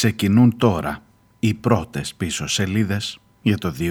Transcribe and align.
ξεκινούν 0.00 0.56
τώρα 0.56 1.02
οι 1.38 1.54
πρώτες 1.54 2.14
πίσω 2.14 2.46
σελίδες 2.46 3.18
για 3.42 3.58
το 3.58 3.74
2023. 3.78 3.90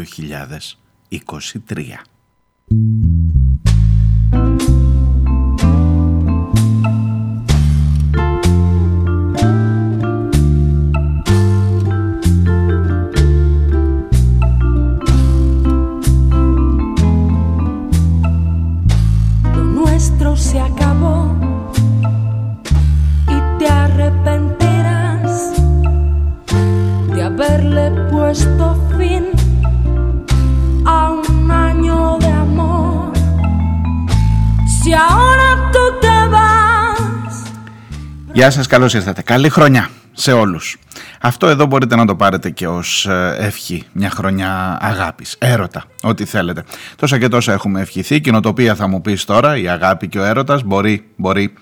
Γεια 38.39 38.51
σας, 38.51 38.67
καλώς 38.67 38.93
ήρθατε. 38.93 39.21
Καλή 39.21 39.49
χρονιά 39.49 39.89
σε 40.11 40.31
όλους. 40.31 40.77
Αυτό 41.21 41.47
εδώ 41.47 41.65
μπορείτε 41.65 41.95
να 41.95 42.05
το 42.05 42.15
πάρετε 42.15 42.49
και 42.49 42.67
ως 42.67 43.05
ε, 43.05 43.35
ευχή, 43.39 43.83
μια 43.91 44.09
χρονιά 44.09 44.77
αγάπης, 44.81 45.35
έρωτα, 45.39 45.83
ό,τι 46.01 46.25
θέλετε. 46.25 46.63
Τόσα 46.95 47.19
και 47.19 47.27
τόσα 47.27 47.53
έχουμε 47.53 47.81
ευχηθεί, 47.81 48.21
κοινοτοπία 48.21 48.75
θα 48.75 48.87
μου 48.87 49.01
πεις 49.01 49.25
τώρα, 49.25 49.57
η 49.57 49.67
αγάπη 49.67 50.07
και 50.07 50.19
ο 50.19 50.23
έρωτας, 50.23 50.63
μπορεί, 50.63 51.05
μπορεί. 51.15 51.53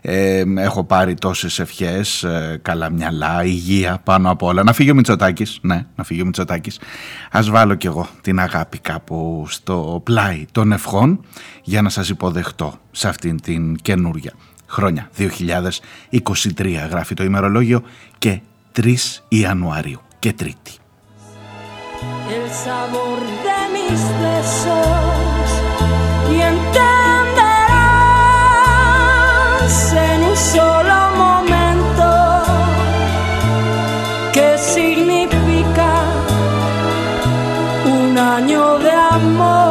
Ε, 0.00 0.42
έχω 0.56 0.84
πάρει 0.84 1.14
τόσες 1.14 1.58
ευχές, 1.58 2.22
ε, 2.22 2.58
καλά 2.62 2.90
μυαλά, 2.90 3.44
υγεία 3.44 4.00
πάνω 4.04 4.30
απ' 4.30 4.42
όλα. 4.42 4.62
Να 4.62 4.72
φύγει 4.72 4.90
ο 4.90 4.94
Μητσοτάκης, 4.94 5.58
ναι, 5.62 5.86
να 5.94 6.04
φύγει 6.04 6.22
ο 6.22 6.24
Μητσοτάκης. 6.24 6.80
Ας 7.30 7.50
βάλω 7.50 7.74
κι 7.74 7.86
εγώ 7.86 8.08
την 8.20 8.40
αγάπη 8.40 8.78
κάπου 8.78 9.46
στο 9.48 10.00
πλάι 10.04 10.44
των 10.52 10.72
ευχών 10.72 11.24
για 11.62 11.82
να 11.82 11.88
σας 11.88 12.08
υποδεχτώ 12.08 12.74
σε 12.90 13.08
αυτήν 13.08 13.40
την 13.40 13.76
καινούρια 13.76 14.32
χρόνια. 14.67 15.09
2023 15.17 16.87
γράφει 16.89 17.13
το 17.13 17.23
ημερολόγιο 17.23 17.83
και 18.17 18.41
3 18.81 18.95
Ιανουαρίου 19.27 20.01
και 20.19 20.33
Τρίτη. 20.33 20.71
El 22.35 22.49
sabor 22.65 23.19
de 23.45 23.59
mis 23.75 24.01
besos 24.23 25.45
y 26.33 26.35
entenderás 26.53 27.01
en 30.09 30.19
un 30.31 30.37
solo 30.53 30.97
momento 31.25 32.07
qué 34.35 34.49
significa 34.75 35.91
un 37.95 38.09
año 38.17 38.63
de 38.85 38.93
amor, 39.17 39.64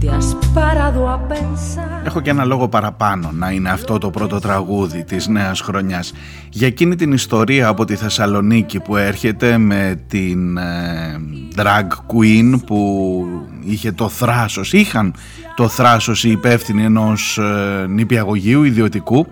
Te 0.00 0.08
has 0.08 0.34
parado 0.54 1.08
a 1.08 1.28
pensar. 1.28 1.91
Έχω 2.04 2.20
και 2.20 2.30
ένα 2.30 2.44
λόγο 2.44 2.68
παραπάνω 2.68 3.30
να 3.32 3.50
είναι 3.50 3.70
αυτό 3.70 3.98
το 3.98 4.10
πρώτο 4.10 4.38
τραγούδι 4.38 5.04
της 5.04 5.26
νέας 5.26 5.60
χρονιάς. 5.60 6.12
Για 6.50 6.66
εκείνη 6.66 6.96
την 6.96 7.12
ιστορία 7.12 7.68
από 7.68 7.84
τη 7.84 7.96
Θεσσαλονίκη 7.96 8.80
που 8.80 8.96
έρχεται 8.96 9.58
με 9.58 10.02
την 10.08 10.56
ε, 10.56 11.20
drag 11.56 11.86
queen 11.86 12.60
που 12.66 13.24
είχε 13.64 13.92
το 13.92 14.08
θράσος, 14.08 14.72
είχαν 14.72 15.14
το 15.54 15.68
θράσος 15.68 16.24
οι 16.24 16.30
υπεύθυνοι 16.30 16.84
ενός 16.84 17.38
ε, 17.38 17.86
νηπιαγωγείου 17.88 18.62
ιδιωτικού 18.62 19.26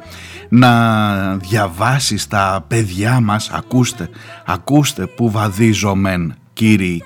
να 0.48 1.36
διαβάσει 1.36 2.18
στα 2.18 2.64
παιδιά 2.68 3.20
μας, 3.20 3.50
ακούστε, 3.52 4.08
ακούστε 4.46 5.06
που 5.06 5.30
βαδίζομεν 5.30 6.34
κύριοι 6.52 7.02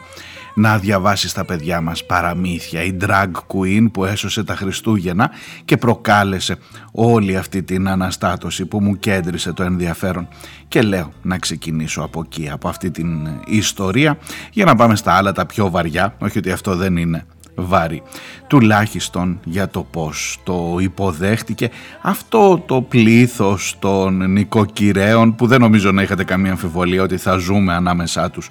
να 0.54 0.78
διαβάσεις 0.78 1.31
στα 1.31 1.44
παιδιά 1.44 1.81
μας 1.81 2.04
παραμύθια. 2.04 2.82
Η 2.82 2.97
drag 3.00 3.31
queen 3.47 3.87
που 3.92 4.04
έσωσε 4.04 4.44
τα 4.44 4.56
Χριστούγεννα 4.56 5.31
και 5.65 5.76
προκάλεσε 5.76 6.56
όλη 6.92 7.37
αυτή 7.37 7.62
την 7.62 7.88
αναστάτωση 7.88 8.66
που 8.66 8.81
μου 8.81 8.98
κέντρισε 8.98 9.53
το 9.53 9.62
ενδιαφέρον. 9.62 10.28
Και 10.69 10.82
λέω 10.82 11.12
να 11.22 11.38
ξεκινήσω 11.38 12.03
από 12.03 12.22
εκεί, 12.25 12.50
από 12.50 12.69
αυτή 12.69 12.91
την 12.91 13.28
ιστορία 13.47 14.19
για 14.53 14.65
να 14.65 14.75
πάμε 14.75 14.97
στα 14.97 15.12
άλλα 15.12 15.32
τα 15.32 15.47
πιο 15.47 15.70
βαριά, 15.70 16.15
όχι 16.19 16.38
ότι 16.38 16.50
αυτό 16.50 16.76
δεν 16.76 16.97
είναι 16.97 17.26
βάρη 17.54 18.03
τουλάχιστον 18.47 19.41
για 19.44 19.69
το 19.69 19.82
πως 19.82 20.41
το 20.42 20.76
υποδέχτηκε 20.81 21.71
αυτό 22.03 22.62
το 22.66 22.82
πλήθος 22.82 23.76
των 23.78 24.31
νοικοκυρέων 24.31 25.34
που 25.34 25.47
δεν 25.47 25.60
νομίζω 25.60 25.92
να 25.92 26.03
είχατε 26.03 26.25
καμία 26.25 26.50
αμφιβολία 26.50 27.03
ότι 27.03 27.16
θα 27.16 27.36
ζούμε 27.36 27.75
ανάμεσά 27.75 28.31
τους 28.31 28.50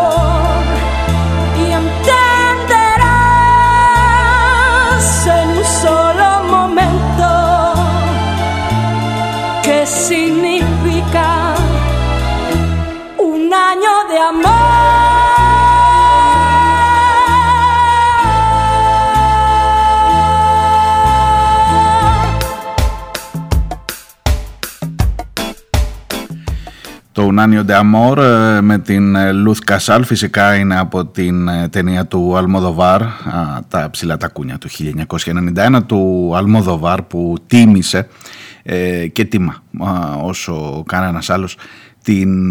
Το 27.13 27.23
Ουνάνιο 27.23 27.65
de 27.67 27.71
Amor 27.71 28.17
ε, 28.17 28.61
με 28.61 28.79
την 28.79 29.33
Λουθ 29.33 29.59
ε, 29.59 29.63
Κασάλ. 29.65 30.03
Φυσικά 30.03 30.55
είναι 30.55 30.79
από 30.79 31.05
την 31.05 31.47
ε, 31.47 31.67
ταινία 31.67 32.05
του 32.05 32.37
Αλμοδοβάρ 32.37 33.01
τα 33.67 33.89
ψηλά 33.91 34.17
τα 34.17 34.27
κούνια 34.27 34.57
του 34.57 34.69
1991 35.55 35.79
του 35.85 36.31
Αλμοδοβάρ 36.35 37.01
που 37.01 37.35
τίμησε 37.47 38.07
και 39.11 39.25
τιμά 39.25 39.63
όσο 40.21 40.83
κανένας 40.87 41.29
άλλος 41.29 41.57
την, 42.03 42.49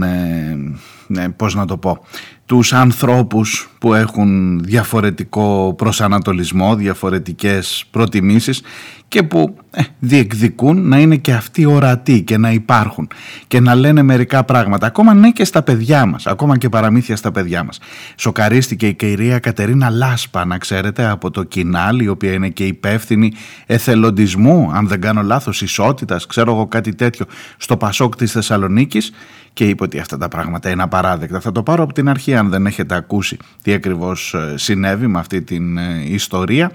ναι, 1.06 1.28
πώς 1.36 1.54
να 1.54 1.66
το 1.66 1.76
πω, 1.76 2.04
τους 2.50 2.72
ανθρώπους 2.72 3.70
που 3.78 3.94
έχουν 3.94 4.60
διαφορετικό 4.64 5.74
προσανατολισμό, 5.78 6.74
διαφορετικές 6.74 7.84
προτιμήσεις 7.90 8.62
και 9.08 9.22
που 9.22 9.56
ε, 9.70 9.82
διεκδικούν 9.98 10.88
να 10.88 10.98
είναι 10.98 11.16
και 11.16 11.32
αυτοί 11.32 11.64
ορατοί 11.64 12.22
και 12.22 12.36
να 12.36 12.50
υπάρχουν 12.52 13.08
και 13.46 13.60
να 13.60 13.74
λένε 13.74 14.02
μερικά 14.02 14.44
πράγματα 14.44 14.86
ακόμα 14.86 15.14
ναι 15.14 15.30
και 15.30 15.44
στα 15.44 15.62
παιδιά 15.62 16.06
μας, 16.06 16.26
ακόμα 16.26 16.58
και 16.58 16.68
παραμύθια 16.68 17.16
στα 17.16 17.32
παιδιά 17.32 17.64
μας. 17.64 17.78
Σοκαρίστηκε 18.16 18.86
η 18.86 18.94
κυρία 18.94 19.38
Κατερίνα 19.38 19.90
Λάσπα 19.90 20.44
να 20.44 20.58
ξέρετε 20.58 21.06
από 21.06 21.30
το 21.30 21.42
Κινάλ 21.42 22.00
η 22.00 22.08
οποία 22.08 22.32
είναι 22.32 22.48
και 22.48 22.66
υπεύθυνη 22.66 23.32
εθελοντισμού 23.66 24.70
αν 24.74 24.88
δεν 24.88 25.00
κάνω 25.00 25.22
λάθος 25.22 25.62
ισότητας 25.62 26.26
ξέρω 26.26 26.52
εγώ 26.52 26.66
κάτι 26.66 26.94
τέτοιο 26.94 27.26
στο 27.56 27.76
Πασόκ 27.76 28.16
της 28.16 28.32
Θεσσαλονίκης 28.32 29.12
και 29.52 29.68
είπε 29.68 29.82
ότι 29.82 29.98
αυτά 29.98 30.16
τα 30.16 30.28
πράγματα 30.28 30.70
είναι 30.70 30.82
απαράδεκτα. 30.82 31.40
Θα 31.40 31.52
το 31.52 31.62
πάρω 31.62 31.82
από 31.82 31.92
την 31.92 32.08
αρχή 32.08 32.34
αν 32.40 32.48
δεν 32.48 32.66
έχετε 32.66 32.94
ακούσει 32.94 33.36
τι 33.62 33.72
ακριβώς 33.72 34.34
ε, 34.34 34.54
συνέβη 34.56 35.06
με 35.06 35.18
αυτή 35.18 35.42
την 35.42 35.78
ε, 35.78 36.04
ιστορία 36.06 36.72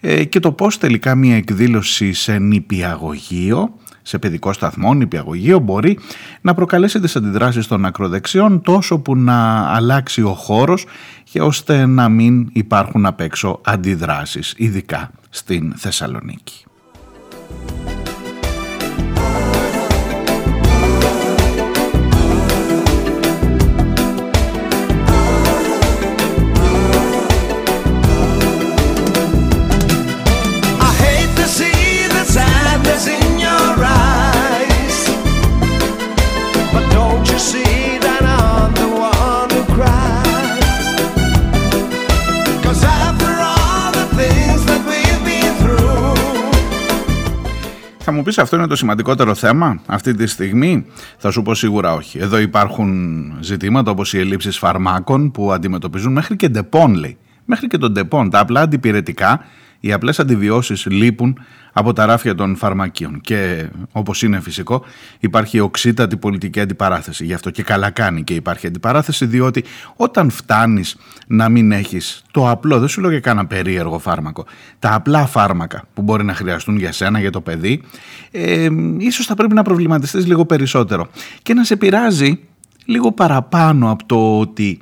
ε, 0.00 0.24
και 0.24 0.40
το 0.40 0.52
πώς 0.52 0.78
τελικά 0.78 1.14
μια 1.14 1.36
εκδήλωση 1.36 2.12
σε 2.12 2.38
νηπιαγωγείο 2.38 3.74
σε 4.06 4.18
παιδικό 4.18 4.52
σταθμό, 4.52 4.94
νηπιαγωγείο 4.94 5.58
μπορεί 5.58 5.98
να 6.40 6.54
προκαλέσει 6.54 7.00
τις 7.00 7.16
αντιδράσεις 7.16 7.66
των 7.66 7.84
ακροδεξιών 7.84 8.62
τόσο 8.62 8.98
που 8.98 9.16
να 9.16 9.68
αλλάξει 9.74 10.22
ο 10.22 10.32
χώρος 10.32 10.86
και 11.30 11.40
ώστε 11.40 11.86
να 11.86 12.08
μην 12.08 12.48
υπάρχουν 12.52 13.06
απ' 13.06 13.20
έξω 13.20 13.60
αντιδράσεις, 13.64 14.54
ειδικά 14.56 15.10
στην 15.30 15.72
Θεσσαλονίκη. 15.76 16.64
Πεις 48.24 48.38
αυτό 48.38 48.56
είναι 48.56 48.66
το 48.66 48.76
σημαντικότερο 48.76 49.34
θέμα 49.34 49.80
αυτή 49.86 50.14
τη 50.14 50.26
στιγμή; 50.26 50.86
Θα 51.18 51.30
σου 51.30 51.42
πω 51.42 51.54
σίγουρα 51.54 51.92
όχι. 51.94 52.18
Εδώ 52.18 52.38
υπάρχουν 52.38 53.32
ζητήματα 53.40 53.90
όπως 53.90 54.12
οι 54.12 54.18
ελλείψεις 54.18 54.58
φαρμάκων 54.58 55.30
που 55.30 55.52
αντιμετωπίζουν 55.52 56.12
μέχρι 56.12 56.36
και 56.36 56.48
Depon 56.48 56.94
λέει. 56.94 57.16
Μέχρι 57.44 57.66
και 57.66 57.78
τον 57.78 57.92
Depon. 57.92 58.30
Τα 58.30 58.38
απλά 58.38 58.60
αντιπυρετικά 58.60 59.44
οι 59.84 59.92
απλές 59.92 60.18
αντιβιώσεις 60.18 60.86
λείπουν 60.86 61.38
από 61.72 61.92
τα 61.92 62.06
ράφια 62.06 62.34
των 62.34 62.56
φαρμακείων 62.56 63.20
και 63.20 63.68
όπως 63.92 64.22
είναι 64.22 64.40
φυσικό 64.40 64.84
υπάρχει 65.20 65.60
οξύτατη 65.60 66.16
πολιτική 66.16 66.60
αντιπαράθεση. 66.60 67.24
Γι' 67.24 67.32
αυτό 67.32 67.50
και 67.50 67.62
καλά 67.62 67.90
κάνει 67.90 68.24
και 68.24 68.34
υπάρχει 68.34 68.66
αντιπαράθεση 68.66 69.26
διότι 69.26 69.64
όταν 69.96 70.30
φτάνεις 70.30 70.96
να 71.26 71.48
μην 71.48 71.72
έχεις 71.72 72.22
το 72.30 72.50
απλό, 72.50 72.78
δεν 72.78 72.88
σου 72.88 73.00
λέω 73.00 73.10
για 73.10 73.20
κάνα 73.20 73.46
περίεργο 73.46 73.98
φάρμακο, 73.98 74.46
τα 74.78 74.94
απλά 74.94 75.26
φάρμακα 75.26 75.84
που 75.94 76.02
μπορεί 76.02 76.24
να 76.24 76.34
χρειαστούν 76.34 76.76
για 76.76 76.92
σένα, 76.92 77.20
για 77.20 77.30
το 77.30 77.40
παιδί, 77.40 77.82
ε, 78.30 78.68
ίσως 78.98 79.26
θα 79.26 79.34
πρέπει 79.34 79.54
να 79.54 79.62
προβληματιστείς 79.62 80.26
λίγο 80.26 80.44
περισσότερο 80.44 81.08
και 81.42 81.54
να 81.54 81.64
σε 81.64 81.76
πειράζει 81.76 82.40
λίγο 82.84 83.12
παραπάνω 83.12 83.90
από 83.90 84.06
το 84.06 84.38
ότι 84.38 84.80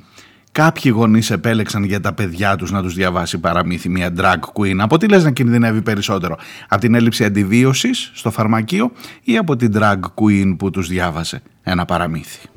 Κάποιοι 0.53 0.91
γονείς 0.95 1.31
επέλεξαν 1.31 1.83
για 1.83 1.99
τα 1.99 2.13
παιδιά 2.13 2.55
τους 2.55 2.71
να 2.71 2.81
τους 2.81 2.93
διαβάσει 2.93 3.37
παραμύθι 3.37 3.89
μια 3.89 4.13
drag 4.17 4.39
queen. 4.53 4.75
Από 4.77 4.97
τι 4.97 5.07
λες 5.07 5.23
να 5.23 5.31
κινδυνεύει 5.31 5.81
περισσότερο, 5.81 6.37
από 6.67 6.81
την 6.81 6.95
έλλειψη 6.95 7.25
αντιβίωσης 7.25 8.11
στο 8.13 8.31
φαρμακείο 8.31 8.91
ή 9.23 9.37
από 9.37 9.55
την 9.55 9.71
drag 9.75 9.99
queen 10.15 10.55
που 10.57 10.69
τους 10.69 10.87
διάβασε 10.87 11.41
ένα 11.63 11.85
παραμύθι; 11.85 12.47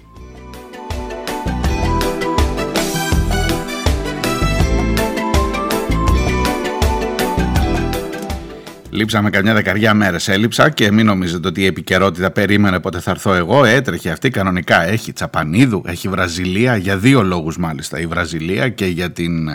Λείψαμε 8.96 9.30
καμιά 9.30 9.54
δεκαριά 9.54 9.94
μέρες. 9.94 10.28
Έλειψα 10.28 10.70
και 10.70 10.92
μην 10.92 11.06
νομίζετε 11.06 11.48
ότι 11.48 11.60
η 11.60 11.66
επικαιρότητα 11.66 12.30
περίμενε 12.30 12.80
πότε 12.80 13.00
θα 13.00 13.10
έρθω 13.10 13.32
εγώ. 13.34 13.64
Έτρεχε 13.64 14.10
αυτή 14.10 14.30
κανονικά. 14.30 14.82
Έχει 14.82 15.12
Τσαπανίδου, 15.12 15.82
έχει 15.86 16.08
Βραζιλία 16.08 16.76
για 16.76 16.96
δύο 16.96 17.22
λόγους 17.22 17.58
μάλιστα. 17.58 18.00
Η 18.00 18.06
Βραζιλία 18.06 18.68
και 18.68 18.86
για 18.86 19.12
την 19.12 19.48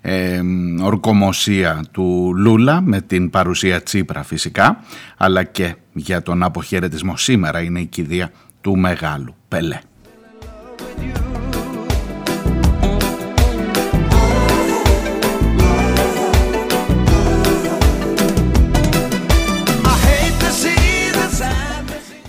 ε, 0.00 0.40
ορκομοσία 0.82 1.84
του 1.90 2.32
Λούλα 2.36 2.80
με 2.80 3.00
την 3.00 3.30
παρουσία 3.30 3.82
Τσίπρα 3.82 4.22
φυσικά, 4.22 4.84
αλλά 5.16 5.42
και 5.42 5.74
για 5.92 6.22
τον 6.22 6.42
αποχαιρετισμό. 6.42 7.16
Σήμερα 7.16 7.60
είναι 7.60 7.80
η 7.80 7.86
κηδεία 7.86 8.30
του 8.60 8.78
μεγάλου 8.78 9.34
Πελέ. 9.48 9.78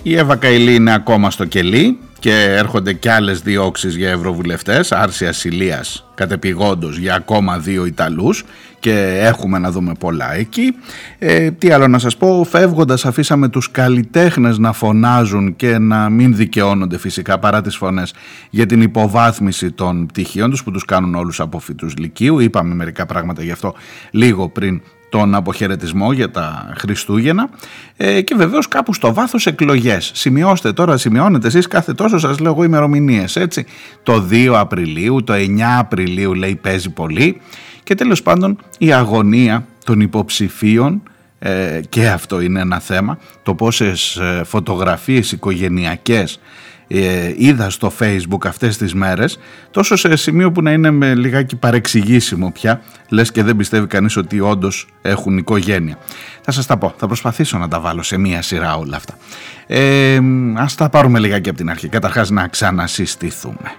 Η 0.04 0.16
Εύα 0.16 0.36
Καηλή 0.36 0.74
είναι 0.74 0.94
ακόμα 0.94 1.30
στο 1.30 1.44
κελί 1.44 1.98
και 2.18 2.32
έρχονται 2.32 2.92
και 2.92 3.10
άλλες 3.10 3.40
διώξεις 3.40 3.96
για 3.96 4.10
ευρωβουλευτές, 4.10 4.92
άρση 4.92 5.26
ασυλίας 5.26 6.04
κατεπηγόντως 6.14 6.98
για 6.98 7.14
ακόμα 7.14 7.58
δύο 7.58 7.84
Ιταλούς 7.84 8.44
και 8.80 9.20
έχουμε 9.22 9.58
να 9.58 9.70
δούμε 9.70 9.92
πολλά 9.98 10.34
εκεί. 10.34 10.74
Ε, 11.18 11.50
τι 11.50 11.70
άλλο 11.70 11.88
να 11.88 11.98
σας 11.98 12.16
πω, 12.16 12.46
φεύγοντας 12.50 13.04
αφήσαμε 13.04 13.48
τους 13.48 13.70
καλλιτέχνες 13.70 14.58
να 14.58 14.72
φωνάζουν 14.72 15.56
και 15.56 15.78
να 15.78 16.08
μην 16.08 16.36
δικαιώνονται 16.36 16.98
φυσικά 16.98 17.38
παρά 17.38 17.60
τις 17.60 17.76
φωνές 17.76 18.14
για 18.50 18.66
την 18.66 18.82
υποβάθμιση 18.82 19.70
των 19.70 20.06
πτυχίων 20.06 20.50
τους 20.50 20.62
που 20.62 20.70
τους 20.70 20.84
κάνουν 20.84 21.14
όλους 21.14 21.40
από 21.40 21.58
φοιτούς 21.58 21.96
Λυκείου. 21.96 22.38
Είπαμε 22.38 22.74
μερικά 22.74 23.06
πράγματα 23.06 23.42
γι' 23.42 23.50
αυτό 23.50 23.74
λίγο 24.10 24.48
πριν 24.48 24.82
τον 25.12 25.34
αποχαιρετισμό 25.34 26.12
για 26.12 26.30
τα 26.30 26.72
Χριστούγεννα 26.76 27.48
ε, 27.96 28.20
και 28.20 28.34
βεβαίως 28.34 28.68
κάπου 28.68 28.94
στο 28.94 29.14
βάθος 29.14 29.46
εκλογές. 29.46 30.10
Σημειώστε 30.14 30.72
τώρα, 30.72 30.96
σημειώνετε 30.96 31.46
εσείς 31.46 31.66
κάθε 31.66 31.92
τόσο 31.94 32.18
σας 32.18 32.38
λέω 32.38 32.52
εγώ 32.52 32.64
ημερομηνίες 32.64 33.36
έτσι. 33.36 33.66
Το 34.02 34.26
2 34.30 34.52
Απριλίου, 34.56 35.24
το 35.24 35.32
9 35.32 35.60
Απριλίου 35.78 36.34
λέει 36.34 36.54
παίζει 36.54 36.90
πολύ 36.90 37.40
και 37.82 37.94
τέλος 37.94 38.22
πάντων 38.22 38.58
η 38.78 38.92
αγωνία 38.92 39.66
των 39.84 40.00
υποψηφίων 40.00 41.02
ε, 41.38 41.80
και 41.88 42.08
αυτό 42.08 42.40
είναι 42.40 42.60
ένα 42.60 42.80
θέμα 42.80 43.18
το 43.42 43.54
πόσες 43.54 44.16
ε, 44.16 44.42
φωτογραφίες 44.44 45.32
οικογενειακές 45.32 46.40
ε, 46.94 47.34
είδα 47.36 47.70
στο 47.70 47.92
facebook 47.98 48.46
αυτές 48.46 48.76
τις 48.76 48.94
μέρες 48.94 49.38
τόσο 49.70 49.96
σε 49.96 50.16
σημείο 50.16 50.52
που 50.52 50.62
να 50.62 50.72
είναι 50.72 50.90
με 50.90 51.14
λιγάκι 51.14 51.56
παρεξηγήσιμο 51.56 52.50
πια 52.50 52.82
λες 53.08 53.32
και 53.32 53.42
δεν 53.42 53.56
πιστεύει 53.56 53.86
κανείς 53.86 54.16
ότι 54.16 54.40
όντως 54.40 54.86
έχουν 55.02 55.38
οικογένεια. 55.38 55.98
Θα 56.40 56.52
σας 56.52 56.66
τα 56.66 56.76
πω, 56.76 56.94
θα 56.96 57.06
προσπαθήσω 57.06 57.58
να 57.58 57.68
τα 57.68 57.80
βάλω 57.80 58.02
σε 58.02 58.18
μία 58.18 58.42
σειρά 58.42 58.76
όλα 58.76 58.96
αυτά. 58.96 59.14
Ε, 59.66 60.20
ας 60.54 60.74
τα 60.74 60.88
πάρουμε 60.88 61.18
λιγάκι 61.18 61.48
από 61.48 61.58
την 61.58 61.70
αρχή. 61.70 61.88
Καταρχάς 61.88 62.30
να 62.30 62.48
ξανασυστηθούμε 62.48 63.70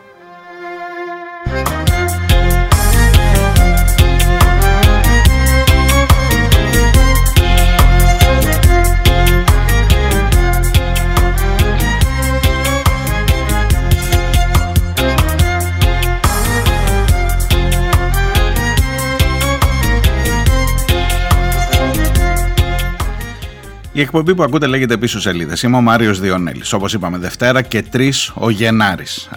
Η 23.95 24.01
εκπομπή 24.01 24.35
που 24.35 24.43
ακούτε 24.43 24.67
λέγεται 24.67 24.97
πίσω 24.97 25.19
σελίδες. 25.19 25.63
Είμαι 25.63 25.77
ο 25.77 25.81
Μάριος 25.81 26.19
Διονέλης. 26.19 26.73
Όπως 26.73 26.93
είπαμε, 26.93 27.17
Δευτέρα 27.17 27.61
και 27.61 27.83
3 27.91 28.33
ο 28.33 28.49
Γενάρης. 28.49 29.29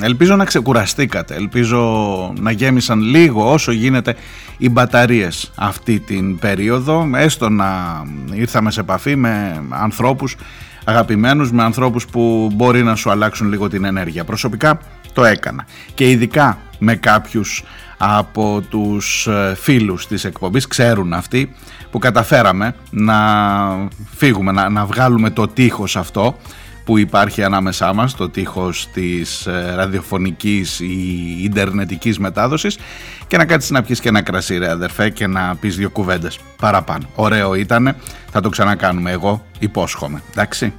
Ελπίζω 0.00 0.36
να 0.36 0.44
ξεκουραστήκατε. 0.44 1.34
Ελπίζω 1.34 2.32
να 2.40 2.50
γέμισαν 2.50 3.00
λίγο 3.00 3.52
όσο 3.52 3.72
γίνεται 3.72 4.16
οι 4.58 4.68
μπαταρίες 4.68 5.52
αυτή 5.54 6.00
την 6.00 6.38
περίοδο. 6.38 7.10
Έστω 7.14 7.48
να 7.48 8.02
ήρθαμε 8.32 8.70
σε 8.70 8.80
επαφή 8.80 9.16
με 9.16 9.62
ανθρώπους 9.68 10.36
αγαπημένους, 10.84 11.52
με 11.52 11.62
ανθρώπους 11.62 12.06
που 12.06 12.50
μπορεί 12.54 12.82
να 12.82 12.94
σου 12.94 13.10
αλλάξουν 13.10 13.48
λίγο 13.48 13.68
την 13.68 13.84
ενέργεια. 13.84 14.24
Προσωπικά 14.24 14.80
το 15.12 15.24
έκανα. 15.24 15.66
Και 15.94 16.10
ειδικά 16.10 16.58
με 16.78 16.94
κάποιους 16.94 17.64
από 17.98 18.62
τους 18.68 19.26
ε, 19.26 19.54
φίλους 19.60 20.06
της 20.06 20.24
εκπομπής, 20.24 20.66
ξέρουν 20.66 21.12
αυτοί 21.12 21.54
που 21.90 21.98
καταφέραμε 21.98 22.74
να 22.90 23.16
φύγουμε, 24.16 24.52
να, 24.52 24.68
να 24.68 24.84
βγάλουμε 24.84 25.30
το 25.30 25.48
τείχος 25.48 25.96
αυτό 25.96 26.36
που 26.84 26.98
υπάρχει 26.98 27.42
ανάμεσά 27.42 27.92
μας, 27.92 28.14
το 28.14 28.28
τείχος 28.28 28.88
της 28.92 29.46
ε, 29.46 29.74
ραδιοφωνικής 29.74 30.80
ή 30.80 31.36
ιντερνετικής 31.42 32.18
μετάδοσης 32.18 32.78
και 33.26 33.36
να 33.36 33.44
κάτσεις 33.44 33.70
να 33.70 33.82
πιεις 33.82 34.00
και 34.00 34.08
ένα 34.08 34.22
κρασί 34.22 34.58
ρε 34.58 34.70
αδερφέ 34.70 35.10
και 35.10 35.26
να 35.26 35.56
πεις 35.60 35.76
δύο 35.76 35.90
κουβέντες 35.90 36.38
παραπάνω. 36.60 37.08
Ωραίο 37.14 37.54
ήτανε, 37.54 37.96
θα 38.30 38.40
το 38.40 38.48
ξανακάνουμε 38.48 39.10
εγώ, 39.10 39.44
υπόσχομαι, 39.58 40.22
εντάξει. 40.30 40.72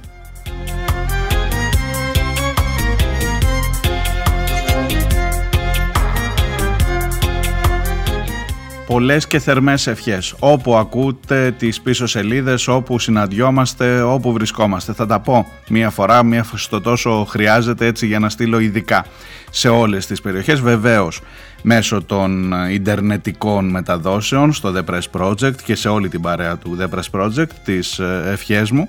Πολλές 8.90 9.26
και 9.26 9.38
θερμές 9.38 9.86
ευχές 9.86 10.34
όπου 10.38 10.76
ακούτε 10.76 11.54
τις 11.58 11.80
πίσω 11.80 12.06
σελίδες, 12.06 12.68
όπου 12.68 12.98
συναντιόμαστε, 12.98 14.02
όπου 14.02 14.32
βρισκόμαστε. 14.32 14.92
Θα 14.92 15.06
τα 15.06 15.20
πω 15.20 15.46
μία 15.68 15.90
φορά, 15.90 16.22
μία 16.22 16.46
στο 16.54 16.80
τόσο 16.80 17.24
χρειάζεται 17.28 17.86
έτσι 17.86 18.06
για 18.06 18.18
να 18.18 18.28
στείλω 18.28 18.58
ειδικά 18.58 19.06
σε 19.50 19.68
όλες 19.68 20.06
τις 20.06 20.20
περιοχές. 20.20 20.60
Βεβαίως 20.60 21.20
μέσω 21.62 22.02
των 22.02 22.52
ιντερνετικών 22.70 23.68
μεταδόσεων 23.68 24.52
στο 24.52 24.72
The 24.76 24.94
Press 24.94 25.20
Project 25.20 25.56
και 25.64 25.74
σε 25.74 25.88
όλη 25.88 26.08
την 26.08 26.20
παρέα 26.20 26.56
του 26.56 26.78
The 26.80 26.98
Press 26.98 27.20
Project 27.20 27.50
τις 27.64 27.98
ε, 27.98 28.22
ευχές 28.26 28.70
μου. 28.70 28.88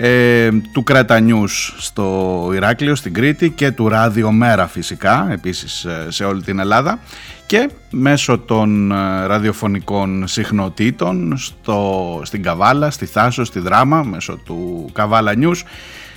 Ε, 0.00 0.48
του 0.72 0.82
Κρέτα 0.82 1.18
News 1.20 1.74
στο 1.78 2.50
Ηράκλειο, 2.54 2.94
στην 2.94 3.14
Κρήτη 3.14 3.50
και 3.50 3.70
του 3.70 3.88
Ράδιο 3.88 4.32
Μέρα 4.32 4.66
φυσικά, 4.66 5.28
επίσης 5.30 5.84
ε, 5.84 6.06
σε 6.08 6.24
όλη 6.24 6.42
την 6.42 6.58
Ελλάδα. 6.58 6.98
Και 7.46 7.70
μέσω 7.90 8.38
των 8.38 8.92
ε, 8.92 9.26
ραδιοφωνικών 9.26 10.26
συχνοτήτων 10.26 11.36
στο, 11.36 12.20
στην 12.24 12.42
Καβάλα, 12.42 12.90
στη 12.90 13.06
Θάσο, 13.06 13.44
στη 13.44 13.58
Δράμα, 13.58 14.02
μέσω 14.02 14.38
του 14.44 14.90
Καβάλα 14.92 15.32
News, 15.36 15.62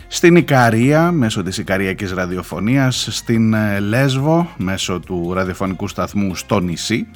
στην 0.08 0.36
Ικαρία 0.36 1.12
μέσω 1.12 1.44
της 1.44 1.58
Ικαριακής 1.58 2.12
Ραδιοφωνίας, 2.12 3.08
στην 3.12 3.54
ε, 3.54 3.80
Λέσβο 3.80 4.50
μέσω 4.58 5.00
του 5.00 5.32
ραδιοφωνικού 5.34 5.88
σταθμού 5.88 6.36
στο 6.36 6.60
νησί 6.60 7.08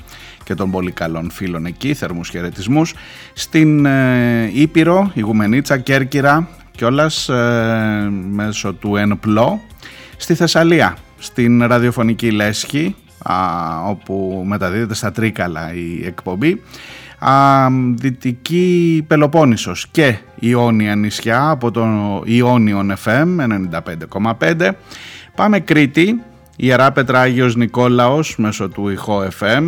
και 0.46 0.56
των 0.56 0.72
πολύ 0.72 0.92
καλών 0.92 1.32
φίλων 1.32 1.66
εκεί, 1.66 1.94
θερμούς 1.94 2.30
χαιρετισμούς, 2.30 2.94
στην 3.34 3.86
ε, 3.86 4.50
Ήπειρο, 4.54 5.12
Ιγουμενίτσα, 5.14 5.78
Κέρκυρα 5.78 6.48
κιόλας 6.72 7.30
ε, 7.30 8.10
μέσω 8.30 8.74
του 8.74 8.96
ΕΝΠΛΟ, 8.96 9.62
στη 10.18 10.34
Θεσσαλία, 10.34 10.98
στην 11.18 11.64
ραδιοφωνική 11.64 12.32
Λέσχη, 12.32 12.96
όπου 13.88 14.44
μεταδίδεται 14.46 14.94
στα 14.94 15.12
Τρίκαλα 15.12 15.74
η 15.74 16.06
εκπομπή, 16.06 16.62
Δυτική 17.96 19.04
Πελοπόννησος 19.08 19.88
και 19.92 20.18
Ιόνια 20.40 20.96
νησιά 20.96 21.50
από 21.50 21.72
το 21.72 21.86
Ιόνιον 22.26 22.94
FM 23.04 23.28
95,5. 24.20 24.70
Πάμε 25.36 25.60
Κρήτη, 25.60 26.22
Ιερά 26.58 26.92
Πέτρα 26.92 27.20
Άγιος 27.20 27.56
Νικόλαος 27.56 28.36
μέσω 28.38 28.70
του 28.70 28.90
ηχό 28.90 29.28
FM 29.40 29.64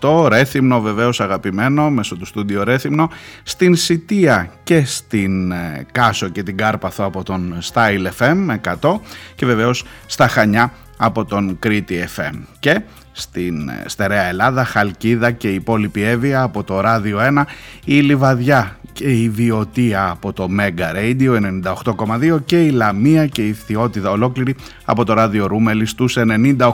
99,8 0.00 0.26
Ρέθυμνο 0.28 0.80
βεβαίως 0.80 1.20
αγαπημένο 1.20 1.90
μέσω 1.90 2.16
του 2.16 2.24
στούντιο 2.24 2.62
Ρέθυμνο 2.62 3.10
στην 3.42 3.76
Σιτία 3.76 4.50
και 4.62 4.84
στην 4.84 5.52
ε, 5.52 5.86
Κάσο 5.92 6.28
και 6.28 6.42
την 6.42 6.56
Κάρπαθο 6.56 7.04
από 7.04 7.22
τον 7.22 7.58
Style 7.72 8.06
FM 8.18 8.56
100 8.80 9.00
και 9.34 9.46
βεβαίως 9.46 9.84
στα 10.06 10.28
Χανιά 10.28 10.72
από 10.96 11.24
τον 11.24 11.58
Κρήτη 11.58 12.08
FM 12.16 12.34
και 12.58 12.80
στην 13.12 13.68
ε, 13.68 13.82
Στερεά 13.86 14.24
Ελλάδα, 14.24 14.64
Χαλκίδα 14.64 15.30
και 15.30 15.50
η 15.50 15.54
υπόλοιπη 15.54 16.02
Εύβοια 16.02 16.42
από 16.42 16.64
το 16.64 16.80
Ράδιο 16.80 17.18
1, 17.20 17.42
η 17.84 18.00
Λιβαδιά 18.00 18.77
και 18.98 19.22
η 19.22 19.28
Βιωτία 19.28 20.10
από 20.10 20.32
το 20.32 20.48
Mega 20.58 20.94
Radio 20.96 21.60
98,2 21.62 22.38
και 22.44 22.64
η 22.64 22.70
Λαμία 22.70 23.26
και 23.26 23.46
η 23.46 23.52
Θειότιδα 23.52 24.10
ολόκληρη 24.10 24.54
από 24.84 25.04
το 25.04 25.12
Ράδιο 25.12 25.46
Ρούμελη 25.46 25.86
στους 25.86 26.16
98. 26.18 26.70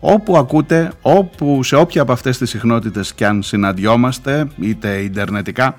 Όπου 0.00 0.36
ακούτε, 0.36 0.92
όπου 1.02 1.62
σε 1.62 1.76
όποια 1.76 2.02
από 2.02 2.12
αυτές 2.12 2.38
τις 2.38 2.50
συχνότητες 2.50 3.14
και 3.14 3.26
αν 3.26 3.42
συναντιόμαστε, 3.42 4.48
είτε 4.60 4.96
ιντερνετικά, 4.96 5.74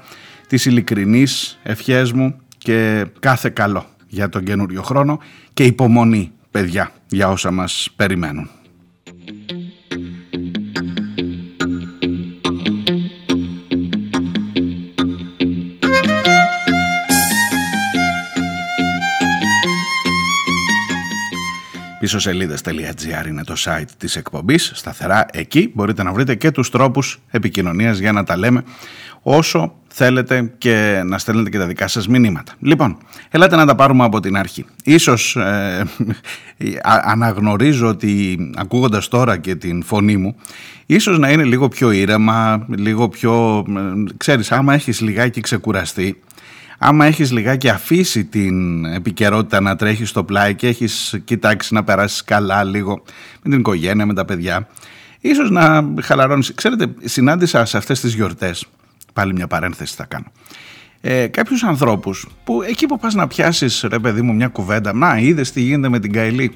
τις 0.48 0.66
ειλικρινείς 0.66 1.60
ευχές 1.64 2.12
μου 2.12 2.36
και 2.58 3.06
κάθε 3.20 3.50
καλό 3.50 3.86
για 4.08 4.30
τον 4.30 4.44
καινούριο 4.44 4.82
χρόνο 4.82 5.20
και 5.54 5.64
υπομονή, 5.64 6.32
παιδιά, 6.52 6.92
για 7.08 7.30
όσα 7.30 7.52
μας 7.52 7.90
περιμένουν. 7.96 8.50
Πίσω 22.02 22.20
σελίδε.gr 22.20 23.28
είναι 23.28 23.44
το 23.44 23.54
site 23.58 23.90
της 23.98 24.16
εκπομπής, 24.16 24.72
σταθερά 24.76 25.26
εκεί 25.32 25.72
μπορείτε 25.74 26.04
να 26.04 26.14
βρείτε 26.14 26.36
και 26.36 26.52
τους 26.52 26.70
τρόπους 26.70 27.20
επικοινωνίας 27.30 27.98
για 27.98 28.12
να 28.12 28.24
τα 28.24 28.38
λέμε 28.38 28.64
όσο 29.22 29.76
θέλετε 29.88 30.54
και 30.58 31.02
να 31.06 31.18
στέλνετε 31.18 31.50
και 31.50 31.58
τα 31.58 31.66
δικά 31.66 31.88
σας 31.88 32.08
μηνύματα. 32.08 32.54
Λοιπόν, 32.60 32.98
ελάτε 33.30 33.56
να 33.56 33.66
τα 33.66 33.76
πάρουμε 33.76 34.04
από 34.04 34.20
την 34.20 34.38
αρχή. 34.38 34.66
Ίσως 34.84 35.36
ε, 35.36 35.84
αναγνωρίζω 37.04 37.88
ότι 37.88 38.38
ακούγοντας 38.56 39.08
τώρα 39.08 39.38
και 39.38 39.56
την 39.56 39.84
φωνή 39.84 40.18
μου, 40.18 40.36
ίσως 40.86 41.20
να 41.20 41.32
είναι 41.32 41.44
λίγο 41.44 41.68
πιο 41.68 41.92
ήρεμα, 41.92 42.66
λίγο 42.70 43.10
πιο, 43.10 43.66
ε, 43.70 44.14
ξέρεις, 44.18 44.52
άμα 44.52 44.74
έχεις 44.74 45.02
λιγάκι 45.02 45.42
ξεκουραστεί, 45.42 46.22
άμα 46.84 47.06
έχεις 47.06 47.32
λιγάκι 47.32 47.70
αφήσει 47.70 48.26
την 48.26 48.86
επικαιρότητα 48.86 49.62
να 49.62 49.76
τρέχεις 49.76 50.10
στο 50.10 50.24
πλάι 50.24 50.56
και 50.56 50.68
έχεις 50.68 51.20
κοιτάξει 51.24 51.74
να 51.74 51.84
περάσεις 51.84 52.24
καλά 52.24 52.64
λίγο 52.64 53.04
με 53.44 53.50
την 53.50 53.60
οικογένεια, 53.60 54.06
με 54.06 54.14
τα 54.14 54.26
παιδιά, 54.26 54.68
ίσως 55.20 55.50
να 55.50 55.94
χαλαρώνεις. 56.02 56.54
Ξέρετε, 56.54 56.94
συνάντησα 57.04 57.66
σε 57.66 57.78
αυτές 57.78 58.00
τις 58.00 58.14
γιορτές, 58.14 58.66
πάλι 59.14 59.34
μια 59.34 59.48
παρένθεση 59.48 59.96
θα 59.96 60.06
κάνω, 60.06 60.26
ε, 61.02 61.28
κάποιους 61.28 61.64
ανθρώπους 61.64 62.28
που 62.44 62.62
εκεί 62.62 62.86
που 62.86 63.00
πας 63.00 63.14
να 63.14 63.28
πιάσεις 63.28 63.86
ρε 63.90 64.00
παιδί 64.00 64.22
μου 64.22 64.34
μια 64.34 64.48
κουβέντα, 64.48 64.94
να 64.94 65.18
είδες 65.18 65.52
τι 65.52 65.62
γίνεται 65.62 65.90
με 65.90 66.00
την 66.00 66.12
Καηλή. 66.12 66.52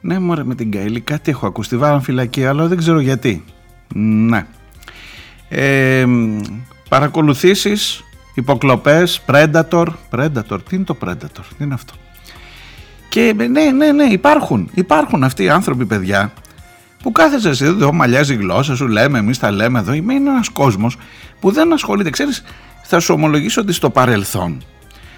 Ναι 0.00 0.18
μωρέ 0.18 0.44
με 0.44 0.54
την 0.54 0.70
Καηλή 0.70 1.00
κάτι 1.00 1.30
έχω 1.30 1.46
ακούσει, 1.46 1.68
τη 1.68 1.76
φυλακή 2.00 2.44
αλλά 2.44 2.66
δεν 2.66 2.78
ξέρω 2.78 3.00
γιατί. 3.00 3.44
Ναι. 3.94 4.46
Ε, 5.48 6.06
παρακολουθήσεις 6.88 8.04
υποκλοπές, 8.34 9.20
Predator, 9.26 9.86
Predator, 10.10 10.58
τι 10.68 10.76
είναι 10.76 10.84
το 10.84 10.96
Predator, 11.04 11.44
τι 11.58 11.64
είναι 11.64 11.74
αυτό; 11.74 11.94
Και 13.08 13.34
ναι, 13.36 13.70
ναι, 13.70 13.92
ναι, 13.92 14.04
υπάρχουν, 14.04 14.70
υπάρχουν 14.74 15.24
αυτοί 15.24 15.42
οι 15.44 15.48
άνθρωποι 15.48 15.86
παιδιά 15.86 16.32
που 17.02 17.12
κάθεσαι 17.12 17.48
εσύ 17.48 17.64
εδώ, 17.64 17.92
μαλλιάζει 17.92 18.32
η 18.32 18.36
γλώσσα 18.36 18.76
σου, 18.76 18.88
λέμε, 18.88 19.18
εμείς 19.18 19.38
τα 19.38 19.50
λέμε 19.50 19.78
εδώ, 19.78 19.92
είναι 19.92 20.14
ένας 20.14 20.48
κόσμος 20.48 20.96
που 21.40 21.50
δεν 21.50 21.72
ασχολείται, 21.72 22.10
ξέρεις, 22.10 22.44
θα 22.82 23.00
σου 23.00 23.14
ομολογήσω 23.14 23.60
ότι 23.60 23.72
στο 23.72 23.90
παρελθόν 23.90 24.62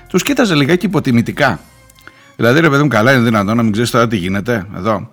τους 0.09 0.23
κοίταζε 0.23 0.55
λιγάκι 0.55 0.87
υποτιμητικά. 0.87 1.61
Δηλαδή 2.37 2.61
ρε 2.61 2.71
παιδί 2.71 2.83
μου 2.83 2.89
καλά 2.89 3.13
είναι 3.13 3.23
δυνατόν 3.23 3.57
να 3.57 3.63
μην 3.63 3.73
ξέρεις 3.73 3.91
τώρα 3.91 4.09
τι 4.09 4.17
γίνεται 4.17 4.67
εδώ. 4.77 5.11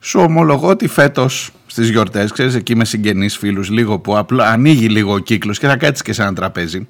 Σου 0.00 0.20
ομολογώ 0.20 0.68
ότι 0.68 0.88
φέτος 0.88 1.50
στις 1.66 1.90
γιορτές, 1.90 2.32
ξέρεις 2.32 2.54
εκεί 2.54 2.76
με 2.76 2.84
συγγενείς 2.84 3.36
φίλους 3.36 3.70
λίγο 3.70 3.98
που 3.98 4.18
απλά 4.18 4.50
ανοίγει 4.50 4.88
λίγο 4.88 5.12
ο 5.12 5.18
κύκλος 5.18 5.58
και 5.58 5.66
θα 5.66 5.76
κάτσεις 5.76 6.02
και 6.02 6.12
σε 6.12 6.22
ένα 6.22 6.32
τραπέζι 6.32 6.88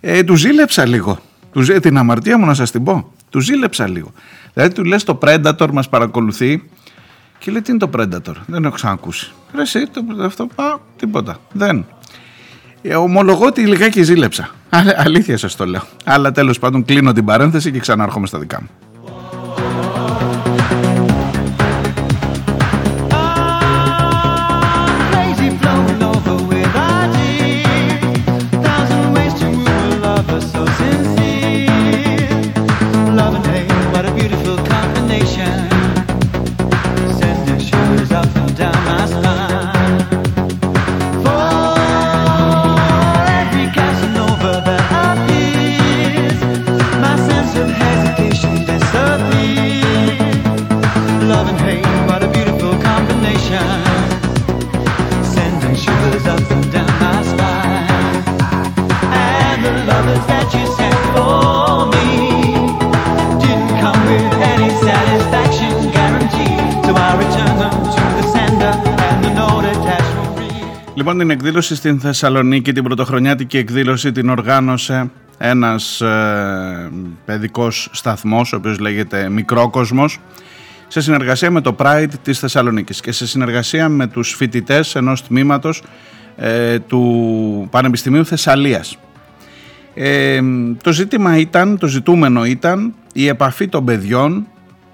ε, 0.00 0.22
του 0.22 0.34
ζήλεψα 0.34 0.86
λίγο. 0.86 1.18
Του, 1.52 1.62
την 1.80 1.96
αμαρτία 1.96 2.38
μου 2.38 2.46
να 2.46 2.54
σας 2.54 2.70
την 2.70 2.84
πω. 2.84 3.12
Του 3.30 3.40
ζήλεψα 3.40 3.88
λίγο. 3.88 4.12
Δηλαδή 4.54 4.74
του 4.74 4.84
λες 4.84 5.04
το 5.04 5.18
Predator 5.22 5.70
μας 5.72 5.88
παρακολουθεί 5.88 6.62
και 7.38 7.50
λέει 7.50 7.62
τι 7.62 7.70
είναι 7.70 7.80
το 7.80 7.90
Predator; 7.96 8.34
Δεν 8.46 8.64
έχω 8.64 8.74
ξανακούσει. 8.74 9.32
Ρε 9.54 9.62
εσύ 9.62 9.86
το, 9.86 10.04
αυτό 10.24 10.46
πά, 10.54 10.80
τίποτα. 10.96 11.38
Δεν. 11.52 11.84
Ε, 12.82 12.94
ομολογώ 12.94 13.46
ότι 13.46 13.66
λιγάκι 13.66 14.02
ζήλεψα. 14.02 14.50
Α, 14.68 14.78
αλήθεια 15.04 15.36
σας 15.36 15.56
το 15.56 15.66
λέω. 15.66 15.82
Αλλά 16.04 16.32
τέλος 16.32 16.58
πάντων 16.58 16.84
κλείνω 16.84 17.12
την 17.12 17.24
παρένθεση 17.24 17.72
και 17.72 17.78
ξανάρχομαι 17.78 18.26
στα 18.26 18.38
δικά 18.38 18.60
μου. 18.60 18.68
Λοιπόν 71.18 71.36
την 71.36 71.46
εκδήλωση 71.46 71.74
στην 71.74 72.00
Θεσσαλονίκη, 72.00 72.72
την 72.72 72.82
πρωτοχρονιάτικη 72.82 73.56
εκδήλωση 73.56 74.12
την 74.12 74.28
οργάνωσε 74.28 75.10
ένας 75.38 76.00
ε, 76.00 76.90
παιδικός 77.24 77.88
σταθμός, 77.92 78.52
ο 78.52 78.56
οποίος 78.56 78.78
λέγεται 78.78 79.28
Μικρόκοσμος, 79.28 80.18
σε 80.88 81.00
συνεργασία 81.00 81.50
με 81.50 81.60
το 81.60 81.76
Pride 81.78 82.08
της 82.22 82.38
Θεσσαλονίκης 82.38 83.00
και 83.00 83.12
σε 83.12 83.26
συνεργασία 83.26 83.88
με 83.88 84.06
τους 84.06 84.34
φοιτητές 84.34 84.94
ενός 84.94 85.22
τμήματος 85.26 85.82
ε, 86.36 86.78
του 86.78 87.68
Πανεπιστημίου 87.70 88.24
Θεσσαλίας. 88.24 88.98
Ε, 89.94 90.40
το 90.82 90.92
ζήτημα 90.92 91.38
ήταν, 91.38 91.78
το 91.78 91.86
ζητούμενο 91.86 92.44
ήταν 92.44 92.94
η 93.12 93.26
επαφή 93.26 93.68
των 93.68 93.84
παιδιών 93.84 94.46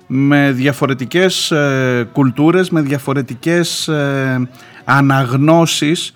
με 0.06 0.52
διαφορετικές 0.52 1.50
ε, 1.50 2.08
κουλτούρες, 2.12 2.70
με 2.70 2.80
διαφορετικές 2.80 3.88
ε, 3.88 4.48
αναγνώσεις 4.84 6.14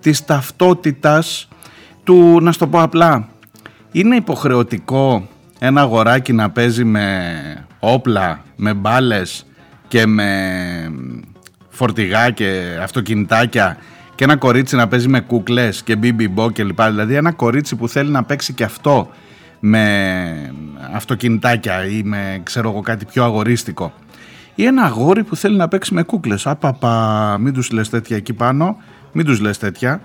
της 0.00 0.24
ταυτότητας 0.24 1.48
του, 2.04 2.38
να 2.40 2.52
στο 2.52 2.66
πω 2.66 2.82
απλά, 2.82 3.28
είναι 3.92 4.16
υποχρεωτικό 4.16 5.28
ένα 5.58 5.80
αγοράκι 5.80 6.32
να 6.32 6.50
παίζει 6.50 6.84
με 6.84 7.66
όπλα, 7.80 8.42
με 8.56 8.74
μπάλες 8.74 9.46
και 9.88 10.06
με 10.06 10.30
φορτηγά 11.68 12.30
και 12.30 12.78
αυτοκινητάκια 12.82 13.76
και 14.14 14.24
ένα 14.24 14.36
κορίτσι 14.36 14.76
να 14.76 14.88
παίζει 14.88 15.08
με 15.08 15.20
κούκλες 15.20 15.82
και 15.82 15.96
μπιμπιμπό 15.96 16.50
και 16.50 16.64
λοιπά. 16.64 16.90
Δηλαδή 16.90 17.14
ένα 17.14 17.32
κορίτσι 17.32 17.76
που 17.76 17.88
θέλει 17.88 18.10
να 18.10 18.24
παίξει 18.24 18.52
και 18.52 18.64
αυτό 18.64 19.08
με 19.60 20.54
αυτοκινητάκια 20.92 21.86
ή 21.86 22.02
με 22.02 22.40
ξέρω 22.42 22.70
εγώ 22.70 22.80
κάτι 22.80 23.04
πιο 23.04 23.24
αγορίστικο 23.24 23.92
ή 24.56 24.64
ένα 24.64 24.82
αγόρι 24.82 25.24
που 25.24 25.36
θέλει 25.36 25.56
να 25.56 25.68
παίξει 25.68 25.94
με 25.94 26.02
κούκλες. 26.02 26.46
Απαπα, 26.46 27.36
μην 27.40 27.52
τους 27.52 27.70
λες 27.70 27.88
τέτοια 27.88 28.16
εκεί 28.16 28.32
πάνω, 28.32 28.76
μην 29.12 29.24
τους 29.24 29.40
λες 29.40 29.58
τέτοια. 29.58 30.00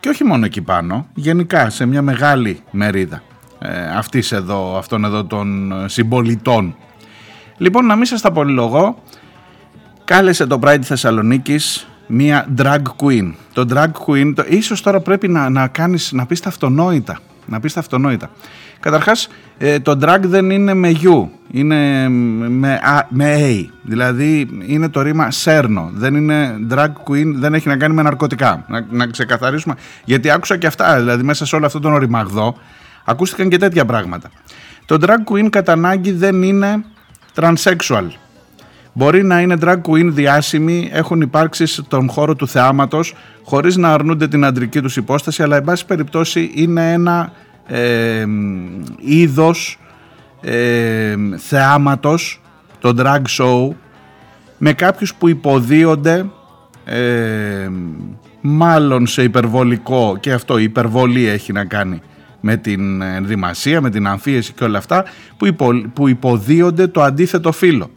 Και 0.00 0.08
όχι 0.08 0.24
μόνο 0.24 0.44
εκεί 0.44 0.60
πάνω, 0.60 1.06
γενικά 1.14 1.70
σε 1.70 1.86
μια 1.86 2.02
μεγάλη 2.02 2.60
μερίδα 2.70 3.22
ε, 3.58 3.96
αυτής 3.96 4.32
εδώ, 4.32 4.76
αυτών 4.76 5.04
εδώ 5.04 5.24
των 5.24 5.74
συμπολιτών. 5.86 6.76
Λοιπόν, 7.56 7.86
να 7.86 7.96
μην 7.96 8.04
σας 8.04 8.20
τα 8.20 8.32
πολυλογώ, 8.32 9.02
κάλεσε 10.04 10.46
το 10.46 10.58
Pride 10.62 10.82
Θεσσαλονίκης 10.82 11.88
μία 12.06 12.46
drag 12.58 12.82
queen. 13.02 13.32
Το 13.52 13.66
drag 13.70 13.90
queen, 14.06 14.32
το, 14.34 14.44
ίσως 14.48 14.82
τώρα 14.82 15.00
πρέπει 15.00 15.28
να, 15.28 15.48
να, 15.48 15.68
κάνεις, 15.68 16.12
να 16.12 16.26
πεις 16.26 16.40
τα 16.40 16.48
αυτονόητα. 16.48 17.18
Να 17.46 17.60
πεις 17.60 17.72
τα 17.72 17.80
αυτονόητα. 17.80 18.30
Καταρχάς, 18.80 19.28
ε, 19.58 19.78
το 19.78 19.98
drag 20.02 20.18
δεν 20.20 20.50
είναι 20.50 20.74
με 20.74 20.92
U, 21.02 21.28
είναι 21.50 22.08
με, 22.48 22.80
a, 22.98 23.00
με 23.08 23.36
A. 23.38 23.66
Δηλαδή 23.82 24.48
είναι 24.66 24.88
το 24.88 25.02
ρήμα 25.02 25.30
σέρνο. 25.30 25.90
Δεν 25.94 26.14
είναι 26.14 26.56
drag 26.70 26.92
queen, 27.08 27.32
δεν 27.34 27.54
έχει 27.54 27.68
να 27.68 27.76
κάνει 27.76 27.94
με 27.94 28.02
ναρκωτικά. 28.02 28.64
Να, 28.68 28.86
να 28.90 29.06
ξεκαθαρίσουμε. 29.06 29.74
Γιατί 30.04 30.30
άκουσα 30.30 30.56
και 30.56 30.66
αυτά, 30.66 30.98
δηλαδή 30.98 31.22
μέσα 31.22 31.46
σε 31.46 31.56
όλο 31.56 31.66
αυτό 31.66 31.80
τον 31.80 31.92
οριμαγδό, 31.92 32.56
ακούστηκαν 33.04 33.48
και 33.48 33.56
τέτοια 33.56 33.84
πράγματα. 33.84 34.30
Το 34.86 34.98
drag 35.00 35.32
queen 35.32 35.48
κατά 35.50 35.72
ανάγκη 35.72 36.12
δεν 36.12 36.42
είναι 36.42 36.84
transsexual. 37.34 38.06
Μπορεί 38.92 39.24
να 39.24 39.40
είναι 39.40 39.56
drag 39.60 39.80
queen 39.88 40.08
διάσημοι, 40.10 40.88
έχουν 40.92 41.20
υπάρξει 41.20 41.66
στον 41.66 42.10
χώρο 42.10 42.34
του 42.34 42.48
θεάματος 42.48 43.14
χωρίς 43.44 43.76
να 43.76 43.92
αρνούνται 43.92 44.28
την 44.28 44.44
αντρική 44.44 44.80
τους 44.80 44.96
υπόσταση, 44.96 45.42
αλλά 45.42 45.56
εν 45.56 45.64
πάση 45.64 45.86
περιπτώσει 45.86 46.50
είναι 46.54 46.92
ένα 46.92 47.32
ε, 47.66 48.24
είδος 48.98 49.78
ε, 50.40 51.14
θεάματος, 51.36 52.42
το 52.80 52.94
drag 52.98 53.22
show, 53.38 53.68
με 54.58 54.72
κάποιους 54.72 55.14
που 55.14 55.28
υποδίονται 55.28 56.26
ε, 56.84 57.68
μάλλον 58.40 59.06
σε 59.06 59.22
υπερβολικό 59.22 60.16
και 60.20 60.32
αυτό 60.32 60.58
η 60.58 60.62
υπερβολή 60.62 61.26
έχει 61.26 61.52
να 61.52 61.64
κάνει 61.64 62.00
με 62.40 62.56
την 62.56 63.02
ενδυμασία, 63.02 63.80
με 63.80 63.90
την 63.90 64.06
αμφίεση 64.06 64.52
και 64.52 64.64
όλα 64.64 64.78
αυτά 64.78 65.04
που, 65.36 65.46
υπο, 65.46 65.70
που 65.92 66.08
υποδίονται 66.08 66.86
το 66.86 67.02
αντίθετο 67.02 67.52
φύλλο. 67.52 67.90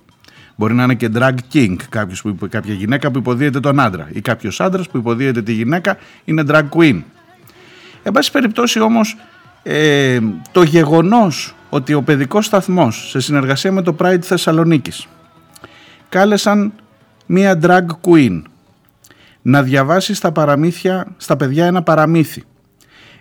Μπορεί 0.59 0.73
να 0.73 0.83
είναι 0.83 0.95
και 0.95 1.09
drag 1.13 1.35
king, 1.53 1.75
κάποιος 1.89 2.21
που, 2.21 2.47
κάποια 2.49 2.73
γυναίκα 2.73 3.11
που 3.11 3.17
υποδίεται 3.17 3.59
τον 3.59 3.79
άντρα 3.79 4.09
ή 4.13 4.21
κάποιος 4.21 4.59
άντρας 4.59 4.89
που 4.89 4.97
υποδίεται 4.97 5.41
τη 5.41 5.53
γυναίκα 5.53 5.97
είναι 6.25 6.43
drag 6.47 6.63
queen. 6.69 7.01
Εν 8.03 8.11
πάση 8.11 8.31
περιπτώσει 8.31 8.79
όμως 8.79 9.17
ε, 9.63 10.19
το 10.51 10.63
γεγονός 10.63 11.55
ότι 11.69 11.93
ο 11.93 12.01
παιδικός 12.01 12.45
σταθμός 12.45 13.09
σε 13.09 13.19
συνεργασία 13.19 13.71
με 13.71 13.81
το 13.81 13.95
Pride 13.99 14.21
Θεσσαλονίκης 14.21 15.07
κάλεσαν 16.09 16.73
μία 17.25 17.59
drag 17.61 17.85
queen 18.01 18.41
να 19.41 19.63
διαβάσει 19.63 20.13
στα 20.13 20.31
παραμύθια, 20.31 21.07
στα 21.17 21.37
παιδιά 21.37 21.65
ένα 21.65 21.83
παραμύθι 21.83 22.43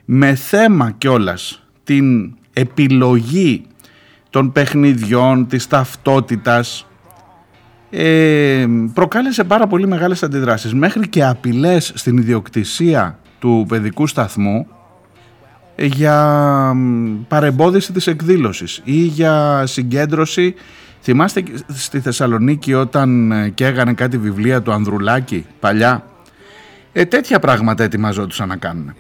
με 0.05 0.35
θέμα 0.35 0.90
κιόλας 0.90 1.62
την 1.85 2.35
επιλογή 2.52 3.66
των 4.31 4.52
παιχνιδιών, 4.52 5.47
της 5.47 5.66
ταυτότητας 5.66 6.87
ε, 7.90 8.66
προκάλεσε 8.95 9.45
πάρα 9.45 9.66
πολύ 9.66 9.87
μεγάλες 9.87 10.23
αντιδράσεις. 10.23 10.75
Μέχρι 10.75 11.09
και 11.09 11.25
απειλές 11.25 11.93
στην 11.95 12.16
ιδιοκτησία 12.16 13.19
του 13.38 13.64
παιδικού 13.69 14.07
σταθμού 14.07 14.66
για 15.76 16.73
παρεμπόδιση 17.28 17.93
της 17.93 18.07
εκδήλωσης 18.07 18.81
ή 18.85 18.97
για 18.97 19.62
συγκέντρωση. 19.66 20.55
Θυμάστε 21.00 21.43
στη 21.69 22.00
Θεσσαλονίκη 22.00 22.75
όταν 22.75 23.33
ε, 23.33 23.49
καίγανε 23.49 23.93
κάτι 23.93 24.19
βιβλία 24.19 24.62
του 24.62 24.73
Ανδρουλάκη 24.73 25.47
παλιά; 25.61 26.05
Ε, 26.93 27.05
τέτοια 27.05 27.38
πράγματα 27.38 27.85
ετοιμαζόντουσαν 27.85 28.49
να 28.49 28.57
κάνουν 28.57 28.95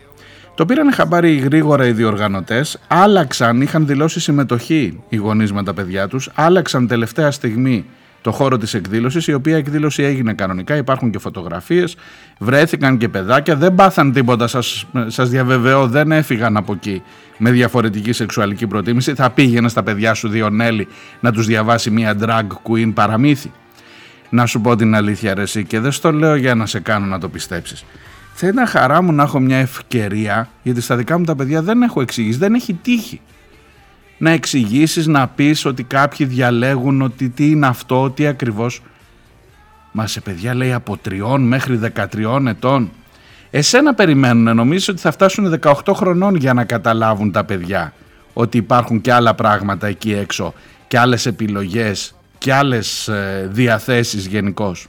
το 0.56 0.64
πήραν 0.64 0.92
χαμπάρι 0.92 1.36
γρήγορα 1.36 1.86
οι 1.86 1.92
διοργανωτές 1.92 2.78
άλλαξαν, 2.88 3.60
είχαν 3.60 3.86
δηλώσει 3.86 4.20
συμμετοχή 4.20 5.00
οι 5.08 5.16
γονείς 5.16 5.52
με 5.52 5.62
τα 5.62 5.74
παιδιά 5.74 6.08
τους 6.08 6.30
άλλαξαν 6.34 6.86
τελευταία 6.86 7.30
στιγμή 7.30 7.84
το 8.26 8.32
χώρο 8.32 8.56
της 8.56 8.74
εκδήλωσης, 8.74 9.26
η 9.26 9.32
οποία 9.32 9.56
εκδήλωση 9.56 10.02
έγινε 10.02 10.32
κανονικά, 10.32 10.76
υπάρχουν 10.76 11.10
και 11.10 11.18
φωτογραφίες, 11.18 11.96
βρέθηκαν 12.38 12.98
και 12.98 13.08
παιδάκια, 13.08 13.56
δεν 13.56 13.74
πάθαν 13.74 14.12
τίποτα, 14.12 14.46
σας, 14.46 14.86
σας 15.06 15.28
διαβεβαιώ, 15.28 15.86
δεν 15.86 16.12
έφυγαν 16.12 16.56
από 16.56 16.72
εκεί 16.72 17.02
με 17.38 17.50
διαφορετική 17.50 18.12
σεξουαλική 18.12 18.66
προτίμηση, 18.66 19.14
θα 19.14 19.30
πήγαινε 19.30 19.68
στα 19.68 19.82
παιδιά 19.82 20.14
σου 20.14 20.28
Διονέλη 20.28 20.88
να 21.20 21.32
τους 21.32 21.46
διαβάσει 21.46 21.90
μια 21.90 22.16
drag 22.20 22.46
queen 22.68 22.90
παραμύθι. 22.94 23.52
Να 24.30 24.46
σου 24.46 24.60
πω 24.60 24.76
την 24.76 24.94
αλήθεια 24.94 25.34
ρε 25.34 25.42
εσύ 25.42 25.64
και 25.64 25.80
δεν 25.80 25.92
στο 25.92 26.12
λέω 26.12 26.34
για 26.34 26.54
να 26.54 26.66
σε 26.66 26.80
κάνω 26.80 27.06
να 27.06 27.18
το 27.18 27.28
πιστέψεις. 27.28 27.84
Θα 28.32 28.46
ήταν 28.46 28.66
χαρά 28.66 29.02
μου 29.02 29.12
να 29.12 29.22
έχω 29.22 29.40
μια 29.40 29.56
ευκαιρία, 29.56 30.48
γιατί 30.62 30.80
στα 30.80 30.96
δικά 30.96 31.18
μου 31.18 31.24
τα 31.24 31.36
παιδιά 31.36 31.62
δεν 31.62 31.82
έχω 31.82 32.00
εξηγήσει, 32.00 32.38
δεν 32.38 32.54
έχει 32.54 32.74
τύχει 32.74 33.20
να 34.18 34.30
εξηγήσεις, 34.30 35.06
να 35.06 35.28
πεις 35.28 35.64
ότι 35.64 35.82
κάποιοι 35.82 36.26
διαλέγουν 36.26 37.02
ότι 37.02 37.28
τι 37.28 37.50
είναι 37.50 37.66
αυτό, 37.66 38.10
τι 38.10 38.26
ακριβώς. 38.26 38.82
Μα 39.92 40.06
σε 40.06 40.20
παιδιά 40.20 40.54
λέει 40.54 40.72
από 40.72 40.96
τριών 40.96 41.42
μέχρι 41.42 41.80
13 41.94 42.46
ετών. 42.46 42.90
Εσένα 43.50 43.94
περιμένουν, 43.94 44.56
νομίζεις 44.56 44.88
ότι 44.88 45.00
θα 45.00 45.10
φτάσουν 45.10 45.60
18 45.60 45.72
χρονών 45.94 46.34
για 46.34 46.54
να 46.54 46.64
καταλάβουν 46.64 47.32
τα 47.32 47.44
παιδιά 47.44 47.92
ότι 48.32 48.56
υπάρχουν 48.56 49.00
και 49.00 49.12
άλλα 49.12 49.34
πράγματα 49.34 49.86
εκεί 49.86 50.12
έξω 50.12 50.54
και 50.88 50.98
άλλες 50.98 51.26
επιλογές 51.26 52.14
και 52.38 52.52
άλλες 52.52 53.08
ε, 53.08 53.48
διαθέσεις 53.52 54.26
γενικώς. 54.26 54.86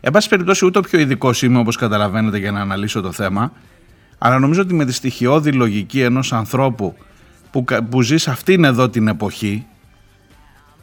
Εν 0.00 0.12
πάση 0.12 0.28
περιπτώσει 0.28 0.64
ούτε 0.64 0.80
πιο 0.80 0.98
ειδικός 0.98 1.42
είμαι 1.42 1.58
όπως 1.58 1.76
καταλαβαίνετε 1.76 2.38
για 2.38 2.52
να 2.52 2.60
αναλύσω 2.60 3.00
το 3.00 3.12
θέμα 3.12 3.52
αλλά 4.18 4.38
νομίζω 4.38 4.60
ότι 4.60 4.74
με 4.74 4.84
τη 4.84 4.92
στοιχειώδη 4.92 5.52
λογική 5.52 6.00
ενός 6.00 6.32
ανθρώπου 6.32 6.96
που, 7.54 7.64
που 7.90 8.02
ζεις 8.02 8.22
σε 8.22 8.30
αυτήν 8.30 8.64
εδώ 8.64 8.88
την 8.88 9.08
εποχή 9.08 9.66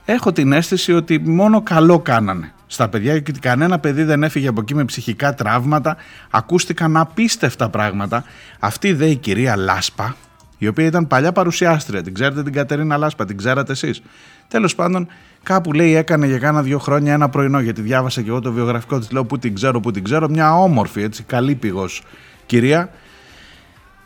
έχω 0.05 0.31
την 0.31 0.51
αίσθηση 0.51 0.93
ότι 0.93 1.19
μόνο 1.19 1.61
καλό 1.61 1.99
κάνανε 1.99 2.53
στα 2.67 2.89
παιδιά 2.89 3.19
και 3.19 3.31
κανένα 3.39 3.79
παιδί 3.79 4.03
δεν 4.03 4.23
έφυγε 4.23 4.47
από 4.47 4.61
εκεί 4.61 4.75
με 4.75 4.85
ψυχικά 4.85 5.33
τραύματα. 5.33 5.97
Ακούστηκαν 6.29 6.97
απίστευτα 6.97 7.69
πράγματα. 7.69 8.23
Αυτή 8.59 8.93
δε 8.93 9.05
η 9.05 9.15
κυρία 9.15 9.55
Λάσπα 9.55 10.15
η 10.57 10.67
οποία 10.67 10.85
ήταν 10.85 11.07
παλιά 11.07 11.31
παρουσιάστρια 11.31 12.03
την 12.03 12.13
ξέρετε 12.13 12.43
την 12.43 12.53
Κατερίνα 12.53 12.97
Λάσπα 12.97 13.25
την 13.25 13.37
ξέρατε 13.37 13.71
εσείς; 13.71 14.01
Τέλος 14.47 14.75
πάντων 14.75 15.07
κάπου 15.43 15.73
λέει 15.73 15.95
έκανε 15.95 16.27
για 16.27 16.37
κάνα 16.37 16.61
δύο 16.61 16.79
χρόνια 16.79 17.13
ένα 17.13 17.29
πρωινό 17.29 17.59
γιατί 17.59 17.81
διάβασα 17.81 18.21
και 18.21 18.29
εγώ 18.29 18.39
το 18.39 18.51
βιογραφικό 18.51 18.99
της 18.99 19.11
λέω 19.11 19.25
που 19.25 19.39
την 19.39 19.55
ξέρω 19.55 19.79
που 19.79 19.91
την 19.91 20.03
ξέρω 20.03 20.29
μια 20.29 20.55
όμορφη 20.55 21.01
έτσι 21.01 21.23
καλή 21.23 21.55
πηγός 21.55 22.03
κυρία 22.45 22.89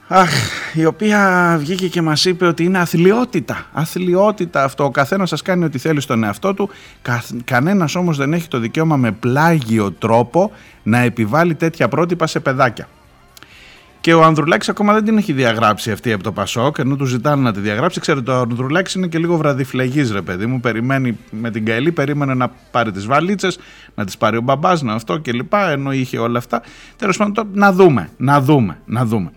Αχ, 0.08 0.32
η 0.74 0.86
οποία 0.86 1.56
βγήκε 1.60 1.88
και 1.88 2.02
μας 2.02 2.26
είπε 2.26 2.46
ότι 2.46 2.64
είναι 2.64 2.80
αθλειότητα. 2.80 3.66
Αθλειότητα 3.74 4.64
αυτό. 4.64 4.84
Ο 4.84 4.92
καθένας 4.92 5.30
σας 5.30 5.42
κάνει 5.42 5.64
ό,τι 5.64 5.78
θέλει 5.78 6.02
στον 6.02 6.24
εαυτό 6.24 6.54
του. 6.54 6.70
Κα, 7.02 7.24
κανένας 7.44 7.96
όμως 7.96 8.18
δεν 8.18 8.34
έχει 8.34 8.48
το 8.48 8.60
δικαίωμα 8.60 8.98
με 8.98 9.12
πλάγιο 9.12 9.92
τρόπο 9.92 10.52
να 10.84 10.98
επιβάλλει 10.98 11.56
τέτοια 11.56 11.88
πρότυπα 11.88 12.28
σε 12.28 12.40
παιδάκια. 12.40 12.88
Και 14.02 14.14
ο 14.14 14.24
Ανδρουλάκης 14.24 14.70
ακόμα 14.70 14.94
δεν 14.94 15.04
την 15.04 15.18
έχει 15.18 15.34
διαγράψει 15.34 15.92
αυτή 15.92 16.12
από 16.12 16.24
το 16.24 16.32
Πασόκ, 16.32 16.78
ενώ 16.78 16.96
του 16.96 17.06
ζητάνε 17.06 17.42
να 17.42 17.54
τη 17.54 17.60
διαγράψει. 17.60 18.00
Ξέρετε, 18.00 18.32
ο 18.32 18.40
Ανδρουλάκης 18.40 18.94
είναι 18.94 19.08
και 19.08 19.18
λίγο 19.18 19.38
βραδιφλεγής 19.38 20.12
ρε 20.12 20.22
παιδί 20.22 20.46
μου. 20.46 20.60
Περιμένει 20.60 21.18
με 21.32 21.52
την 21.52 21.66
Καηλή, 21.66 21.92
περίμενε 21.92 22.34
να 22.34 22.52
πάρει 22.72 22.92
τις 22.92 23.06
βαλίτσες, 23.06 23.60
να 23.96 24.06
τις 24.06 24.18
πάρει 24.18 24.38
ο 24.38 24.42
μπαμπάς, 24.42 24.82
να 24.82 24.94
αυτό 24.94 25.20
κλπ. 25.20 25.54
Ενώ 25.54 25.92
είχε 25.92 26.18
όλα 26.18 26.38
αυτά. 26.38 26.62
Τέλος 26.96 27.18
πάντων, 27.18 27.48
να 27.54 27.72
δούμε, 27.72 28.10
να 28.18 28.42
δούμε, 28.42 28.78
να 28.86 29.06
δούμε 29.06 29.32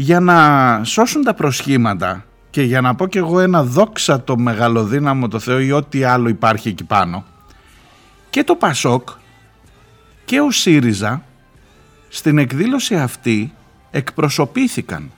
για 0.00 0.20
να 0.20 0.80
σώσουν 0.84 1.22
τα 1.22 1.34
προσχήματα 1.34 2.24
και 2.50 2.62
για 2.62 2.80
να 2.80 2.94
πω 2.94 3.06
και 3.06 3.18
εγώ 3.18 3.40
ένα 3.40 3.64
δόξα 3.64 4.22
το 4.22 4.36
μεγαλοδύναμο 4.36 5.28
το 5.28 5.38
Θεό 5.38 5.58
ή 5.58 5.72
ό,τι 5.72 6.04
άλλο 6.04 6.28
υπάρχει 6.28 6.68
εκεί 6.68 6.84
πάνω 6.84 7.24
και 8.30 8.44
το 8.44 8.54
Πασόκ 8.54 9.08
και 10.24 10.40
ο 10.40 10.50
ΣΥΡΙΖΑ 10.50 11.22
στην 12.08 12.38
εκδήλωση 12.38 12.96
αυτή 12.96 13.52
εκπροσωπήθηκαν. 13.90 15.10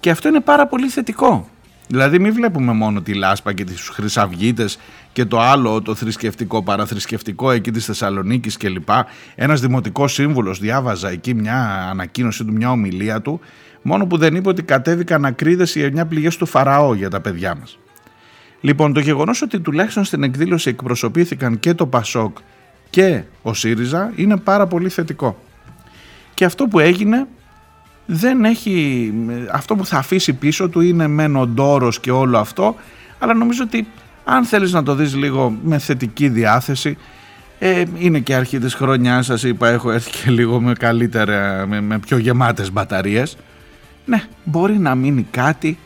Και 0.00 0.10
αυτό 0.10 0.28
είναι 0.28 0.40
πάρα 0.40 0.66
πολύ 0.66 0.88
θετικό 0.88 1.48
Δηλαδή 1.88 2.18
μην 2.18 2.32
βλέπουμε 2.32 2.72
μόνο 2.72 3.02
τη 3.02 3.14
Λάσπα 3.14 3.52
και 3.52 3.64
τις 3.64 3.88
Χρυσαυγίτες 3.88 4.78
και 5.12 5.24
το 5.24 5.40
άλλο 5.40 5.82
το 5.82 5.94
θρησκευτικό 5.94 6.62
παραθρησκευτικό 6.62 7.50
εκεί 7.50 7.70
της 7.70 7.84
Θεσσαλονίκης 7.84 8.56
κλπ. 8.56 8.88
Ένας 9.34 9.60
δημοτικός 9.60 10.12
σύμβουλος 10.12 10.58
διάβαζα 10.58 11.10
εκεί 11.10 11.34
μια 11.34 11.88
ανακοίνωση 11.90 12.44
του, 12.44 12.52
μια 12.52 12.70
ομιλία 12.70 13.22
του 13.22 13.40
μόνο 13.82 14.06
που 14.06 14.16
δεν 14.16 14.34
είπε 14.34 14.48
ότι 14.48 14.62
κατέβηκαν 14.62 15.24
ακρίδες 15.24 15.74
για 15.74 15.90
μια 15.92 16.06
πληγές 16.06 16.36
του 16.36 16.46
Φαραώ 16.46 16.94
για 16.94 17.10
τα 17.10 17.20
παιδιά 17.20 17.54
μας. 17.54 17.78
Λοιπόν 18.60 18.92
το 18.92 19.00
γεγονός 19.00 19.42
ότι 19.42 19.60
τουλάχιστον 19.60 20.04
στην 20.04 20.22
εκδήλωση 20.22 20.68
εκπροσωπήθηκαν 20.68 21.60
και 21.60 21.74
το 21.74 21.86
Πασόκ 21.86 22.36
και 22.90 23.22
ο 23.42 23.54
ΣΥΡΙΖΑ 23.54 24.12
είναι 24.16 24.36
πάρα 24.36 24.66
πολύ 24.66 24.88
θετικό. 24.88 25.38
Και 26.34 26.44
αυτό 26.44 26.66
που 26.66 26.78
έγινε 26.78 27.26
δεν 28.06 28.44
έχει, 28.44 29.12
αυτό 29.52 29.74
που 29.74 29.86
θα 29.86 29.98
αφήσει 29.98 30.32
πίσω 30.32 30.68
του 30.68 30.80
είναι 30.80 31.06
μεν 31.06 31.36
ο 31.36 31.46
ντόρος 31.46 32.00
και 32.00 32.10
όλο 32.10 32.38
αυτό, 32.38 32.76
αλλά 33.18 33.34
νομίζω 33.34 33.62
ότι 33.62 33.86
αν 34.24 34.44
θέλεις 34.44 34.72
να 34.72 34.82
το 34.82 34.94
δεις 34.94 35.14
λίγο 35.14 35.58
με 35.62 35.78
θετική 35.78 36.28
διάθεση, 36.28 36.96
ε, 37.58 37.84
είναι 37.98 38.20
και 38.20 38.34
αρχή 38.34 38.58
της 38.58 38.74
χρονιάς 38.74 39.26
σας 39.26 39.42
είπα 39.42 39.68
έχω 39.68 39.90
έρθει 39.90 40.10
και 40.10 40.30
λίγο 40.30 40.60
με 40.60 40.72
καλύτερα, 40.72 41.66
με, 41.66 41.80
με 41.80 41.98
πιο 41.98 42.18
γεμάτες 42.18 42.72
μπαταρίες. 42.72 43.36
Ναι, 44.04 44.22
μπορεί 44.44 44.78
να 44.78 44.94
μείνει 44.94 45.26
κάτι 45.30 45.78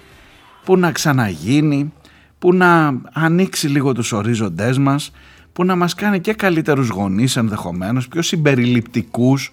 που 0.65 0.77
να 0.77 0.93
ξαναγίνει, 0.93 1.93
που 2.39 2.55
να 2.55 3.01
ανοίξει 3.13 3.69
λίγο 3.69 3.93
τους 3.93 4.13
ορίζοντές 4.13 4.79
μας, 4.79 5.11
που 5.53 5.65
να 5.65 5.77
μας 5.77 5.95
κάνει 5.95 6.21
και 6.21 6.33
καλύτερους 6.33 6.89
γονείς 6.89 7.37
ενδεχομένως, 7.37 8.09
πιο 8.09 8.23
συμπεριληπτικούς 8.23 9.53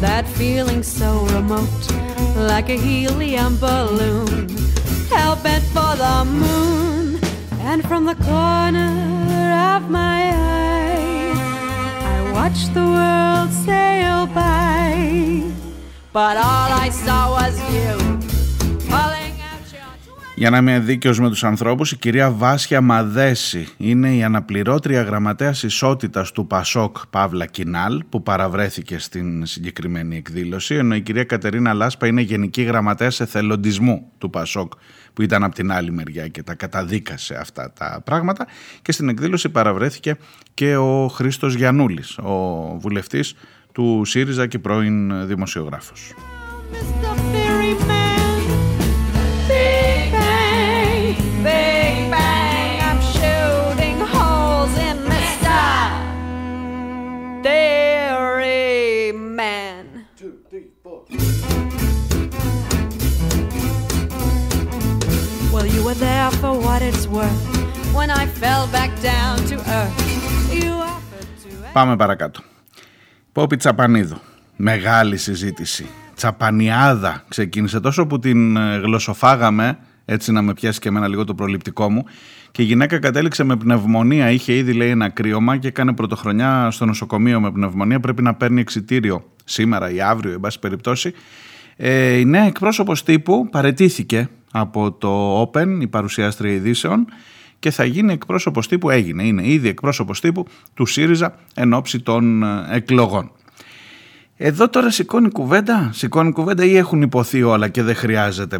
that 0.00 0.26
feeling 0.26 0.82
so 0.82 1.26
remote, 1.26 1.90
like 2.36 2.68
a 2.68 2.76
helium 2.76 3.56
balloon, 3.58 4.48
hell 5.10 5.36
bent 5.42 5.64
for 5.64 5.96
the 5.96 6.24
moon. 6.24 7.18
And 7.60 7.86
from 7.86 8.04
the 8.06 8.14
corner 8.14 9.74
of 9.76 9.90
my 9.90 10.30
eye, 10.32 11.32
I 12.16 12.32
watched 12.32 12.72
the 12.74 12.84
world 12.84 13.50
sail 13.50 14.26
by. 14.26 15.42
But 16.12 16.36
all 16.36 16.70
I 16.84 16.90
saw 16.90 17.30
was 17.32 17.54
you. 17.74 18.07
Για 20.38 20.50
να 20.50 20.56
είμαι 20.56 20.78
δίκαιος 20.78 21.20
με 21.20 21.28
τους 21.28 21.44
ανθρώπους, 21.44 21.92
η 21.92 21.96
κυρία 21.96 22.30
Βάσια 22.30 22.80
Μαδέση 22.80 23.68
είναι 23.76 24.14
η 24.14 24.22
αναπληρώτρια 24.22 25.02
γραμματέας 25.02 25.62
ισότητας 25.62 26.32
του 26.32 26.46
Πασόκ 26.46 26.96
Παύλα 27.10 27.46
Κινάλ, 27.46 28.02
που 28.08 28.22
παραβρέθηκε 28.22 28.98
στην 28.98 29.46
συγκεκριμένη 29.46 30.16
εκδήλωση, 30.16 30.74
ενώ 30.74 30.94
η 30.94 31.00
κυρία 31.00 31.24
Κατερίνα 31.24 31.72
Λάσπα 31.72 32.06
είναι 32.06 32.20
γενική 32.20 32.62
γραμματέας 32.62 33.20
εθελοντισμού 33.20 34.12
του 34.18 34.30
Πασόκ, 34.30 34.72
που 35.12 35.22
ήταν 35.22 35.44
από 35.44 35.54
την 35.54 35.72
άλλη 35.72 35.92
μεριά 35.92 36.28
και 36.28 36.42
τα 36.42 36.54
καταδίκασε 36.54 37.34
αυτά 37.40 37.72
τα 37.72 38.00
πράγματα. 38.04 38.46
Και 38.82 38.92
στην 38.92 39.08
εκδήλωση 39.08 39.48
παραβρέθηκε 39.48 40.16
και 40.54 40.76
ο 40.76 41.08
Χρήστος 41.08 41.54
Γιαννούλης, 41.54 42.18
ο 42.18 42.76
βουλευτής 42.80 43.34
του 43.72 44.02
ΣΥΡΙΖΑ 44.04 44.46
και 44.46 44.58
πρώην 44.58 45.26
δημοσιογράφος. 45.26 46.14
Were 65.88 66.00
there 66.10 66.30
for 66.40 66.52
what 66.66 66.80
it's 66.88 67.06
worth 67.16 67.42
when 67.98 68.10
I 68.20 68.24
fell 68.42 68.64
back 68.76 68.90
down 69.10 69.34
to 69.50 69.56
earth. 69.78 70.06
Πάμε 71.72 71.96
παρακάτω. 71.96 72.40
Πόπι 73.32 73.56
Τσαπανίδου. 73.56 74.20
Μεγάλη 74.56 75.16
συζήτηση. 75.16 75.86
Τσαπανιάδα 76.14 77.24
ξεκίνησε 77.28 77.80
τόσο 77.80 78.06
που 78.06 78.18
την 78.18 78.56
ε, 78.56 78.76
γλωσσοφάγαμε 78.76 79.78
έτσι 80.04 80.32
να 80.32 80.42
με 80.42 80.54
πιάσει 80.54 80.80
και 80.80 80.88
εμένα 80.88 81.08
λίγο 81.08 81.24
το 81.24 81.34
προληπτικό 81.34 81.90
μου. 81.90 82.04
Και 82.50 82.62
η 82.62 82.64
γυναίκα 82.64 82.98
κατέληξε 82.98 83.44
με 83.44 83.56
πνευμονία, 83.56 84.30
είχε 84.30 84.54
ήδη 84.54 84.72
λέει 84.72 84.90
ένα 84.90 85.08
κρύωμα 85.08 85.56
και 85.56 85.68
έκανε 85.68 85.92
πρωτοχρονιά 85.92 86.70
στο 86.70 86.84
νοσοκομείο 86.84 87.40
με 87.40 87.52
πνευμονία. 87.52 88.00
Πρέπει 88.00 88.22
να 88.22 88.34
παίρνει 88.34 88.60
εξιτήριο 88.60 89.24
σήμερα 89.44 89.90
ή 89.90 90.00
αύριο, 90.00 90.32
εν 90.32 90.40
πάση 90.40 90.58
περιπτώσει. 90.58 91.12
Ε, 91.80 92.16
η 92.16 92.24
νέα 92.24 92.44
εκπρόσωπος 92.44 93.02
τύπου 93.02 93.48
παρετήθηκε 93.50 94.28
από 94.52 94.92
το 94.92 95.42
Open, 95.42 95.78
η 95.80 95.86
παρουσιάστρια 95.86 96.52
ειδήσεων, 96.52 97.06
και 97.58 97.70
θα 97.70 97.84
γίνει 97.84 98.12
εκπρόσωπος 98.12 98.68
τύπου, 98.68 98.90
έγινε, 98.90 99.22
είναι 99.22 99.48
ήδη 99.48 99.68
εκπρόσωπος 99.68 100.20
τύπου 100.20 100.46
του 100.74 100.86
ΣΥΡΙΖΑ 100.86 101.34
εν 101.54 101.72
ώψη 101.72 102.00
των 102.00 102.42
ε, 102.42 102.66
εκλογών. 102.70 103.30
Εδώ 104.36 104.68
τώρα 104.68 104.90
σηκώνει 104.90 105.30
κουβέντα, 105.30 105.90
σηκώνει 105.92 106.32
κουβέντα 106.32 106.64
ή 106.64 106.76
έχουν 106.76 107.02
υποθεί 107.02 107.42
όλα 107.42 107.68
και 107.68 107.82
δεν 107.82 107.94
χρειάζεται. 107.94 108.58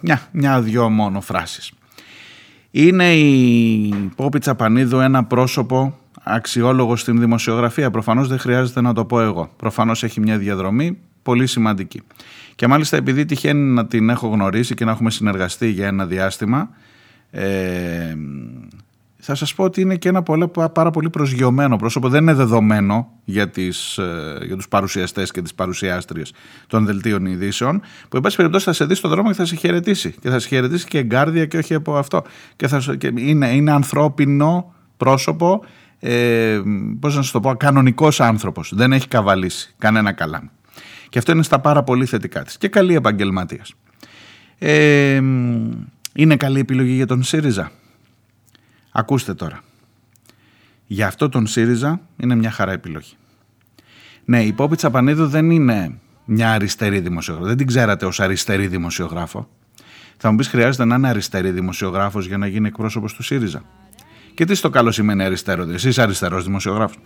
Μια, 0.00 0.28
μια 0.32 0.60
δυο 0.60 0.88
μόνο 0.88 1.20
φράσεις. 1.20 1.72
Είναι 2.70 3.14
η 3.14 3.94
Πόπη 4.16 4.38
Τσαπανίδου 4.38 4.98
ένα 4.98 5.24
πρόσωπο 5.24 5.98
αξιόλογος 6.22 7.00
στην 7.00 7.18
δημοσιογραφία. 7.18 7.90
Προφανώς 7.90 8.28
δεν 8.28 8.38
χρειάζεται 8.38 8.80
να 8.80 8.92
το 8.92 9.04
πω 9.04 9.20
εγώ. 9.20 9.50
Προφανώς 9.56 10.02
έχει 10.02 10.20
μια 10.20 10.38
διαδρομή 10.38 10.98
πολύ 11.22 11.46
σημαντική. 11.46 12.02
Και 12.54 12.66
μάλιστα 12.66 12.96
επειδή 12.96 13.24
τυχαίνει 13.24 13.72
να 13.72 13.86
την 13.86 14.10
έχω 14.10 14.28
γνωρίσει 14.28 14.74
και 14.74 14.84
να 14.84 14.90
έχουμε 14.90 15.10
συνεργαστεί 15.10 15.68
για 15.68 15.86
ένα 15.86 16.06
διάστημα, 16.06 16.70
ε, 17.30 18.16
θα 19.20 19.34
σας 19.34 19.54
πω 19.54 19.64
ότι 19.64 19.80
είναι 19.80 19.96
και 19.96 20.08
ένα 20.08 20.22
πολύ, 20.22 20.50
πάρα 20.72 20.90
πολύ 20.90 21.10
προσγειωμένο 21.10 21.76
πρόσωπο. 21.76 22.08
Δεν 22.08 22.22
είναι 22.22 22.34
δεδομένο 22.34 23.08
για, 23.24 23.48
τις, 23.48 23.98
ε, 23.98 24.38
για 24.46 24.56
τους 24.56 24.68
παρουσιαστές 24.68 25.30
και 25.30 25.42
τις 25.42 25.54
παρουσιάστριες 25.54 26.32
των 26.66 26.84
δελτίων 26.86 27.26
ειδήσεων 27.26 27.80
που 28.08 28.16
εν 28.16 28.22
πάση 28.22 28.36
περιπτώσει 28.36 28.64
θα 28.64 28.72
σε 28.72 28.84
δει 28.84 28.94
στον 28.94 29.10
δρόμο 29.10 29.28
και 29.28 29.34
θα 29.34 29.44
σε 29.44 29.56
χαιρετήσει. 29.56 30.14
Και 30.20 30.30
θα 30.30 30.38
σε 30.38 30.48
χαιρετήσει 30.48 30.86
και 30.86 30.98
εγκάρδια 30.98 31.46
και 31.46 31.58
όχι 31.58 31.74
από 31.74 31.96
αυτό. 31.96 32.22
Και, 32.56 32.68
θα, 32.68 32.94
και 32.98 33.12
είναι, 33.16 33.48
είναι 33.48 33.72
ανθρώπινο 33.72 34.74
πρόσωπο, 34.96 35.64
ε, 35.98 36.60
πώς 37.00 37.16
να 37.16 37.22
σας 37.22 37.30
το 37.30 37.40
πω, 37.40 37.54
κανονικός 37.54 38.20
άνθρωπος. 38.20 38.72
Δεν 38.74 38.92
έχει 38.92 39.08
καβαλήσει 39.08 39.74
κανένα 39.78 40.12
καλά. 40.12 40.50
Και 41.10 41.18
αυτό 41.18 41.32
είναι 41.32 41.42
στα 41.42 41.58
πάρα 41.60 41.82
πολύ 41.82 42.06
θετικά 42.06 42.42
της. 42.42 42.58
Και 42.58 42.68
καλή 42.68 42.94
επαγγελματίας. 42.94 43.74
Ε, 44.58 45.22
είναι 46.12 46.36
καλή 46.36 46.60
επιλογή 46.60 46.92
για 46.92 47.06
τον 47.06 47.22
ΣΥΡΙΖΑ. 47.22 47.70
Ακούστε 48.92 49.34
τώρα. 49.34 49.60
Για 50.86 51.06
αυτό 51.06 51.28
τον 51.28 51.46
ΣΥΡΙΖΑ 51.46 52.00
είναι 52.16 52.34
μια 52.34 52.50
χαρά 52.50 52.72
επιλογή. 52.72 53.12
Ναι, 54.24 54.42
η 54.42 54.52
Πόπη 54.52 54.76
Τσαπανίδου 54.76 55.26
δεν 55.26 55.50
είναι 55.50 55.98
μια 56.24 56.52
αριστερή 56.52 57.00
δημοσιογράφο. 57.00 57.46
Δεν 57.48 57.56
την 57.56 57.66
ξέρατε 57.66 58.06
ως 58.06 58.20
αριστερή 58.20 58.66
δημοσιογράφο. 58.66 59.48
Θα 60.16 60.30
μου 60.30 60.36
πεις 60.36 60.48
χρειάζεται 60.48 60.84
να 60.84 60.94
είναι 60.94 61.08
αριστερή 61.08 61.50
δημοσιογράφος 61.50 62.26
για 62.26 62.38
να 62.38 62.46
γίνει 62.46 62.66
εκπρόσωπος 62.66 63.14
του 63.14 63.22
ΣΥΡΙΖΑ; 63.22 63.64
Και 64.34 64.44
τι 64.44 64.54
στο 64.54 64.70
καλό 64.70 64.90
σημαίνει 64.90 65.22
αριστερό, 65.22 65.70
εσείς 65.70 65.98
αριστερός 65.98 66.44
δημοσιογράφος. 66.44 66.98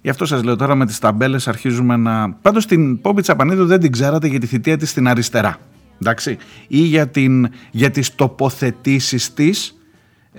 Γι' 0.00 0.10
αυτό 0.10 0.26
σας 0.26 0.42
λέω 0.42 0.56
τώρα 0.56 0.74
με 0.74 0.86
τις 0.86 0.98
ταμπέλες 0.98 1.48
αρχίζουμε 1.48 1.96
να... 1.96 2.32
Πάντως 2.32 2.66
την 2.66 3.00
Πόπη 3.00 3.22
Τσαπανίδου 3.22 3.66
δεν 3.66 3.80
την 3.80 3.92
ξέρατε 3.92 4.26
για 4.26 4.40
τη 4.40 4.46
θητεία 4.46 4.76
της 4.76 4.90
στην 4.90 5.08
αριστερά. 5.08 5.56
Εντάξει; 6.02 6.36
Ή 6.68 6.78
για, 6.78 7.08
την, 7.08 7.48
για 7.70 7.90
τις 7.90 8.14
τοποθετήσεις 8.14 9.34
της 9.34 9.78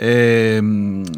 ε, 0.02 0.60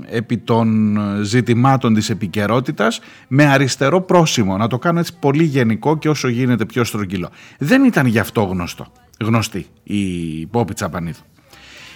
επί 0.09 0.37
των 0.37 0.97
ζητημάτων 1.21 1.93
της 1.93 2.09
επικαιρότητας 2.09 2.99
με 3.27 3.45
αριστερό 3.45 4.01
πρόσημο. 4.01 4.57
Να 4.57 4.67
το 4.67 4.77
κάνω 4.77 4.99
έτσι 4.99 5.17
πολύ 5.19 5.43
γενικό 5.43 5.97
και 5.97 6.09
όσο 6.09 6.27
γίνεται 6.27 6.65
πιο 6.65 6.83
στρογγυλό. 6.83 7.29
Δεν 7.57 7.83
ήταν 7.83 8.05
γι' 8.05 8.19
αυτό 8.19 8.41
γνωστό, 8.41 8.87
γνωστή 9.19 9.65
η 9.83 10.45
Πόπη 10.45 10.73
Τσαπανίδου. 10.73 11.21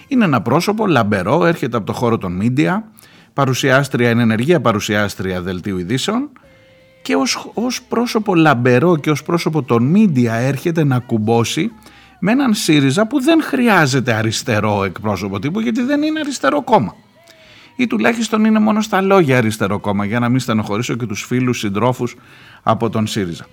Είναι 0.08 0.26
ένα 0.26 0.42
πρόσωπο 0.42 0.88
λαμπερό, 0.88 1.46
έρχεται 1.46 1.78
από 1.78 1.86
το 1.86 1.94
χώρο 1.94 2.18
των 2.18 2.32
μίντια, 2.32 2.92
παρουσιάστρια, 3.36 4.10
ενεργεία 4.10 4.62
παρουσιάστρια 4.62 5.42
δελτίου 5.42 5.78
ειδήσεων 5.78 6.30
και 7.02 7.16
ως, 7.16 7.52
ως 7.54 7.82
πρόσωπο 7.82 8.36
λαμπερό 8.36 8.98
και 8.98 9.10
ως 9.10 9.24
πρόσωπο 9.24 9.64
των 9.64 9.84
μίντια 9.84 10.34
έρχεται 10.34 10.84
να 10.84 11.00
κουμπώσει 11.00 11.72
με 12.20 12.32
έναν 12.32 12.54
ΣΥΡΙΖΑ 12.54 13.08
που 13.08 13.22
δεν 13.22 13.44
χρειάζεται 13.44 14.14
αριστερό 14.14 14.84
εκπρόσωπο 14.84 15.40
τύπου 15.40 15.60
γιατί 15.60 15.82
δεν 15.82 16.02
είναι 16.02 16.20
αριστερό 16.20 16.64
κόμμα. 16.64 16.96
Ή 17.76 17.88
τουλάχιστον 17.88 18.46
είναι 18.46 18.60
μόνο 18.60 18.82
στα 18.82 19.02
λόγια 19.02 19.38
αριστερό 19.38 19.80
κόμμα 19.80 20.06
για 20.06 20.20
να 20.20 20.30
μην 20.30 20.40
στενοχωρήσω 20.40 20.96
και 20.96 21.06
τους 21.06 21.24
φίλους 21.24 21.60
συντρόφους 21.60 22.16
από 22.64 22.90
τον 22.90 23.08
ΣΥΡΙΖΑ. 23.08 23.46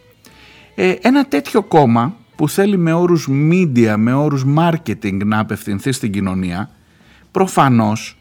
Ε, 0.74 0.94
ένα 1.00 1.24
τέτοιο 1.24 1.62
κόμμα 1.62 2.16
που 2.36 2.48
θέλει 2.48 2.76
με 2.76 2.92
όρους 2.92 3.28
media, 3.30 3.94
με 3.96 4.12
όρους 4.12 4.44
marketing 4.56 5.24
να 5.24 5.38
απευθυνθεί 5.38 5.92
στην 5.92 6.12
κοινωνία 6.12 6.70
προφανώς 7.30 8.16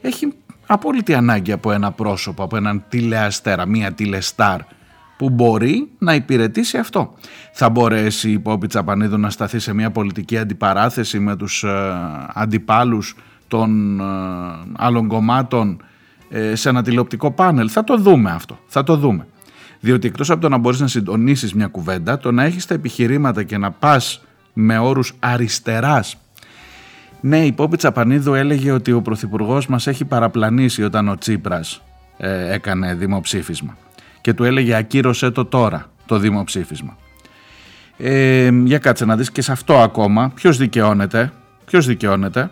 έχει 0.00 0.32
απόλυτη 0.72 1.14
ανάγκη 1.14 1.52
από 1.52 1.72
ένα 1.72 1.92
πρόσωπο, 1.92 2.42
από 2.42 2.56
έναν 2.56 2.84
τηλεαστέρα, 2.88 3.66
μία 3.66 3.92
τηλεστάρ 3.92 4.60
που 5.16 5.30
μπορεί 5.30 5.88
να 5.98 6.14
υπηρετήσει 6.14 6.78
αυτό. 6.78 7.14
Θα 7.52 7.70
μπορέσει 7.70 8.30
η 8.30 8.38
Πόπη 8.38 8.66
Τσαπανίδου 8.66 9.18
να 9.18 9.30
σταθεί 9.30 9.58
σε 9.58 9.72
μια 9.72 9.90
πολιτική 9.90 10.38
αντιπαράθεση 10.38 11.18
με 11.18 11.36
τους 11.36 11.62
ε, 11.62 11.68
αντιπάλους 12.34 13.16
των 13.48 14.00
ε, 14.00 14.04
άλλων 14.76 15.08
κομμάτων 15.08 15.82
ε, 16.30 16.54
σε 16.54 16.68
ένα 16.68 16.82
τηλεοπτικό 16.82 17.30
πάνελ. 17.30 17.68
Θα 17.72 17.84
το 17.84 17.96
δούμε 17.96 18.30
αυτό, 18.30 18.58
θα 18.66 18.82
το 18.82 18.96
δούμε. 18.96 19.26
Διότι 19.80 20.08
εκτός 20.08 20.30
από 20.30 20.40
το 20.40 20.48
να 20.48 20.58
μπορείς 20.58 20.80
να 20.80 20.86
συντονίσεις 20.86 21.54
μια 21.54 21.66
κουβέντα, 21.66 22.18
το 22.18 22.32
να 22.32 22.44
έχεις 22.44 22.66
τα 22.66 22.74
επιχειρήματα 22.74 23.42
και 23.42 23.58
να 23.58 23.70
πας 23.70 24.22
με 24.52 24.78
όρους 24.78 25.14
αριστεράς 25.18 26.16
ναι, 27.20 27.44
η 27.44 27.52
Πόπη 27.52 27.76
Τσαπανίδου 27.76 28.34
έλεγε 28.34 28.70
ότι 28.70 28.92
ο 28.92 29.02
Πρωθυπουργός 29.02 29.66
μας 29.66 29.86
έχει 29.86 30.04
παραπλανήσει 30.04 30.82
όταν 30.82 31.08
ο 31.08 31.18
Τσίπρας 31.18 31.82
ε, 32.16 32.52
έκανε 32.52 32.94
δημοψήφισμα 32.94 33.76
και 34.20 34.34
του 34.34 34.44
έλεγε 34.44 34.74
ακύρωσέ 34.74 35.30
το 35.30 35.44
τώρα 35.44 35.86
το 36.06 36.18
δημοψήφισμα. 36.18 36.96
Ε, 37.96 38.50
για 38.64 38.78
κάτσε 38.78 39.04
να 39.04 39.16
δεις 39.16 39.30
και 39.30 39.42
σε 39.42 39.52
αυτό 39.52 39.80
ακόμα 39.80 40.32
ποιος 40.34 40.56
δικαιώνεται, 40.56 41.32
ποιος 41.64 41.86
δικαιώνεται; 41.86 42.50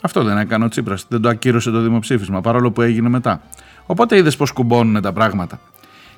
Αυτό 0.00 0.22
δεν 0.22 0.38
έκανε 0.38 0.64
ο 0.64 0.68
Τσίπρας, 0.68 1.06
δεν 1.08 1.20
το 1.20 1.28
ακύρωσε 1.28 1.70
το 1.70 1.80
δημοψήφισμα 1.80 2.40
παρόλο 2.40 2.70
που 2.70 2.82
έγινε 2.82 3.08
μετά. 3.08 3.42
Οπότε 3.86 4.16
είδες 4.16 4.36
πως 4.36 4.50
κουμπώνουν 4.50 5.02
τα 5.02 5.12
πράγματα. 5.12 5.60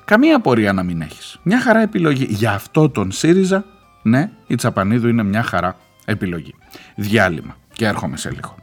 Καμία 0.05 0.35
απορία 0.35 0.73
να 0.73 0.83
μην 0.83 1.01
έχεις. 1.01 1.39
Μια 1.43 1.61
χαρά 1.61 1.81
επιλογή. 1.81 2.27
Για 2.29 2.51
αυτό 2.51 2.89
τον 2.89 3.11
ΣΥΡΙΖΑ, 3.11 3.65
ναι, 4.01 4.31
η 4.47 4.55
Τσαπανίδου 4.55 5.07
είναι 5.07 5.23
μια 5.23 5.43
χαρά 5.43 5.75
επιλογή. 6.05 6.53
Διάλειμμα 6.95 7.55
και 7.79 7.85
έρχομαι 7.85 8.17
σε 8.17 8.29
λίγο. 8.29 8.55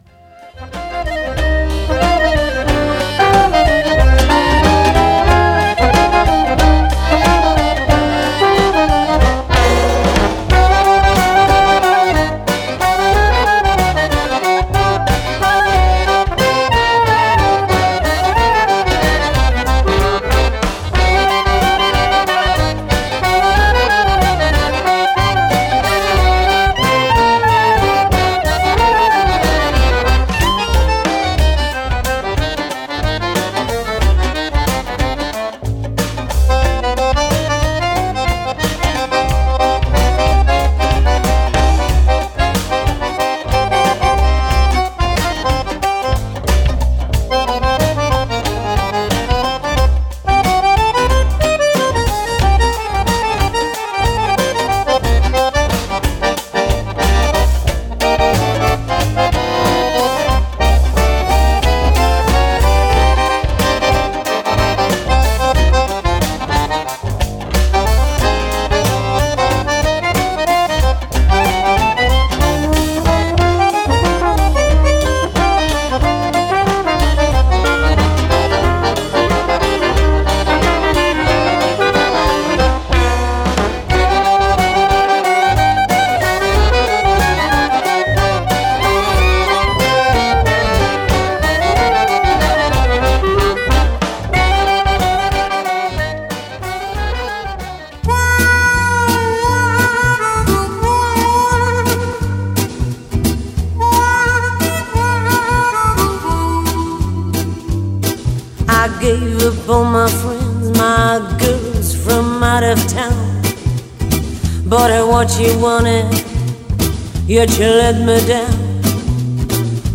Yet 117.47 117.59
you 117.61 117.67
let 117.67 117.97
me 118.01 118.27
down 118.27 118.59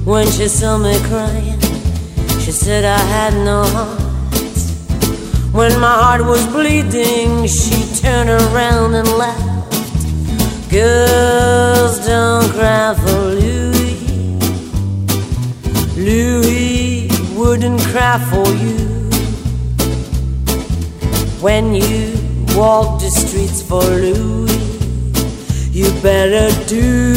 when 0.06 0.26
she 0.32 0.48
saw 0.48 0.78
me 0.78 0.98
crying. 1.10 1.60
She 2.40 2.52
said 2.52 2.86
I 2.86 2.98
had 2.98 3.34
no 3.34 3.64
heart. 3.76 4.00
When 5.52 5.78
my 5.82 5.96
heart 6.02 6.24
was 6.26 6.48
bleeding, 6.48 7.46
she 7.48 7.78
turned 8.02 8.30
around 8.30 8.96
and 8.96 9.08
laughed. 9.18 9.74
Girls 10.72 12.00
don't 12.08 12.50
cry 12.54 12.96
for 13.04 13.22
Louis. 13.42 14.00
Louis 15.98 17.10
wouldn't 17.36 17.82
cry 17.92 18.18
for 18.32 18.48
you. 18.64 18.80
When 21.42 21.76
you 21.76 22.14
walk 22.56 23.02
the 23.02 23.10
streets 23.10 23.62
for 23.62 23.84
Louis. 23.84 24.42
You 25.74 25.90
better 26.02 26.52
do 26.68 27.11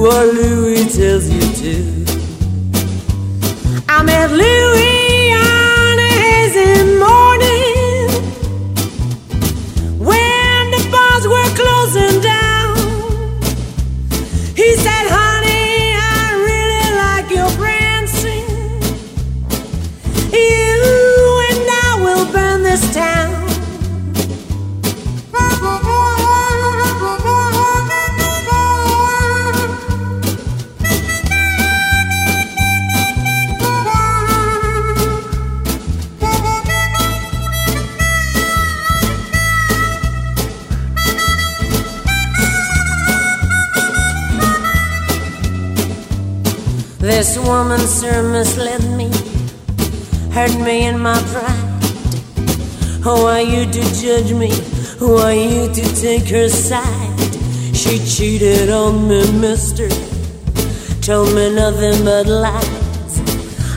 what 0.00 0.32
Louis 0.32 0.84
tells 0.96 1.28
you 1.28 1.40
to. 1.62 1.74
I 3.86 4.02
met 4.02 4.30
Louis 4.30 4.59
sir, 47.90 48.22
misled 48.22 48.84
me, 48.96 49.08
hurt 50.32 50.54
me 50.60 50.86
in 50.86 50.98
my 50.98 51.20
pride. 51.32 51.82
Who 53.02 53.10
are 53.26 53.40
you 53.40 53.64
to 53.66 53.82
judge 54.00 54.32
me? 54.32 54.52
Who 55.00 55.16
are 55.16 55.34
you 55.34 55.66
to 55.74 55.84
take 56.00 56.28
her 56.28 56.48
side? 56.48 57.20
She 57.74 57.98
cheated 57.98 58.70
on 58.70 59.08
me, 59.08 59.20
mister. 59.40 59.88
Told 61.02 61.34
me 61.34 61.52
nothing 61.52 62.04
but 62.04 62.26
lies. 62.26 63.12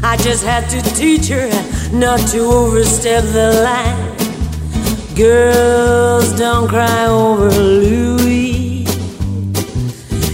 I 0.04 0.16
just 0.18 0.44
had 0.44 0.70
to 0.70 0.82
teach 0.94 1.28
her 1.30 1.50
not 1.92 2.20
to 2.32 2.40
overstep 2.40 3.24
the 3.24 3.50
line. 3.68 5.16
Girls 5.16 6.38
don't 6.38 6.68
cry 6.68 7.06
over 7.08 7.50
Louis. 7.50 8.86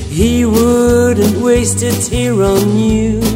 He 0.10 0.44
wouldn't 0.44 1.38
waste 1.38 1.82
a 1.82 1.92
tear 2.10 2.34
on 2.44 2.78
you 2.78 3.29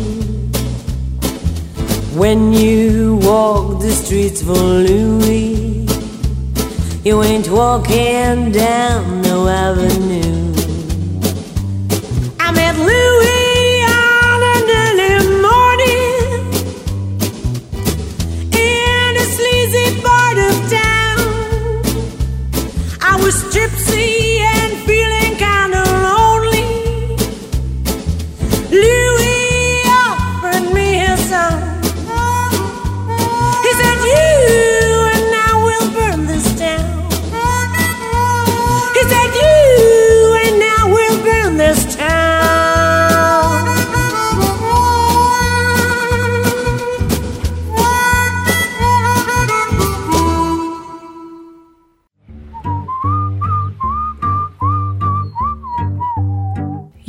when 2.24 2.54
you 2.54 3.18
walk 3.18 3.82
the 3.82 3.92
streets 3.92 4.42
for 4.42 4.54
Louis. 4.54 5.86
You 7.04 7.22
ain't 7.22 7.50
walking 7.50 8.54
down 8.54 9.22
no 9.24 9.50
avenue. 9.50 10.13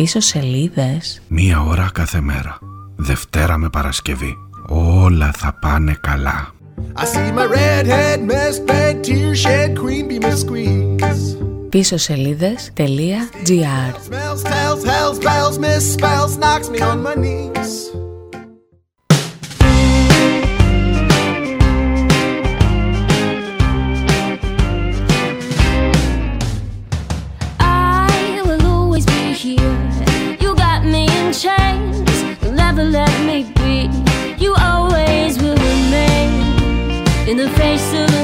Πίσω 0.00 0.20
σελίδες. 0.20 1.22
Μία 1.28 1.62
ώρα 1.62 1.90
κάθε 1.94 2.20
μέρα. 2.20 2.58
Δευτέρα 2.96 3.56
με 3.56 3.68
Παρασκευή. 3.68 4.36
Όλα 4.68 5.32
θα 5.36 5.58
πάνε 5.60 5.96
καλά. 6.00 6.54
I 6.96 7.02
see 7.02 7.32
my 7.32 7.46
redhead 7.46 8.26
bed, 8.30 9.04
tear 9.04 9.34
shed 9.34 9.76
queen 9.78 10.08
be 10.08 10.18
my 10.24 10.34
squeeze. 10.34 11.36
Πίσω 11.68 11.96
σελίδες.gr 11.96 13.30
let 32.90 33.24
me 33.24 33.44
be. 33.54 33.88
You 34.42 34.54
always 34.58 35.38
will 35.40 35.56
remain 35.56 36.30
in 37.28 37.36
the 37.36 37.48
face 37.56 37.94
of. 37.94 38.19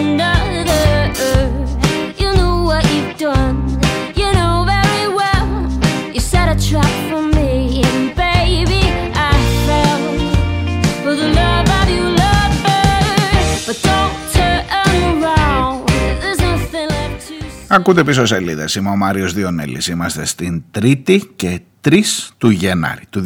Ακούτε 17.76 18.04
πίσω 18.04 18.26
σελίδες. 18.26 18.74
Είμαι 18.74 18.88
ο 18.88 18.96
Μάριος 18.96 19.32
Διονέλης. 19.32 19.86
Είμαστε 19.86 20.24
στην 20.24 20.62
Τρίτη 20.70 21.30
και 21.36 21.60
3 21.80 22.00
του 22.38 22.50
Γενάρη 22.50 23.02
του 23.10 23.24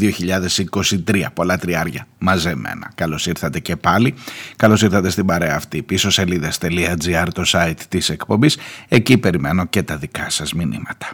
2023. 1.06 1.24
Πολλά 1.34 1.58
τριάρια 1.58 2.06
μαζεμένα. 2.18 2.90
Καλώς 2.94 3.26
ήρθατε 3.26 3.60
και 3.60 3.76
πάλι. 3.76 4.14
Καλώς 4.56 4.82
ήρθατε 4.82 5.10
στην 5.10 5.26
παρέα 5.26 5.54
αυτή. 5.56 5.82
Πίσω 5.82 6.10
σελίδες.gr 6.10 7.26
το 7.34 7.42
site 7.46 7.80
της 7.88 8.08
εκπομπής. 8.08 8.58
Εκεί 8.88 9.18
περιμένω 9.18 9.66
και 9.66 9.82
τα 9.82 9.96
δικά 9.96 10.30
σας 10.30 10.52
μηνύματα. 10.52 11.08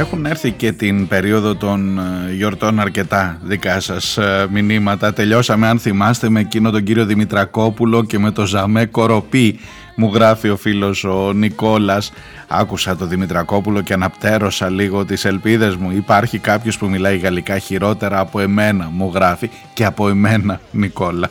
Έχουν 0.00 0.26
έρθει 0.26 0.50
και 0.50 0.72
την 0.72 1.08
περίοδο 1.08 1.54
των 1.54 1.98
ε, 1.98 2.32
γιορτών 2.32 2.80
αρκετά 2.80 3.38
δικά 3.42 3.80
σας 3.80 4.16
ε, 4.16 4.46
μηνύματα. 4.50 5.12
Τελειώσαμε 5.12 5.68
αν 5.68 5.78
θυμάστε 5.78 6.28
με 6.28 6.40
εκείνο 6.40 6.70
τον 6.70 6.82
κύριο 6.82 7.04
Δημητρακόπουλο 7.04 8.04
και 8.04 8.18
με 8.18 8.30
το 8.30 8.46
Ζαμέ 8.46 8.86
Κοροπή 8.86 9.58
μου 9.96 10.10
γράφει 10.14 10.48
ο 10.48 10.56
φίλος 10.56 11.04
ο 11.04 11.32
Νικόλας. 11.32 12.12
Άκουσα 12.48 12.96
το 12.96 13.06
Δημητρακόπουλο 13.06 13.80
και 13.80 13.92
αναπτέρωσα 13.92 14.70
λίγο 14.70 15.04
τις 15.04 15.24
ελπίδες 15.24 15.76
μου. 15.76 15.90
Υπάρχει 15.90 16.38
κάποιος 16.38 16.78
που 16.78 16.88
μιλάει 16.88 17.16
γαλλικά 17.18 17.58
χειρότερα 17.58 18.18
από 18.18 18.40
εμένα 18.40 18.88
μου 18.92 19.10
γράφει 19.14 19.50
και 19.72 19.84
από 19.84 20.08
εμένα 20.08 20.60
Νικόλα. 20.70 21.30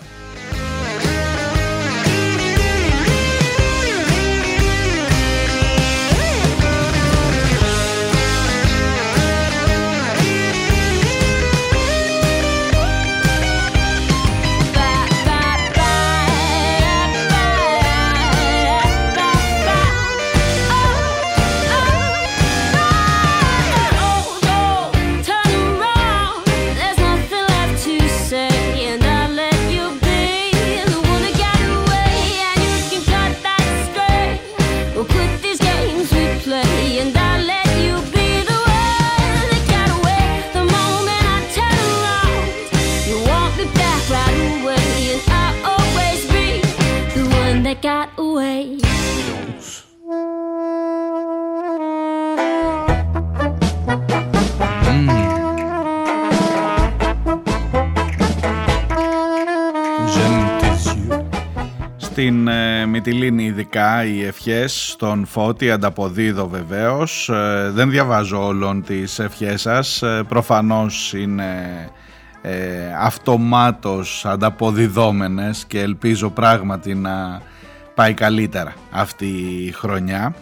Στην 62.01 62.47
ε, 62.47 62.85
Μυτιλίνη 62.85 63.43
ειδικά 63.43 64.05
οι 64.05 64.23
ευχές 64.23 64.89
στον 64.89 65.25
Φώτη 65.25 65.71
ανταποδίδω 65.71 66.47
βεβαίως. 66.47 67.29
Ε, 67.29 67.69
δεν 67.73 67.89
διαβάζω 67.89 68.45
όλων 68.45 68.83
τις 68.83 69.19
ευχές 69.19 69.61
σας. 69.61 70.01
Ε, 70.01 70.23
προφανώς 70.27 71.13
είναι 71.13 71.53
ε, 72.41 72.53
αυτομάτως 72.99 74.25
ανταποδιδόμενες 74.25 75.65
και 75.65 75.79
ελπίζω 75.79 76.29
πράγματι 76.29 76.95
να 76.95 77.41
πάει 77.99 78.13
καλύτερα 78.13 78.73
αυτή 78.91 79.25
η 79.65 79.71
χρονιά. 79.71 80.35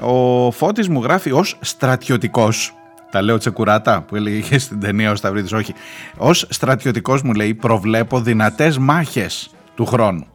Ο 0.00 0.50
Φώτης 0.50 0.88
μου 0.88 1.02
γράφει 1.02 1.32
ως 1.32 1.56
στρατιωτικός. 1.60 2.74
Τα 3.10 3.22
λέω 3.22 3.38
τσεκουράτα 3.38 4.02
που 4.02 4.16
έλεγε 4.16 4.58
στην 4.58 4.80
ταινία 4.80 5.10
ο 5.10 5.14
Σταυρίδης. 5.14 5.52
Όχι. 5.52 5.74
Ως 6.16 6.46
στρατιωτικός 6.50 7.22
μου 7.22 7.32
λέει 7.32 7.54
προβλέπω 7.54 8.20
δυνατές 8.20 8.78
μάχες 8.78 9.50
του 9.74 9.86
χρόνου 9.86 10.26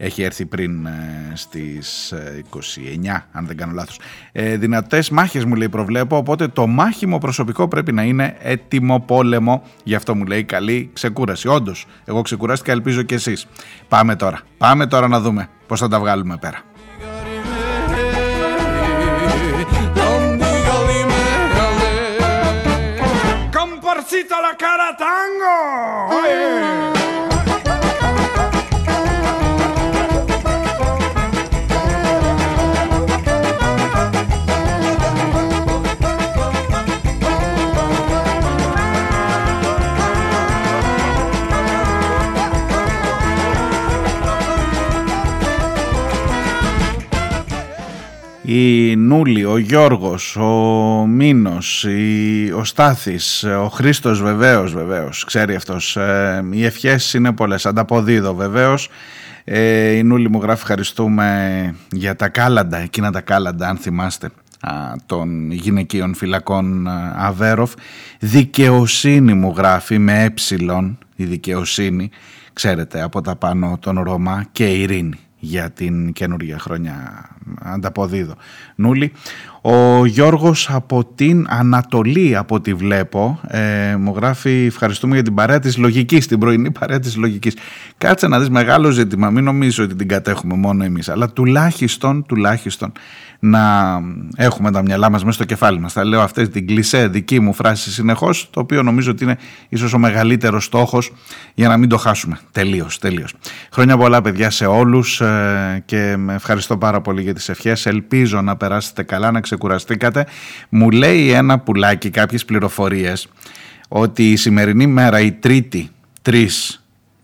έχει 0.00 0.22
έρθει 0.22 0.46
πριν 0.46 0.86
ε, 0.86 1.32
στις 1.34 2.14
29 2.50 3.04
ε, 3.04 3.10
αν 3.32 3.46
δεν 3.46 3.56
κάνω 3.56 3.72
λάθος. 3.72 4.00
Ε, 4.32 4.56
δυνατές 4.56 5.10
μάχες 5.10 5.44
μου 5.44 5.54
λέει 5.54 5.68
προβλέπω 5.68 6.16
οπότε 6.16 6.48
το 6.48 6.66
μάχημο 6.66 7.18
προσωπικό 7.18 7.68
πρέπει 7.68 7.92
να 7.92 8.02
είναι 8.02 8.36
έτοιμο 8.42 9.00
πόλεμο. 9.00 9.62
Γι' 9.84 9.94
αυτό 9.94 10.14
μου 10.14 10.24
λέει 10.24 10.44
καλή 10.44 10.90
ξεκούραση. 10.92 11.48
Όντως, 11.48 11.86
εγώ 12.04 12.22
ξεκουράστηκα 12.22 12.72
ελπίζω 12.72 13.02
και 13.02 13.14
εσείς. 13.14 13.46
Πάμε 13.88 14.16
τώρα, 14.16 14.40
πάμε 14.58 14.86
τώρα 14.86 15.08
να 15.08 15.20
δούμε 15.20 15.48
πως 15.66 15.80
θα 15.80 15.88
τα 15.88 16.00
βγάλουμε 16.00 16.36
πέρα. 16.36 16.62
La 24.48 24.56
cara 24.56 24.96
tango! 24.96 26.97
Η 48.50 48.96
Νούλη, 48.96 49.44
ο 49.44 49.58
Γιώργος, 49.58 50.36
ο 50.36 51.06
Μίνος, 51.06 51.86
ο 52.56 52.64
Στάθης, 52.64 53.44
ο 53.44 53.68
Χρήστος 53.68 54.22
βεβαίως, 54.22 54.74
βεβαίως, 54.74 55.24
ξέρει 55.24 55.54
αυτός. 55.54 55.96
Ε, 55.96 56.44
οι 56.50 56.64
ευχές 56.64 57.14
είναι 57.14 57.32
πολλές, 57.32 57.66
ανταποδίδω 57.66 58.34
βεβαίως. 58.34 58.88
Ε, 59.44 59.90
η 59.90 60.02
Νούλη 60.02 60.30
μου 60.30 60.40
γράφει 60.42 60.60
ευχαριστούμε 60.60 61.74
για 61.90 62.16
τα 62.16 62.28
κάλαντα, 62.28 62.78
εκείνα 62.78 63.12
τα 63.12 63.20
κάλαντα 63.20 63.68
αν 63.68 63.76
θυμάστε 63.76 64.30
των 65.06 65.50
γυναικείων 65.50 66.14
φυλακών 66.14 66.88
Αβέροφ. 67.16 67.72
Δικαιοσύνη 68.18 69.34
μου 69.34 69.54
γράφει 69.56 69.98
με 69.98 70.24
ε, 70.24 70.28
η 71.16 71.24
δικαιοσύνη, 71.24 72.10
ξέρετε 72.52 73.02
από 73.02 73.20
τα 73.20 73.36
πάνω 73.36 73.78
τον 73.80 74.02
Ρωμά 74.02 74.44
και 74.52 74.64
ειρήνη 74.64 75.18
για 75.38 75.70
την 75.70 76.12
καινούργια 76.12 76.58
χρονιά. 76.58 77.28
Ανταποδίδω. 77.62 78.34
Νούλη 78.74 79.12
ο 79.60 80.04
Γιώργος 80.04 80.70
από 80.70 81.04
την 81.14 81.46
Ανατολή 81.48 82.36
από 82.36 82.54
ό,τι 82.54 82.74
βλέπω 82.74 83.40
ε, 83.46 83.96
μου 83.96 84.12
γράφει 84.16 84.64
ευχαριστούμε 84.66 85.14
για 85.14 85.22
την 85.22 85.34
παρέα 85.34 85.58
της 85.58 85.76
λογικής 85.76 86.26
την 86.26 86.38
πρωινή 86.38 86.70
παρέα 86.70 86.98
της 86.98 87.16
λογικής 87.16 87.56
κάτσε 87.98 88.28
να 88.28 88.38
δεις 88.38 88.50
μεγάλο 88.50 88.90
ζήτημα. 88.90 89.30
Μην 89.30 89.44
νομίζω 89.44 89.84
ότι 89.84 89.94
την 89.94 90.08
κατέχουμε 90.08 90.54
μόνο 90.54 90.84
εμείς 90.84 91.08
αλλά 91.08 91.28
τουλάχιστον 91.30 92.26
τουλάχιστον 92.26 92.92
να 93.38 93.98
έχουμε 94.36 94.70
τα 94.70 94.82
μυαλά 94.82 95.10
μας 95.10 95.22
μέσα 95.22 95.34
στο 95.34 95.44
κεφάλι 95.44 95.80
μας. 95.80 95.92
Θα 95.92 96.04
λέω 96.04 96.20
αυτές 96.20 96.48
την 96.48 96.66
κλισέ 96.66 97.06
δική 97.08 97.40
μου 97.40 97.52
φράση 97.52 97.90
συνεχώς, 97.90 98.48
το 98.50 98.60
οποίο 98.60 98.82
νομίζω 98.82 99.10
ότι 99.10 99.24
είναι 99.24 99.38
ίσως 99.68 99.92
ο 99.92 99.98
μεγαλύτερος 99.98 100.64
στόχος 100.64 101.12
για 101.54 101.68
να 101.68 101.76
μην 101.76 101.88
το 101.88 101.96
χάσουμε. 101.96 102.38
Τελείως, 102.52 102.98
τελείως. 102.98 103.34
Χρόνια 103.72 103.96
πολλά 103.96 104.22
παιδιά 104.22 104.50
σε 104.50 104.66
όλους 104.66 105.20
ε, 105.20 105.82
και 105.84 106.16
με 106.16 106.34
ευχαριστώ 106.34 106.78
πάρα 106.78 107.00
πολύ 107.00 107.22
για 107.22 107.34
τις 107.34 107.48
ευχές. 107.48 107.86
Ελπίζω 107.86 108.40
να 108.40 108.56
περάσετε 108.56 109.02
καλά, 109.02 109.30
να 109.30 109.40
ξεκουραστήκατε. 109.40 110.26
Μου 110.68 110.90
λέει 110.90 111.30
ένα 111.30 111.58
πουλάκι 111.58 112.10
κάποιες 112.10 112.44
πληροφορίες 112.44 113.28
ότι 113.88 114.30
η 114.30 114.36
σημερινή 114.36 114.86
μέρα, 114.86 115.20
η 115.20 115.32
τρίτη 115.32 115.90
3 116.22 116.46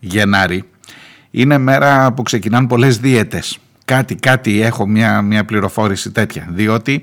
Γενάρη, 0.00 0.64
είναι 1.30 1.58
μέρα 1.58 2.12
που 2.12 2.22
ξεκινάνε 2.22 2.66
πολλές 2.66 2.98
δίαιτες 2.98 3.58
κάτι, 3.84 4.14
κάτι 4.14 4.60
έχω 4.60 4.86
μια, 4.86 5.22
μια 5.22 5.44
πληροφόρηση 5.44 6.10
τέτοια. 6.10 6.48
Διότι 6.50 7.02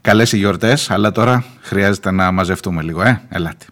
καλές 0.00 0.32
οι 0.32 0.36
γιορτές, 0.36 0.90
αλλά 0.90 1.12
τώρα 1.12 1.44
χρειάζεται 1.60 2.10
να 2.10 2.30
μαζευτούμε 2.30 2.82
λίγο, 2.82 3.02
ε, 3.02 3.22
ελάτε. 3.28 3.66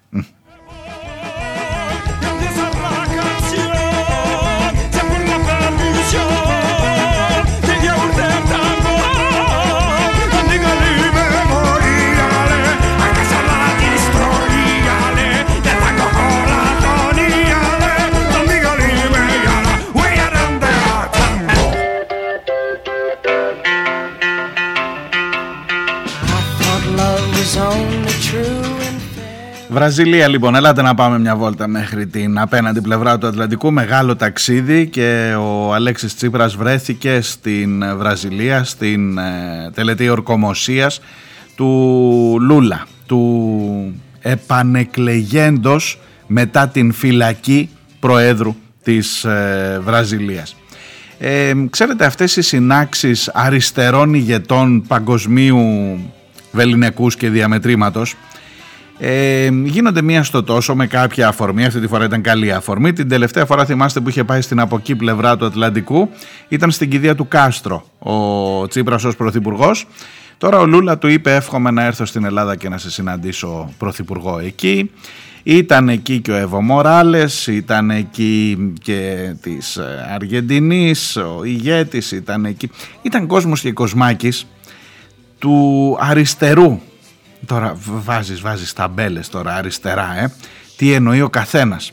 Βραζιλία 29.74 30.28
λοιπόν, 30.28 30.54
ελάτε 30.54 30.82
να 30.82 30.94
πάμε 30.94 31.18
μια 31.18 31.36
βόλτα 31.36 31.68
μέχρι 31.68 32.06
την 32.06 32.38
απέναντι 32.38 32.80
πλευρά 32.80 33.18
του 33.18 33.26
Ατλαντικού, 33.26 33.72
μεγάλο 33.72 34.16
ταξίδι 34.16 34.86
και 34.86 35.34
ο 35.38 35.74
Αλέξης 35.74 36.16
Τσίπρας 36.16 36.56
βρέθηκε 36.56 37.20
στην 37.20 37.96
Βραζιλία, 37.96 38.64
στην 38.64 39.18
ε, 39.18 39.70
τελετή 39.74 40.08
ορκομοσίας 40.08 41.00
του 41.56 41.66
Λούλα, 42.40 42.86
του 43.06 44.02
επανεκλεγέντος 44.20 46.00
μετά 46.26 46.68
την 46.68 46.92
φυλακή 46.92 47.68
προέδρου 48.00 48.54
της 48.82 49.24
ε, 49.24 49.80
Βραζιλίας. 49.84 50.56
Ε, 51.18 51.52
ξέρετε 51.70 52.04
αυτές 52.04 52.36
οι 52.36 52.42
συνάξεις 52.42 53.30
αριστερών 53.34 54.14
ηγετών 54.14 54.84
παγκοσμίου 54.86 55.62
βεληνικούς 56.52 57.16
και 57.16 57.30
διαμετρήματος 57.30 58.14
ε, 58.98 59.48
γίνονται 59.64 60.02
μία 60.02 60.22
στο 60.22 60.42
τόσο 60.42 60.74
με 60.74 60.86
κάποια 60.86 61.28
αφορμή. 61.28 61.64
Αυτή 61.64 61.80
τη 61.80 61.86
φορά 61.86 62.04
ήταν 62.04 62.22
καλή 62.22 62.52
αφορμή. 62.52 62.92
Την 62.92 63.08
τελευταία 63.08 63.46
φορά 63.46 63.64
θυμάστε 63.64 64.00
που 64.00 64.08
είχε 64.08 64.24
πάει 64.24 64.40
στην 64.40 64.60
από 64.60 64.76
εκεί 64.76 64.96
πλευρά 64.96 65.36
του 65.36 65.44
Ατλαντικού 65.44 66.08
ήταν 66.48 66.70
στην 66.70 66.90
κηδεία 66.90 67.14
του 67.14 67.28
Κάστρο 67.28 67.84
ο 67.98 68.66
Τσίπρας 68.68 69.04
ως 69.04 69.16
πρωθυπουργός. 69.16 69.86
Τώρα 70.38 70.58
ο 70.58 70.66
Λούλα 70.66 70.98
του 70.98 71.08
είπε 71.08 71.34
εύχομαι 71.34 71.70
να 71.70 71.84
έρθω 71.84 72.04
στην 72.04 72.24
Ελλάδα 72.24 72.56
και 72.56 72.68
να 72.68 72.78
σε 72.78 72.90
συναντήσω 72.90 73.72
πρωθυπουργό 73.78 74.38
εκεί. 74.38 74.90
Ήταν 75.42 75.88
εκεί 75.88 76.20
και 76.20 76.30
ο 76.30 76.34
Εύω 76.34 76.60
Μοράλες, 76.62 77.46
ήταν 77.46 77.90
εκεί 77.90 78.72
και 78.82 79.32
της 79.40 79.76
ε, 79.76 80.10
Αργεντινής, 80.14 81.16
ο 81.16 81.44
ηγέτης 81.44 82.12
ήταν 82.12 82.44
εκεί. 82.44 82.70
Ήταν 83.02 83.26
κόσμος 83.26 83.60
και 83.60 83.72
κοσμάκης 83.72 84.46
του 85.38 85.96
αριστερού 86.00 86.80
Τώρα 87.46 87.76
βάζεις, 88.04 88.40
βάζεις 88.40 88.72
ταμπέλες 88.72 89.28
τώρα 89.28 89.54
αριστερά, 89.54 90.18
ε. 90.18 90.32
Τι 90.76 90.92
εννοεί 90.92 91.20
ο 91.20 91.30
καθένας. 91.30 91.92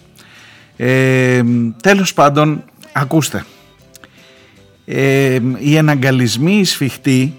Ε, 0.78 1.42
τέλος 1.82 2.14
πάντων, 2.14 2.64
ακούστε. 2.92 3.46
Ε, 4.86 5.40
οι 5.60 5.76
εναγκαλισμοί, 5.76 6.58
οι 6.60 6.64
σφιχτοί 6.64 7.36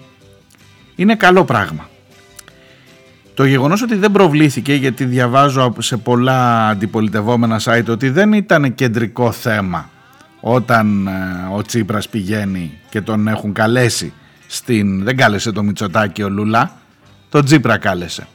είναι 0.95 1.15
καλό 1.15 1.43
πράγμα. 1.43 1.89
Το 3.33 3.45
γεγονός 3.45 3.81
ότι 3.81 3.95
δεν 3.95 4.11
προβλήθηκε, 4.11 4.73
γιατί 4.73 5.05
διαβάζω 5.05 5.75
σε 5.79 5.97
πολλά 5.97 6.67
αντιπολιτευόμενα 6.67 7.61
site 7.63 7.85
ότι 7.87 8.09
δεν 8.09 8.33
ήταν 8.33 8.75
κεντρικό 8.75 9.31
θέμα 9.31 9.89
όταν 10.39 11.07
ε, 11.07 11.11
ο 11.55 11.61
Τσίπρας 11.61 12.09
πηγαίνει 12.09 12.71
και 12.89 13.01
τον 13.01 13.27
έχουν 13.27 13.53
καλέσει 13.53 14.13
στην... 14.47 15.03
Δεν 15.03 15.17
κάλεσε 15.17 15.51
το 15.51 15.63
Μητσοτάκι 15.63 16.23
ο 16.23 16.29
Λουλά, 16.29 16.71
το 17.33 17.43
Τζίπρα 17.43 17.77
κάλεσε. 17.77 18.27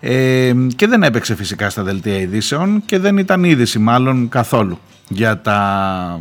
Ε, 0.00 0.52
και 0.76 0.86
δεν 0.86 1.02
έπαιξε 1.02 1.34
φυσικά 1.34 1.70
στα 1.70 1.82
δελτία 1.82 2.18
ειδήσεων 2.18 2.82
και 2.86 2.98
δεν 2.98 3.16
ήταν 3.18 3.44
είδηση 3.44 3.78
μάλλον 3.78 4.28
καθόλου 4.28 4.78
για 5.08 5.40
τα 5.40 6.20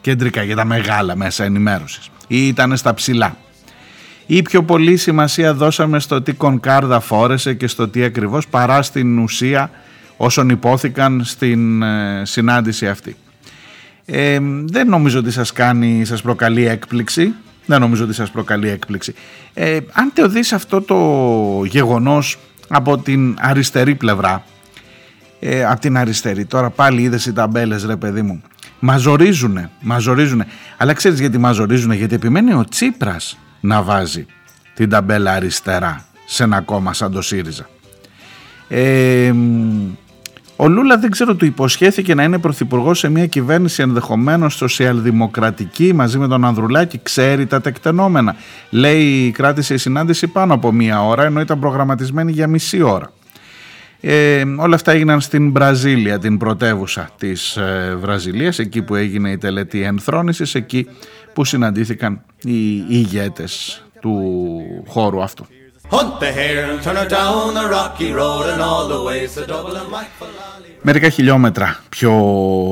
κεντρικά, 0.00 0.42
για 0.42 0.56
τα 0.56 0.64
μεγάλα 0.64 1.16
μέσα 1.16 1.44
ενημέρωσης 1.44 2.10
ή 2.26 2.46
ήταν 2.46 2.76
στα 2.76 2.94
ψηλά. 2.94 3.36
Ή 4.26 4.42
πιο 4.42 4.62
πολύ 4.62 4.96
σημασία 4.96 5.54
δώσαμε 5.54 6.00
στο 6.00 6.22
τι 6.22 6.32
κονκάρδα 6.32 7.00
φόρεσε 7.00 7.54
και 7.54 7.66
στο 7.66 7.88
τι 7.88 8.04
ακριβώς 8.04 8.48
παρά 8.48 8.82
στην 8.82 9.18
ουσία 9.18 9.70
όσων 10.16 10.48
υπόθηκαν 10.48 11.24
στην 11.24 11.82
ε, 11.82 12.22
συνάντηση 12.24 12.88
αυτή. 12.88 13.16
Ε, 14.04 14.38
δεν 14.64 14.88
νομίζω 14.88 15.18
ότι 15.18 15.30
σας 15.30 15.52
κάνει, 15.52 16.04
σας 16.04 16.22
προκαλεί 16.22 16.66
έκπληξη 16.66 17.34
δεν 17.70 17.80
νομίζω 17.80 18.04
ότι 18.04 18.12
σας 18.12 18.30
προκαλεί 18.30 18.68
έκπληξη. 18.68 19.14
Ε, 19.54 19.78
αν 19.92 20.12
το 20.14 20.28
δεις 20.28 20.52
αυτό 20.52 20.80
το 20.80 20.96
γεγονός 21.64 22.38
από 22.68 22.98
την 22.98 23.36
αριστερή 23.40 23.94
πλευρά, 23.94 24.44
ε, 25.40 25.64
από 25.64 25.80
την 25.80 25.96
αριστερή, 25.96 26.44
τώρα 26.44 26.70
πάλι 26.70 27.02
είδες 27.02 27.26
οι 27.26 27.32
ταμπέλες 27.32 27.84
ρε 27.84 27.96
παιδί 27.96 28.22
μου, 28.22 28.42
μαζορίζουνε, 28.78 29.70
μαζορίζουνε. 29.80 30.46
Αλλά 30.76 30.92
ξέρεις 30.92 31.20
γιατί 31.20 31.38
μαζορίζουνε, 31.38 31.94
γιατί 31.94 32.14
επιμένει 32.14 32.52
ο 32.52 32.64
Τσίπρας 32.68 33.38
να 33.60 33.82
βάζει 33.82 34.26
την 34.74 34.88
ταμπέλα 34.88 35.32
αριστερά 35.32 36.04
σε 36.24 36.42
ένα 36.42 36.60
κόμμα 36.60 36.92
σαν 36.92 37.12
το 37.12 37.22
ΣΥΡΙΖΑ. 37.22 37.68
Ε, 38.68 39.32
ο 40.62 40.68
Λούλα 40.68 40.98
δεν 40.98 41.10
ξέρω, 41.10 41.34
του 41.34 41.44
υποσχέθηκε 41.44 42.14
να 42.14 42.22
είναι 42.22 42.38
πρωθυπουργός 42.38 42.98
σε 42.98 43.08
μια 43.08 43.26
κυβέρνηση 43.26 43.82
ενδεχομένως 43.82 44.54
σοσιαλδημοκρατική 44.54 45.94
μαζί 45.94 46.18
με 46.18 46.28
τον 46.28 46.44
Ανδρουλάκη. 46.44 47.00
Ξέρει 47.02 47.46
τα 47.46 47.60
τεκτενόμενα. 47.60 48.36
Λέει, 48.70 49.30
κράτησε 49.30 49.74
η 49.74 49.76
συνάντηση 49.76 50.26
πάνω 50.26 50.54
από 50.54 50.72
μία 50.72 51.06
ώρα, 51.06 51.24
ενώ 51.24 51.40
ήταν 51.40 51.58
προγραμματισμένη 51.58 52.32
για 52.32 52.46
μισή 52.46 52.82
ώρα. 52.82 53.12
Ε, 54.00 54.42
όλα 54.56 54.74
αυτά 54.74 54.92
έγιναν 54.92 55.20
στην 55.20 55.52
Βραζίλια, 55.52 56.18
την 56.18 56.38
πρωτεύουσα 56.38 57.10
της 57.18 57.56
ε, 57.56 57.96
Βραζιλίας, 58.00 58.58
εκεί 58.58 58.82
που 58.82 58.94
έγινε 58.94 59.30
η 59.30 59.38
τελετή 59.38 59.82
ενθρόνησης, 59.82 60.54
εκεί 60.54 60.86
που 61.32 61.44
συναντήθηκαν 61.44 62.22
οι 62.42 62.84
ηγέτες 62.88 63.84
του 64.00 64.32
χώρου 64.86 65.22
αυτού. 65.22 65.46
Μερικά 70.82 71.08
χιλιόμετρα 71.08 71.78
πιο 71.88 72.12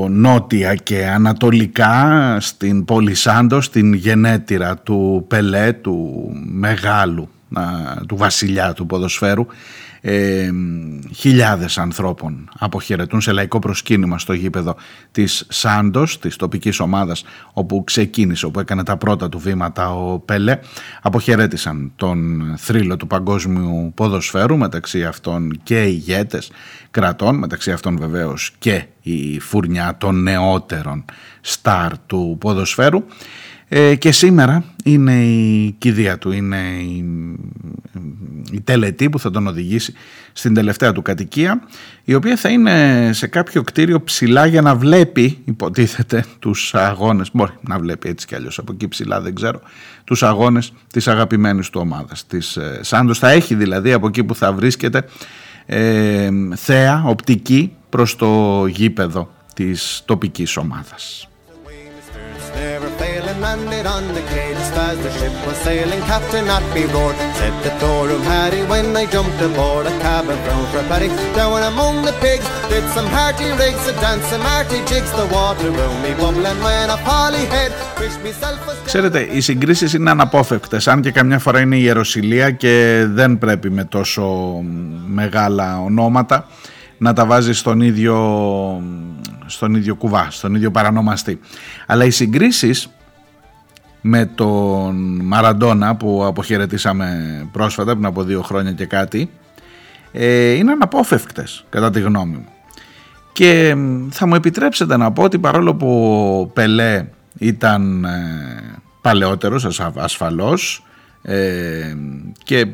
νότια 0.09 0.75
και 0.75 1.07
ανατολικά 1.07 2.37
στην 2.39 2.85
πόλη 2.85 3.15
Σάντος, 3.15 3.65
στην 3.65 3.93
γενέτειρα 3.93 4.77
του 4.77 5.25
Πελέ, 5.27 5.73
του 5.73 6.29
μεγάλου 6.51 7.29
του 8.07 8.17
βασιλιά 8.17 8.73
του 8.73 8.85
ποδοσφαίρου. 8.85 9.45
Ε, 10.01 10.49
χιλιάδες 11.15 11.77
ανθρώπων 11.77 12.49
αποχαιρετούν 12.59 13.21
σε 13.21 13.31
λαϊκό 13.31 13.59
προσκύνημα 13.59 14.19
στο 14.19 14.33
γήπεδο 14.33 14.75
της 15.11 15.45
Σάντος, 15.49 16.19
της 16.19 16.35
τοπικής 16.35 16.79
ομάδας 16.79 17.23
όπου 17.53 17.83
ξεκίνησε, 17.83 18.45
όπου 18.45 18.59
έκανε 18.59 18.83
τα 18.83 18.97
πρώτα 18.97 19.29
του 19.29 19.39
βήματα 19.39 19.95
ο 19.95 20.19
Πέλε. 20.19 20.59
Αποχαιρέτησαν 21.01 21.91
τον 21.95 22.41
θρύλο 22.57 22.97
του 22.97 23.07
παγκόσμιου 23.07 23.91
ποδοσφαίρου 23.95 24.57
μεταξύ 24.57 25.03
αυτών 25.03 25.59
και 25.63 25.83
ηγέτες 25.83 26.51
κρατών, 26.91 27.35
μεταξύ 27.35 27.71
αυτών 27.71 27.97
βεβαίως 27.97 28.51
και 28.59 28.85
η 29.01 29.39
φουρνιά 29.39 29.95
των 29.97 30.21
νεότερων 30.21 31.05
στάρ 31.41 31.97
του 32.05 32.37
ποδοσφαίρου 32.39 33.03
ε, 33.71 33.95
και 33.95 34.11
σήμερα 34.11 34.63
είναι 34.83 35.23
η 35.23 35.75
κηδεία 35.77 36.17
του, 36.17 36.31
είναι 36.31 36.57
η, 36.81 37.05
η 38.51 38.61
τελετή 38.61 39.09
που 39.09 39.19
θα 39.19 39.31
τον 39.31 39.47
οδηγήσει 39.47 39.93
στην 40.33 40.53
τελευταία 40.53 40.91
του 40.91 41.01
κατοικία 41.01 41.61
η 42.03 42.13
οποία 42.13 42.37
θα 42.37 42.49
είναι 42.49 43.09
σε 43.13 43.27
κάποιο 43.27 43.61
κτίριο 43.61 44.01
ψηλά 44.01 44.45
για 44.45 44.61
να 44.61 44.75
βλέπει 44.75 45.37
υποτίθεται 45.45 46.25
τους 46.39 46.75
αγώνες, 46.75 47.29
μπορεί 47.33 47.51
να 47.61 47.79
βλέπει 47.79 48.09
έτσι 48.09 48.27
κι 48.27 48.35
αλλιώς 48.35 48.57
από 48.57 48.71
εκεί 48.73 48.87
ψηλά 48.87 49.21
δεν 49.21 49.35
ξέρω, 49.35 49.61
τους 50.03 50.23
αγώνες 50.23 50.73
της 50.93 51.07
αγαπημένης 51.07 51.69
του 51.69 51.79
ομάδας 51.83 52.25
της 52.27 52.57
ε, 52.57 52.79
Σάντος. 52.83 53.19
Θα 53.19 53.29
έχει 53.29 53.55
δηλαδή 53.55 53.93
από 53.93 54.07
εκεί 54.07 54.23
που 54.23 54.35
θα 54.35 54.53
βρίσκεται 54.53 55.05
ε, 55.65 56.29
θέα 56.55 57.03
οπτική 57.05 57.71
προς 57.89 58.15
το 58.15 58.65
γήπεδο 58.65 59.31
της 59.53 60.01
τοπικής 60.05 60.57
ομάδας. 60.57 61.29
And 63.29 63.39
landed 63.41 63.85
on 63.95 64.03
the 64.15 64.23
quay 64.31 64.49
just 64.59 64.75
as 64.87 64.97
the 65.05 65.11
ship 65.17 65.35
was 65.45 65.57
sailing. 65.67 66.01
Captain 66.13 66.45
Atby 66.55 66.83
roared, 66.93 67.17
said 67.37 67.55
the 67.65 67.71
Dorum 67.81 68.23
Harry 68.33 68.61
when 68.71 68.87
I 69.01 69.05
jumped 69.13 69.39
aboard 69.47 69.85
a 69.91 69.93
cabin 70.05 70.39
brown 70.45 70.65
for 70.71 70.79
a 70.83 70.85
paddy. 70.89 71.09
Down 71.39 71.61
among 71.71 71.95
the 72.07 72.15
pigs, 72.23 72.47
did 72.71 72.85
some 72.95 73.09
hearty 73.17 73.49
rigs, 73.61 73.83
a 73.91 73.93
dance, 74.03 74.25
some 74.33 74.45
hearty 74.51 74.79
jigs, 74.89 75.11
the 75.19 75.27
water 75.35 75.69
round 75.79 75.99
me 76.03 76.11
bubbling 76.19 76.59
when 76.65 76.89
a 76.97 76.99
poly 77.09 77.45
head. 77.55 77.71
Ξέρετε, 78.85 79.19
οι 79.31 79.41
συγκρίσεις 79.41 79.93
είναι 79.93 80.09
αναπόφευκτες, 80.09 80.87
αν 80.87 81.01
και 81.01 81.11
καμιά 81.11 81.39
φορά 81.39 81.59
είναι 81.59 81.75
η 81.75 81.81
ιεροσιλία 81.83 82.51
και 82.51 83.05
δεν 83.07 83.37
πρέπει 83.37 83.69
με 83.69 83.83
τόσο 83.83 84.23
μεγάλα 85.07 85.81
ονόματα 85.81 86.47
να 86.97 87.13
τα 87.13 87.25
βάζει 87.25 87.53
στον 87.53 87.81
ίδιο, 87.81 88.17
στον 89.45 89.75
ίδιο 89.75 89.95
κουβά, 89.95 90.27
στον 90.31 90.55
ίδιο 90.55 90.71
παρανομαστή. 90.71 91.39
Αλλά 91.85 92.05
οι 92.05 92.09
συγκρίσεις 92.09 92.89
με 94.01 94.25
τον 94.35 95.19
Μαραντόνα 95.23 95.95
που 95.95 96.25
αποχαιρετήσαμε 96.25 97.17
πρόσφατα 97.51 97.91
πριν 97.91 98.05
από 98.05 98.23
δύο 98.23 98.41
χρόνια 98.41 98.71
και 98.71 98.85
κάτι 98.85 99.29
ε, 100.11 100.51
είναι 100.51 100.71
αναπόφευκτες 100.71 101.65
κατά 101.69 101.89
τη 101.89 101.99
γνώμη 101.99 102.35
μου. 102.35 102.47
Και 103.31 103.75
θα 104.09 104.27
μου 104.27 104.35
επιτρέψετε 104.35 104.97
να 104.97 105.11
πω 105.11 105.23
ότι 105.23 105.39
παρόλο 105.39 105.75
που 105.75 105.87
ο 106.41 106.45
Πελέ 106.45 107.05
ήταν 107.37 108.05
ε, 108.05 108.09
παλαιότερος 109.01 109.79
ασφαλώς 109.95 110.83
ε, 111.21 111.95
και 112.43 112.67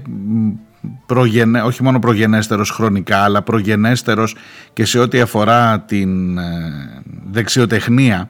προγενέ, 1.06 1.62
όχι 1.62 1.84
μόνο 1.84 2.00
προγενέστερος 2.00 2.70
χρονικά 2.70 3.18
αλλά 3.18 3.42
προγενέστερος 3.42 4.36
και 4.74 4.86
σε 4.86 5.00
ό,τι 5.00 5.20
αφορά 5.20 5.80
την 5.80 6.38
ε, 6.38 6.44
δεξιοτεχνία 7.32 8.30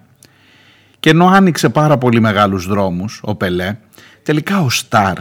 και 1.06 1.12
ενώ 1.12 1.28
άνοιξε 1.28 1.70
πάρα 1.70 1.98
πολύ 1.98 2.20
μεγάλους 2.20 2.68
δρόμους 2.68 3.20
ο 3.24 3.36
Πελέ, 3.36 3.78
τελικά 4.24 4.62
ο 4.62 4.70
Σταρ 4.70 5.18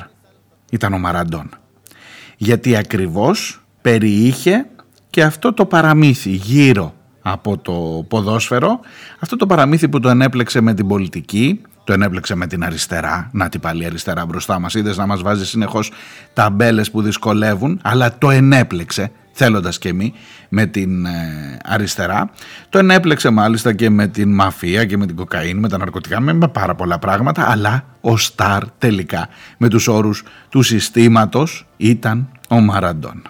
ήταν 0.70 0.92
ο 0.92 0.98
Μαραντών. 0.98 1.48
Γιατί 2.36 2.76
ακριβώς 2.76 3.60
περιείχε 3.80 4.66
και 5.10 5.22
αυτό 5.22 5.52
το 5.52 5.64
παραμύθι 5.64 6.30
γύρω 6.30 6.94
από 7.22 7.58
το 7.58 8.04
ποδόσφαιρο, 8.08 8.80
αυτό 9.18 9.36
το 9.36 9.46
παραμύθι 9.46 9.88
που 9.88 10.00
το 10.00 10.08
ενέπλεξε 10.08 10.60
με 10.60 10.74
την 10.74 10.86
πολιτική, 10.86 11.60
το 11.84 11.92
ενέπλεξε 11.92 12.34
με 12.34 12.46
την 12.46 12.64
αριστερά, 12.64 13.30
να 13.32 13.48
την 13.48 13.60
πάλι 13.60 13.84
αριστερά 13.84 14.26
μπροστά 14.26 14.58
μας, 14.58 14.74
είδες 14.74 14.96
να 14.96 15.06
μας 15.06 15.22
βάζει 15.22 15.46
συνεχώς 15.46 15.92
ταμπέλες 16.32 16.90
που 16.90 17.02
δυσκολεύουν, 17.02 17.80
αλλά 17.82 18.18
το 18.18 18.30
ενέπλεξε 18.30 19.10
θέλοντας 19.34 19.78
και 19.78 19.88
εμείς 19.88 20.12
με 20.48 20.66
την 20.66 21.06
ε, 21.06 21.58
αριστερά. 21.64 22.30
Το 22.68 22.78
ενέπλεξε 22.78 23.30
μάλιστα 23.30 23.72
και 23.72 23.90
με 23.90 24.06
την 24.06 24.34
μαφία 24.34 24.84
και 24.84 24.96
με 24.96 25.06
την 25.06 25.16
κοκαίνη, 25.16 25.54
με 25.54 25.68
τα 25.68 25.78
ναρκωτικά, 25.78 26.20
με 26.20 26.48
πάρα 26.48 26.74
πολλά 26.74 26.98
πράγματα, 26.98 27.50
αλλά 27.50 27.84
ο 28.00 28.16
Σταρ 28.16 28.70
τελικά 28.78 29.28
με 29.58 29.68
τους 29.68 29.88
όρους 29.88 30.22
του 30.48 30.62
συστήματος 30.62 31.66
ήταν 31.76 32.28
ο 32.48 32.60
Μαραντών. 32.60 33.22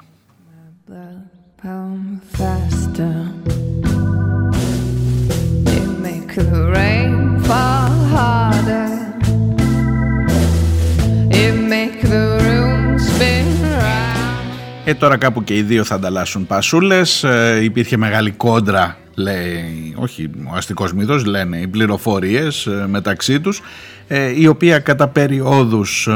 Ε, 14.86 14.94
τώρα 14.94 15.16
κάπου 15.16 15.44
και 15.44 15.56
οι 15.56 15.62
δύο 15.62 15.84
θα 15.84 15.94
ανταλλάσσουν 15.94 16.46
πασούλες. 16.46 17.24
Ε, 17.24 17.60
υπήρχε 17.62 17.96
μεγάλη 17.96 18.30
κόντρα, 18.30 18.96
λέει, 19.14 19.94
όχι 19.96 20.30
ο 20.52 20.56
αστικός 20.56 20.92
μύθος, 20.92 21.24
λένε 21.24 21.56
οι 21.58 21.66
πληροφορίες 21.66 22.66
ε, 22.66 22.86
μεταξύ 22.88 23.40
τους, 23.40 23.60
ε, 24.08 24.40
η 24.40 24.46
οποία 24.46 24.78
κατά 24.78 25.08
περιόδους 25.08 26.08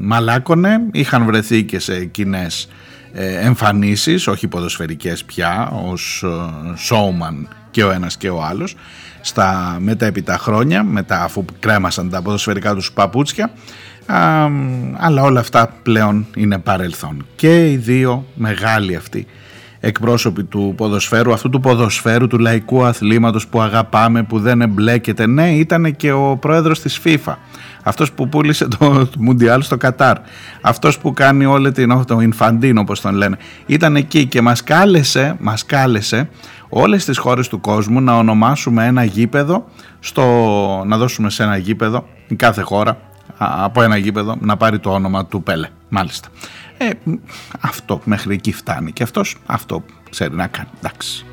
μαλάκωνε, 0.00 0.80
είχαν 0.92 1.24
βρεθεί 1.24 1.62
και 1.64 1.78
σε 1.78 2.04
κοινές 2.04 2.68
εμφανίσεις, 3.40 4.26
όχι 4.26 4.48
ποδοσφαιρικές 4.48 5.24
πια, 5.24 5.70
ως 5.84 6.24
showman 6.88 7.46
και 7.70 7.84
ο 7.84 7.90
ένας 7.90 8.16
και 8.16 8.28
ο 8.28 8.42
άλλος, 8.42 8.74
στα 9.20 9.76
μετέπειτα 9.80 10.38
χρόνια, 10.38 10.82
μετά 10.82 11.22
αφού 11.22 11.44
κρέμασαν 11.60 12.10
τα 12.10 12.22
ποδοσφαιρικά 12.22 12.74
τους 12.74 12.92
παπούτσια, 12.92 13.50
αλλά 14.96 15.22
όλα 15.22 15.40
αυτά 15.40 15.74
πλέον 15.82 16.26
είναι 16.36 16.58
παρελθόν. 16.58 17.26
Και 17.36 17.70
οι 17.70 17.76
δύο 17.76 18.24
μεγάλοι 18.34 18.96
αυτοί 18.96 19.26
εκπρόσωποι 19.84 20.44
του 20.44 20.74
ποδοσφαίρου, 20.76 21.32
αυτού 21.32 21.48
του 21.48 21.60
ποδοσφαίρου, 21.60 22.26
του 22.26 22.38
λαϊκού 22.38 22.84
αθλήματος 22.84 23.46
που 23.46 23.60
αγαπάμε, 23.60 24.22
που 24.22 24.40
δεν 24.40 24.60
εμπλέκεται. 24.60 25.26
Ναι, 25.26 25.50
ήταν 25.50 25.96
και 25.96 26.12
ο 26.12 26.36
πρόεδρος 26.40 26.80
της 26.80 27.00
FIFA. 27.04 27.34
Αυτός 27.82 28.12
που 28.12 28.28
πούλησε 28.28 28.68
το 28.68 29.06
Μουντιάλ 29.18 29.62
στο 29.62 29.76
Κατάρ. 29.76 30.16
Αυτός 30.60 30.98
που 30.98 31.12
κάνει 31.12 31.44
όλη 31.44 31.72
την, 31.72 32.04
το 32.06 32.20
Ινφαντίν 32.20 32.78
όπως 32.78 33.00
τον 33.00 33.14
λένε. 33.14 33.36
Ήταν 33.66 33.96
εκεί 33.96 34.26
και 34.26 34.40
μας 34.40 34.64
κάλεσε, 34.64 35.36
μας 35.40 35.66
κάλεσε 35.66 36.28
όλες 36.68 37.04
τις 37.04 37.18
χώρες 37.18 37.48
του 37.48 37.60
κόσμου 37.60 38.00
να 38.00 38.16
ονομάσουμε 38.16 38.86
ένα 38.86 39.04
γήπεδο, 39.04 39.64
στο, 40.00 40.24
να 40.86 40.96
δώσουμε 40.96 41.30
σε 41.30 41.42
ένα 41.42 41.56
γήπεδο, 41.56 42.06
η 42.28 42.34
κάθε 42.34 42.62
χώρα, 42.62 42.98
από 43.44 43.82
ένα 43.82 43.96
γήπεδο 43.96 44.36
να 44.40 44.56
πάρει 44.56 44.78
το 44.78 44.90
όνομα 44.90 45.26
του 45.26 45.42
Πέλε. 45.42 45.68
Μάλιστα. 45.88 46.28
Ε, 46.78 46.90
αυτό 47.60 48.00
μέχρι 48.04 48.34
εκεί 48.34 48.52
φτάνει 48.52 48.92
και 48.92 49.02
αυτός 49.02 49.36
αυτό 49.46 49.84
ξέρει 50.10 50.34
να 50.34 50.46
κάνει. 50.46 50.68
Εντάξει. 50.78 51.26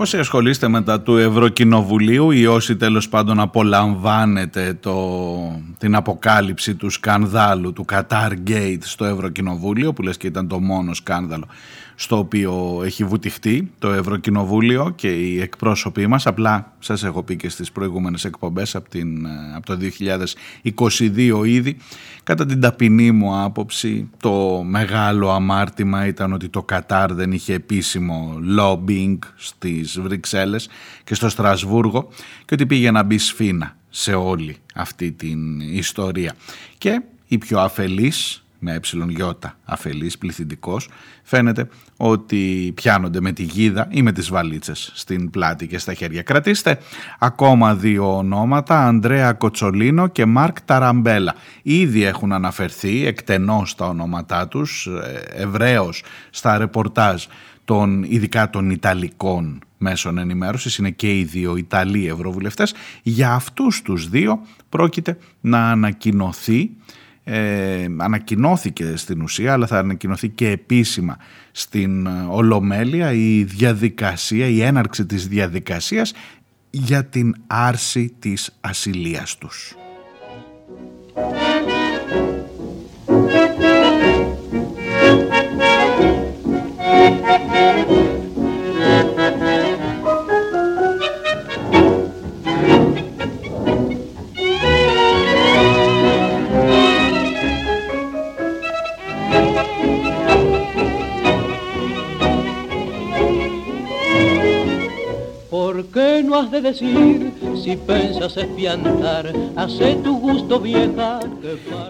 Όσοι 0.00 0.16
ασχολείστε 0.18 0.68
μετά 0.68 1.00
του 1.00 1.16
Ευρωκοινοβουλίου 1.16 2.30
ή 2.30 2.46
όσοι 2.46 2.76
τέλος 2.76 3.08
πάντων 3.08 3.40
απολαμβάνετε 3.40 4.78
το, 4.80 4.96
την 5.78 5.94
αποκάλυψη 5.94 6.74
του 6.74 6.90
σκανδάλου 6.90 7.72
του 7.72 7.84
Qatar 7.92 8.30
στο 8.80 9.04
Ευρωκοινοβούλιο 9.04 9.92
που 9.92 10.02
λες 10.02 10.16
και 10.16 10.26
ήταν 10.26 10.48
το 10.48 10.60
μόνο 10.60 10.94
σκάνδαλο 10.94 11.44
στο 12.00 12.18
οποίο 12.18 12.82
έχει 12.84 13.04
βουτυχτεί 13.04 13.70
το 13.78 13.92
Ευρωκοινοβούλιο 13.92 14.92
και 14.96 15.08
οι 15.08 15.40
εκπρόσωποι 15.40 16.06
μας. 16.06 16.26
Απλά 16.26 16.72
σας 16.78 17.04
έχω 17.04 17.22
πει 17.22 17.36
και 17.36 17.48
στις 17.48 17.72
προηγούμενες 17.72 18.24
εκπομπές 18.24 18.74
από, 18.74 18.88
την, 18.88 19.26
από 19.54 19.66
το 19.66 19.78
2022 20.62 21.42
ήδη. 21.44 21.76
Κατά 22.22 22.46
την 22.46 22.60
ταπεινή 22.60 23.10
μου 23.10 23.42
άποψη 23.42 24.10
το 24.20 24.62
μεγάλο 24.66 25.30
αμάρτημα 25.30 26.06
ήταν 26.06 26.32
ότι 26.32 26.48
το 26.48 26.62
Κατάρ 26.62 27.14
δεν 27.14 27.32
είχε 27.32 27.54
επίσημο 27.54 28.38
lobbying 28.58 29.18
στις 29.36 30.00
Βρυξέλλες 30.00 30.68
και 31.04 31.14
στο 31.14 31.28
Στρασβούργο 31.28 32.08
και 32.44 32.54
ότι 32.54 32.66
πήγε 32.66 32.90
να 32.90 33.02
μπει 33.02 33.18
σφίνα 33.18 33.76
σε 33.90 34.14
όλη 34.14 34.56
αυτή 34.74 35.12
την 35.12 35.60
ιστορία. 35.60 36.34
Και 36.78 37.02
η 37.26 37.38
πιο 37.38 37.58
αφελής 37.60 38.44
με 38.62 38.74
ε 38.74 39.58
αφελής, 39.64 40.18
πληθυντικός, 40.18 40.88
φαίνεται 41.22 41.68
ότι 41.96 42.72
πιάνονται 42.74 43.20
με 43.20 43.32
τη 43.32 43.42
γίδα 43.42 43.88
ή 43.90 44.02
με 44.02 44.12
τις 44.12 44.28
βαλίτσες 44.28 44.92
στην 44.94 45.30
πλάτη 45.30 45.66
και 45.66 45.78
στα 45.78 45.94
χέρια. 45.94 46.22
Κρατήστε 46.22 46.78
ακόμα 47.18 47.74
δύο 47.74 48.16
ονόματα, 48.16 48.86
Ανδρέα 48.86 49.32
Κοτσολίνο 49.32 50.06
και 50.06 50.24
Μάρκ 50.26 50.60
Ταραμπέλα. 50.60 51.34
Ήδη 51.62 52.04
έχουν 52.04 52.32
αναφερθεί 52.32 53.06
εκτενώς 53.06 53.74
τα 53.74 53.86
ονόματά 53.86 54.48
τους, 54.48 54.86
ε, 54.86 55.42
ευρέως 55.42 56.02
στα 56.30 56.58
ρεπορτάζ 56.58 57.24
των, 57.64 58.02
ειδικά 58.02 58.50
των 58.50 58.70
Ιταλικών 58.70 59.62
μέσων 59.78 60.18
ενημέρωσης, 60.18 60.76
είναι 60.76 60.90
και 60.90 61.18
οι 61.18 61.24
δύο 61.24 61.56
Ιταλοί 61.56 62.08
ευρωβουλευτές. 62.08 62.74
Για 63.02 63.32
αυτούς 63.32 63.82
τους 63.82 64.08
δύο 64.08 64.40
πρόκειται 64.68 65.18
να 65.40 65.70
ανακοινωθεί 65.70 66.70
ε, 67.32 67.86
ανακοινώθηκε 67.96 68.96
στην 68.96 69.22
ουσία 69.22 69.52
αλλά 69.52 69.66
θα 69.66 69.78
ανακοινωθεί 69.78 70.28
και 70.28 70.48
επίσημα 70.48 71.16
στην 71.52 72.06
ε, 72.06 72.10
Ολομέλεια 72.28 73.12
η 73.12 73.44
διαδικασία, 73.44 74.46
η 74.46 74.62
έναρξη 74.62 75.06
της 75.06 75.28
διαδικασίας 75.28 76.12
για 76.70 77.04
την 77.04 77.34
άρση 77.46 78.14
της 78.18 78.56
ασυλίας 78.60 79.38
τους. 79.38 79.74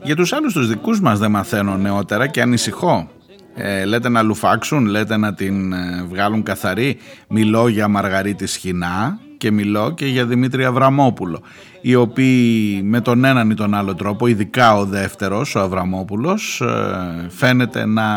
Για 0.04 0.16
τους 0.16 0.32
άλλους 0.32 0.52
τους 0.52 0.68
δικούς 0.68 1.00
μας 1.00 1.18
δεν 1.18 1.30
μαθαίνω 1.30 1.76
νεότερα 1.76 2.26
και 2.26 2.40
ανησυχώ. 2.40 3.08
Ε, 3.54 3.84
λέτε 3.84 4.08
να 4.08 4.22
λουφάξουν, 4.22 4.86
λέτε 4.86 5.16
να 5.16 5.34
την 5.34 5.72
ε, 5.72 6.04
βγάλουν 6.08 6.42
καθαρή. 6.42 6.98
Μιλώ 7.28 7.68
για 7.68 7.88
Μαργαρίτη 7.88 8.46
Σχοινά 8.46 9.18
και 9.38 9.50
μιλώ 9.50 9.90
και 9.90 10.06
για 10.06 10.26
Δημήτρη 10.26 10.64
Αβραμόπουλο 10.64 11.42
οι 11.80 11.94
οποίοι 11.94 12.80
με 12.84 13.00
τον 13.00 13.24
έναν 13.24 13.50
ή 13.50 13.54
τον 13.54 13.74
άλλο 13.74 13.94
τρόπο, 13.94 14.26
ειδικά 14.26 14.76
ο 14.76 14.84
δεύτερος, 14.84 15.54
ο 15.54 15.60
Αβραμόπουλος, 15.60 16.60
ε, 16.60 17.26
φαίνεται 17.28 17.86
να 17.86 18.08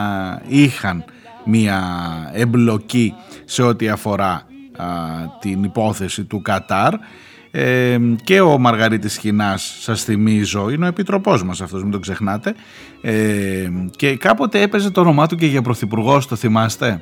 είχαν 0.47 1.03
μία 1.45 1.81
εμπλοκή 2.33 3.13
σε 3.45 3.63
ό,τι 3.63 3.89
αφορά 3.89 4.41
την 5.39 5.63
υπόθεση 5.63 6.23
του 6.23 6.41
Κατάρ. 6.41 6.93
Ε, 7.55 7.97
και 8.23 8.41
ο 8.41 8.57
Μαργαρίτης 8.57 9.17
Χινάς 9.17 9.77
σας 9.79 10.03
θυμίζω 10.03 10.69
είναι 10.69 10.85
ο 10.85 10.87
επιτροπός 10.87 11.43
μας 11.43 11.61
αυτός 11.61 11.81
μην 11.83 11.91
το 11.91 11.99
ξεχνάτε. 11.99 12.55
Ε, 13.01 13.69
και 13.95 14.17
κάποτε 14.17 14.61
έπαιζε 14.61 14.91
το 14.91 15.01
όνομά 15.01 15.27
του 15.27 15.35
και 15.35 15.45
για 15.45 15.61
πρωθυπουργός 15.61 16.27
το 16.27 16.35
θυμάστε; 16.35 17.01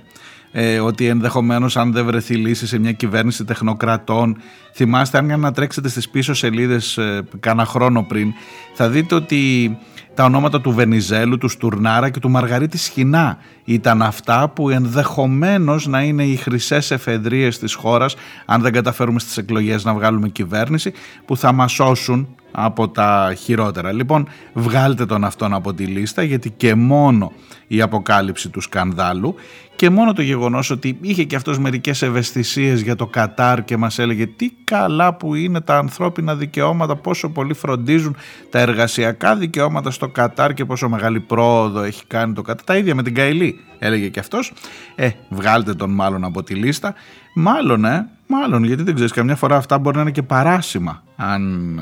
Ε, 0.54 0.80
ότι 0.80 1.08
ενδεχομένως 1.08 1.78
αν 1.78 1.92
δεν 1.92 2.06
βρεθεί 2.06 2.36
λύση 2.36 2.68
σε 2.68 2.80
μια 2.80 2.92
κυβέρνηση 2.92 3.46
τεχνοκρατών 3.46 4.38
θυμάστε 4.74 5.18
αν 5.18 5.40
να 5.40 5.52
τρέξετε 5.52 5.90
στις 5.90 6.10
πίσω 6.10 6.34
σελίδες 6.34 6.98
ε, 6.98 7.24
κάνα 7.40 7.66
χρόνο 7.66 8.04
πριν 8.04 8.34
θα 8.74 8.90
δείτε 8.90 9.16
ότι 9.16 9.78
τα 10.14 10.24
ονόματα 10.24 10.62
του 10.62 10.72
Βενιζέλου, 10.72 11.38
του 11.38 11.48
Στουρνάρα 11.48 12.10
και 12.10 12.20
του 12.20 12.30
Μαργαρίτη 12.30 12.78
Σχοινά 12.78 13.38
ήταν 13.64 14.02
αυτά 14.02 14.50
που 14.50 14.70
ενδεχομένως 14.70 15.88
να 15.88 16.02
είναι 16.02 16.24
οι 16.24 16.36
χρυσές 16.36 16.92
εφεδρίες 16.92 17.60
της 17.60 17.74
χώρας 17.74 18.16
αν 18.46 18.62
δεν 18.62 18.72
καταφέρουμε 18.72 19.20
στις 19.20 19.38
εκλογές 19.38 19.84
να 19.84 19.94
βγάλουμε 19.94 20.30
κυβέρνηση 20.30 20.94
που 21.26 21.38
θα 21.38 21.52
μας 21.52 21.72
σώσουν 21.72 22.36
από 22.52 22.90
τα 22.90 23.34
χειρότερα. 23.38 23.92
Λοιπόν, 23.92 24.28
βγάλτε 24.54 25.06
τον 25.06 25.24
αυτόν 25.24 25.54
από 25.54 25.74
τη 25.74 25.86
λίστα 25.86 26.24
γιατί 26.24 26.50
και 26.50 26.76
μόνο 26.76 27.32
η 27.68 27.82
αποκάλυψη 27.82 28.50
του 28.50 28.62
σκανδάλου 28.62 29.36
και 29.82 29.90
μόνο 29.90 30.14
το 30.14 30.22
γεγονός 30.22 30.70
ότι 30.70 30.98
είχε 31.02 31.24
και 31.24 31.36
αυτός 31.36 31.60
μερικές 31.60 32.02
ευαισθησίες 32.02 32.82
για 32.82 32.96
το 32.96 33.08
Κατάρ 33.08 33.64
και 33.64 33.78
μας 33.78 34.00
έλεγε 34.00 34.28
τι 34.28 34.52
καλά 34.64 35.14
που 35.14 35.36
είναι 35.36 35.62
τα 35.62 35.78
ανθρώπινα 35.78 36.36
δικαιώματα, 36.36 36.96
πόσο 36.96 37.30
πολύ 37.30 37.54
φροντίζουν 37.54 38.16
τα 38.50 38.60
εργασιακά 38.60 39.36
δικαιώματα 39.36 39.92
στο 39.92 40.08
Κατάρ 40.08 40.54
και 40.54 40.66
πόσο 40.66 40.90
μεγάλη 40.90 41.20
πρόοδο 41.20 41.82
έχει 41.82 42.06
κάνει 42.08 42.34
το 42.34 42.42
Κατάρ. 42.42 42.64
Τα 42.66 42.78
ίδια 42.78 42.96
με 42.96 43.04
την 43.04 43.14
Καηλή 43.14 43.60
έλεγε 43.80 44.08
και 44.08 44.20
αυτός. 44.20 44.54
Ε, 44.96 45.10
βγάλτε 45.30 45.74
τον 45.74 45.90
μάλλον 45.90 46.24
από 46.24 46.44
τη 46.44 46.54
λίστα. 46.54 46.94
Μάλλον, 47.36 47.86
ε, 47.86 48.08
μάλλον, 48.28 48.64
γιατί 48.64 48.84
δεν 48.84 48.94
ξέρεις, 48.94 49.12
καμιά 49.12 49.36
φορά 49.36 49.56
αυτά 49.56 49.78
μπορεί 49.78 49.96
να 49.96 50.02
είναι 50.02 50.12
και 50.12 50.24
παράσημα, 50.24 51.04
αν, 51.16 51.78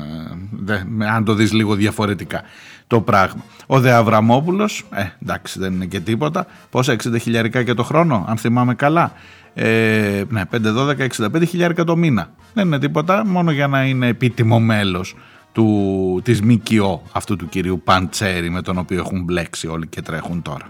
ε, 0.68 1.06
αν 1.06 1.24
το 1.24 1.34
δεις 1.34 1.52
λίγο 1.52 1.74
διαφορετικά 1.74 2.42
το 2.90 3.00
πράγμα. 3.00 3.44
Ο 3.66 3.80
Δε 3.80 3.92
Αβραμόπουλος, 3.92 4.86
ε, 4.94 5.04
εντάξει 5.22 5.58
δεν 5.58 5.72
είναι 5.72 5.86
και 5.86 6.00
τίποτα, 6.00 6.46
πόσα 6.70 6.92
60 6.92 7.18
χιλιαρικά 7.20 7.62
και 7.62 7.74
το 7.74 7.82
χρόνο, 7.82 8.24
αν 8.28 8.36
θυμάμαι 8.36 8.74
καλά. 8.74 9.12
Ε, 9.54 10.22
ναι, 10.28 10.42
5-12, 10.44 11.08
65 11.18 11.44
χιλιάρικα 11.48 11.84
το 11.84 11.96
μήνα. 11.96 12.30
Δεν 12.54 12.66
είναι 12.66 12.78
τίποτα, 12.78 13.26
μόνο 13.26 13.50
για 13.50 13.66
να 13.66 13.84
είναι 13.84 14.06
επίτιμο 14.06 14.60
μέλος 14.60 15.14
του, 15.52 16.20
της 16.24 16.42
ΜΚΟ 16.42 17.02
αυτού 17.12 17.36
του 17.36 17.48
κυρίου 17.48 17.80
Παντσέρη 17.84 18.50
με 18.50 18.62
τον 18.62 18.78
οποίο 18.78 18.98
έχουν 18.98 19.22
μπλέξει 19.22 19.66
όλοι 19.66 19.86
και 19.86 20.02
τρέχουν 20.02 20.42
τώρα. 20.42 20.66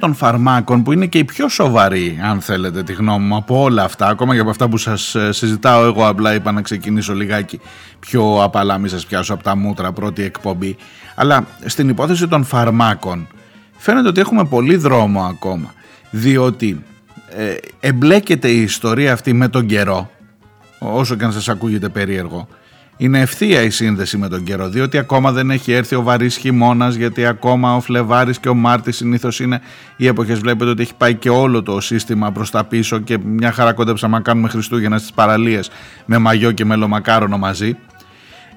Των 0.00 0.14
φαρμάκων 0.14 0.82
που 0.82 0.92
είναι 0.92 1.06
και 1.06 1.18
η 1.18 1.24
πιο 1.24 1.48
σοβαρή 1.48 2.18
αν 2.22 2.40
θέλετε 2.40 2.82
τη 2.82 2.92
γνώμη 2.92 3.24
μου 3.26 3.36
από 3.36 3.62
όλα 3.62 3.84
αυτά 3.84 4.06
ακόμα 4.06 4.34
και 4.34 4.40
από 4.40 4.50
αυτά 4.50 4.68
που 4.68 4.76
σας 4.76 5.14
ε, 5.14 5.32
συζητάω 5.32 5.84
εγώ 5.84 6.06
απλά 6.06 6.34
είπα 6.34 6.52
να 6.52 6.62
ξεκινήσω 6.62 7.14
λιγάκι 7.14 7.60
πιο 7.98 8.42
απαλά 8.42 8.78
μη 8.78 8.88
σας 8.88 9.06
πιάσω 9.06 9.34
από 9.34 9.42
τα 9.42 9.56
μούτρα 9.56 9.92
πρώτη 9.92 10.22
εκπομπή. 10.22 10.76
Αλλά 11.14 11.46
στην 11.64 11.88
υπόθεση 11.88 12.28
των 12.28 12.44
φαρμάκων 12.44 13.28
φαίνεται 13.76 14.08
ότι 14.08 14.20
έχουμε 14.20 14.44
πολύ 14.44 14.76
δρόμο 14.76 15.22
ακόμα 15.22 15.74
διότι 16.10 16.84
ε, 17.36 17.54
εμπλέκεται 17.80 18.48
η 18.48 18.62
ιστορία 18.62 19.12
αυτή 19.12 19.32
με 19.32 19.48
τον 19.48 19.66
καιρό 19.66 20.10
όσο 20.78 21.14
και 21.14 21.24
αν 21.24 21.32
σας 21.32 21.48
ακούγεται 21.48 21.88
περίεργο 21.88 22.48
είναι 23.00 23.20
ευθεία 23.20 23.62
η 23.62 23.70
σύνδεση 23.70 24.16
με 24.16 24.28
τον 24.28 24.44
καιρό, 24.44 24.68
διότι 24.68 24.98
ακόμα 24.98 25.32
δεν 25.32 25.50
έχει 25.50 25.72
έρθει 25.72 25.94
ο 25.94 26.02
βαρύς 26.02 26.36
χειμώνας, 26.36 26.94
γιατί 26.94 27.26
ακόμα 27.26 27.76
ο 27.76 27.80
Φλεβάρης 27.80 28.38
και 28.38 28.48
ο 28.48 28.54
Μάρτης 28.54 28.96
συνήθως 28.96 29.40
είναι 29.40 29.60
οι 29.96 30.06
εποχές. 30.06 30.38
Βλέπετε 30.38 30.70
ότι 30.70 30.82
έχει 30.82 30.94
πάει 30.94 31.14
και 31.14 31.30
όλο 31.30 31.62
το 31.62 31.80
σύστημα 31.80 32.32
προς 32.32 32.50
τα 32.50 32.64
πίσω 32.64 32.98
και 32.98 33.18
μια 33.18 33.52
χαρά 33.52 33.72
κόντεψαμε 33.72 34.16
να 34.16 34.22
κάνουμε 34.22 34.48
Χριστούγεννα 34.48 34.98
στις 34.98 35.12
παραλίες 35.12 35.70
με 36.04 36.18
μαγιό 36.18 36.52
και 36.52 36.64
μελομακάρονο 36.64 37.38
μαζί. 37.38 37.76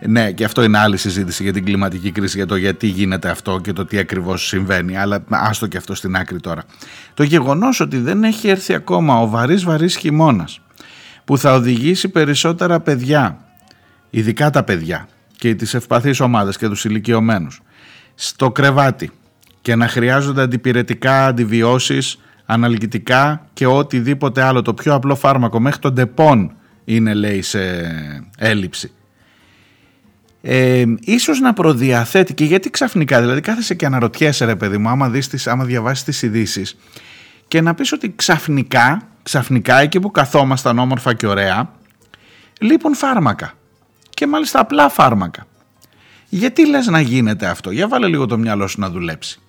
Ναι, 0.07 0.31
και 0.31 0.43
αυτό 0.43 0.63
είναι 0.63 0.77
άλλη 0.77 0.97
συζήτηση 0.97 1.43
για 1.43 1.53
την 1.53 1.65
κλιματική 1.65 2.11
κρίση, 2.11 2.37
για 2.37 2.45
το 2.45 2.55
γιατί 2.55 2.87
γίνεται 2.87 3.29
αυτό 3.29 3.59
και 3.63 3.73
το 3.73 3.85
τι 3.85 3.97
ακριβώς 3.97 4.47
συμβαίνει, 4.47 4.97
αλλά 4.97 5.23
άστο 5.29 5.67
και 5.67 5.77
αυτό 5.77 5.95
στην 5.95 6.15
άκρη 6.15 6.39
τώρα. 6.39 6.63
Το 7.13 7.23
γεγονός 7.23 7.79
ότι 7.79 7.97
δεν 7.97 8.23
έχει 8.23 8.47
έρθει 8.47 8.73
ακόμα 8.73 9.21
ο 9.21 9.27
βαρύς 9.27 9.63
βαρύς 9.63 9.95
χειμώνας 9.95 10.59
που 11.25 11.37
θα 11.37 11.53
οδηγήσει 11.53 12.09
περισσότερα 12.09 12.79
παιδιά, 12.79 13.42
ειδικά 14.15 14.49
τα 14.49 14.63
παιδιά 14.63 15.07
και 15.37 15.55
τις 15.55 15.73
ευπαθείς 15.73 16.19
ομάδες 16.19 16.57
και 16.57 16.67
τους 16.67 16.85
ηλικιωμένους, 16.85 17.61
στο 18.15 18.51
κρεβάτι 18.51 19.11
και 19.61 19.75
να 19.75 19.87
χρειάζονται 19.87 20.41
αντιπηρετικά, 20.41 21.25
αντιβιώσεις, 21.25 22.19
αναλγητικά 22.45 23.47
και 23.53 23.65
οτιδήποτε 23.65 24.41
άλλο. 24.41 24.61
Το 24.61 24.73
πιο 24.73 24.93
απλό 24.93 25.15
φάρμακο 25.15 25.59
μέχρι 25.59 25.79
τον 25.79 25.95
τεπών 25.95 26.55
είναι 26.85 27.13
λέει 27.13 27.41
σε 27.41 27.59
έλλειψη 28.37 28.91
ε, 30.41 30.83
ίσως 30.99 31.39
να 31.39 31.53
προδιαθέτει 31.53 32.33
και 32.33 32.43
γιατί 32.43 32.69
ξαφνικά, 32.69 33.21
δηλαδή 33.21 33.41
κάθεσαι 33.41 33.75
και 33.75 33.85
αναρωτιέσαι 33.85 34.45
ρε 34.45 34.55
παιδί 34.55 34.77
μου 34.77 34.89
άμα, 34.89 35.09
δεις 35.09 35.27
τις, 35.27 35.47
άμα 35.47 35.63
διαβάσεις 35.63 36.03
τις 36.03 36.21
ειδήσεις 36.21 36.77
και 37.47 37.61
να 37.61 37.73
πεις 37.73 37.91
ότι 37.91 38.13
ξαφνικά, 38.15 39.01
ξαφνικά 39.23 39.79
εκεί 39.79 39.99
που 39.99 40.11
καθόμασταν 40.11 40.79
όμορφα 40.79 41.13
και 41.13 41.27
ωραία 41.27 41.71
λείπουν 42.59 42.95
φάρμακα 42.95 43.53
και 44.13 44.27
μάλιστα 44.27 44.59
απλά 44.59 44.89
φάρμακα. 44.89 45.45
Γιατί 46.29 46.67
λες 46.69 46.87
να 46.87 46.99
γίνεται 46.99 47.47
αυτό, 47.47 47.71
για 47.71 47.87
βάλε 47.87 48.07
λίγο 48.07 48.25
το 48.25 48.37
μυαλό 48.37 48.67
σου 48.67 48.79
να 48.79 48.89
δουλέψει. 48.89 49.39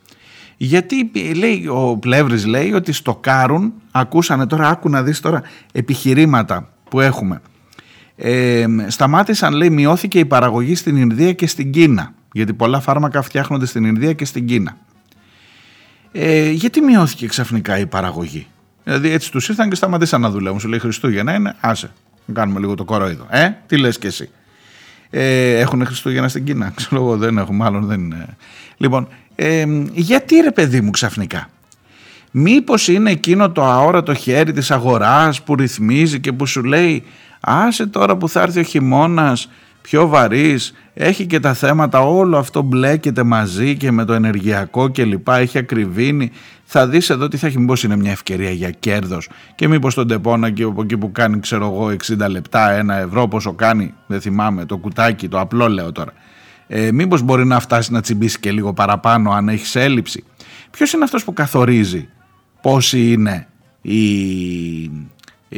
Γιατί 0.56 1.10
λέει, 1.36 1.66
ο 1.66 1.96
Πλεύρης 1.96 2.46
λέει 2.46 2.72
ότι 2.72 2.92
στο 2.92 3.14
κάρουν, 3.14 3.72
ακούσανε 3.90 4.46
τώρα, 4.46 4.68
άκου 4.68 4.88
να 4.88 5.02
δεις 5.02 5.20
τώρα 5.20 5.42
επιχειρήματα 5.72 6.68
που 6.88 7.00
έχουμε 7.00 7.40
ε, 8.16 8.66
σταμάτησαν 8.86 9.54
λέει 9.54 9.70
μειώθηκε 9.70 10.18
η 10.18 10.24
παραγωγή 10.24 10.74
στην 10.74 10.96
Ινδία 10.96 11.32
και 11.32 11.46
στην 11.46 11.70
Κίνα 11.70 12.14
γιατί 12.32 12.54
πολλά 12.54 12.80
φάρμακα 12.80 13.22
φτιάχνονται 13.22 13.66
στην 13.66 13.84
Ινδία 13.84 14.12
και 14.12 14.24
στην 14.24 14.46
Κίνα 14.46 14.76
ε, 16.12 16.50
γιατί 16.50 16.80
μειώθηκε 16.80 17.26
ξαφνικά 17.26 17.78
η 17.78 17.86
παραγωγή; 17.86 18.46
Δηλαδή 18.84 19.10
έτσι 19.10 19.30
τους 19.30 19.48
ήρθαν 19.48 19.68
και 19.68 19.74
σταματήσαν 19.74 20.20
να 20.20 20.30
δουλεύουν 20.30 20.60
σου 20.60 20.68
λέει 20.68 20.78
Χριστούγεννα 20.78 21.34
είναι 21.34 21.56
άσε 21.60 21.92
να 22.24 22.34
κάνουμε 22.34 22.60
λίγο 22.60 22.74
το 22.74 22.84
κορόιδο 22.84 23.26
ε 23.30 23.50
τι 23.66 23.76
λες 23.76 23.98
και 23.98 24.06
εσύ; 24.06 24.30
Ε, 25.16 25.58
έχουν 25.58 25.86
Χριστούγεννα 25.86 26.28
στην 26.28 26.44
Κίνα. 26.44 26.72
Ξέρω 26.76 27.02
εγώ 27.02 27.16
δεν 27.16 27.38
έχουν 27.38 27.56
μάλλον 27.56 27.86
δεν 27.86 28.00
είναι. 28.00 28.26
Λοιπόν 28.76 29.08
ε, 29.34 29.64
γιατί 29.92 30.40
ρε 30.40 30.50
παιδί 30.50 30.80
μου 30.80 30.90
ξαφνικά; 30.90 31.50
Μήπως 32.30 32.88
είναι 32.88 33.10
εκείνο 33.10 33.50
το 33.50 33.64
αόρατο 33.64 34.14
χέρι 34.14 34.52
της 34.52 34.70
αγοράς 34.70 35.42
που 35.42 35.54
ρυθμίζει 35.54 36.20
και 36.20 36.32
που 36.32 36.46
σου 36.46 36.62
λέει 36.64 37.04
άσε 37.40 37.86
τώρα 37.86 38.16
που 38.16 38.28
θα 38.28 38.42
έρθει 38.42 38.60
ο 38.60 38.62
χειμώνας 38.62 39.48
πιο 39.88 40.08
βαρύς, 40.08 40.72
έχει 40.94 41.26
και 41.26 41.40
τα 41.40 41.54
θέματα, 41.54 42.00
όλο 42.00 42.38
αυτό 42.38 42.62
μπλέκεται 42.62 43.22
μαζί 43.22 43.76
και 43.76 43.90
με 43.90 44.04
το 44.04 44.12
ενεργειακό 44.12 44.88
και 44.88 45.04
λοιπά, 45.04 45.36
έχει 45.36 45.58
ακριβήνει. 45.58 46.30
Θα 46.64 46.88
δεις 46.88 47.10
εδώ 47.10 47.28
τι 47.28 47.36
θα 47.36 47.46
έχει, 47.46 47.58
μήπως 47.58 47.82
είναι 47.84 47.96
μια 47.96 48.10
ευκαιρία 48.10 48.50
για 48.50 48.70
κέρδος 48.70 49.28
και 49.54 49.68
μήπως 49.68 49.94
τον 49.94 50.08
τεπώνα 50.08 50.50
και 50.50 50.62
από 50.62 50.82
εκεί 50.82 50.96
που 50.96 51.12
κάνει 51.12 51.40
ξέρω 51.40 51.64
εγώ 51.64 51.96
60 52.20 52.30
λεπτά, 52.30 52.70
ένα 52.70 52.94
ευρώ 52.94 53.28
πόσο 53.28 53.52
κάνει, 53.52 53.94
δεν 54.06 54.20
θυμάμαι, 54.20 54.64
το 54.64 54.76
κουτάκι, 54.76 55.28
το 55.28 55.40
απλό 55.40 55.68
λέω 55.68 55.92
τώρα. 55.92 56.12
Ε, 56.66 56.92
μήπως 56.92 57.22
μπορεί 57.22 57.46
να 57.46 57.60
φτάσει 57.60 57.92
να 57.92 58.00
τσιμπήσει 58.00 58.40
και 58.40 58.52
λίγο 58.52 58.72
παραπάνω 58.72 59.30
αν 59.30 59.48
έχεις 59.48 59.76
έλλειψη. 59.76 60.24
Ποιος 60.70 60.92
είναι 60.92 61.04
αυτός 61.04 61.24
που 61.24 61.32
καθορίζει 61.32 62.08
πόση 62.60 63.12
είναι 63.12 63.46
η, 63.82 64.90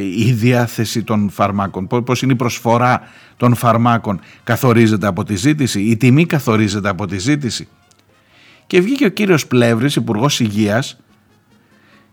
η 0.02 0.32
διάθεση 0.32 1.02
των 1.02 1.30
φαρμάκων, 1.30 1.86
πώς 1.86 2.22
είναι 2.22 2.32
η 2.32 2.36
προσφορά 2.36 3.00
των 3.36 3.54
φαρμάκων 3.54 4.20
καθορίζεται 4.44 5.06
από 5.06 5.24
τη 5.24 5.36
ζήτηση, 5.36 5.80
η 5.80 5.96
τιμή 5.96 6.26
καθορίζεται 6.26 6.88
από 6.88 7.06
τη 7.06 7.18
ζήτηση. 7.18 7.68
Και 8.66 8.80
βγήκε 8.80 9.04
ο 9.04 9.08
κύριος 9.08 9.46
Πλεύρης, 9.46 9.96
υπουργός 9.96 10.40
Υγείας, 10.40 10.98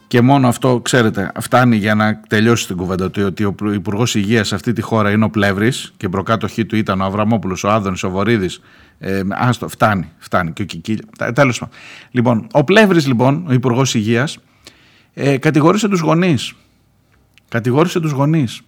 και 0.07 0.21
μόνο 0.21 0.47
αυτό, 0.47 0.79
ξέρετε, 0.83 1.31
φτάνει 1.39 1.75
για 1.75 1.95
να 1.95 2.19
τελειώσει 2.27 2.67
την 2.67 2.75
κουβέντα 2.75 3.11
του 3.11 3.23
ότι 3.25 3.43
ο 3.43 3.55
Υπουργός 3.73 4.15
Υγείας 4.15 4.47
σε 4.47 4.55
αυτή 4.55 4.73
τη 4.73 4.81
χώρα 4.81 5.11
είναι 5.11 5.25
ο 5.25 5.29
Πλεύρης 5.29 5.93
και 5.97 6.09
προκάτοχή 6.09 6.65
του 6.65 6.75
ήταν 6.75 7.01
ο 7.01 7.05
Αβραμόπουλος, 7.05 7.63
ο 7.63 7.69
Άδωνης, 7.69 8.03
ο 8.03 8.09
Βορύδης. 8.09 8.61
Ε, 8.99 9.21
άστο, 9.29 9.67
φτάνει, 9.67 10.09
φτάνει. 10.17 10.51
Και 10.51 10.61
ο 10.61 10.65
Κικίλια. 10.65 11.03
Τέλος 11.33 11.59
πάντων. 11.59 11.75
Λοιπόν, 12.11 12.47
ο 12.51 12.63
Πλεύρης, 12.63 13.07
λοιπόν, 13.07 13.45
ο 13.47 13.53
Υπουργός 13.53 13.93
Υγείας, 13.93 14.37
ε, 15.13 15.37
κατηγόρησε 15.37 15.87
τους 15.87 15.99
γονείς 15.99 16.53
κατηγόρησε 17.49 17.99
τους 17.99 18.11
γονείς 18.11 18.61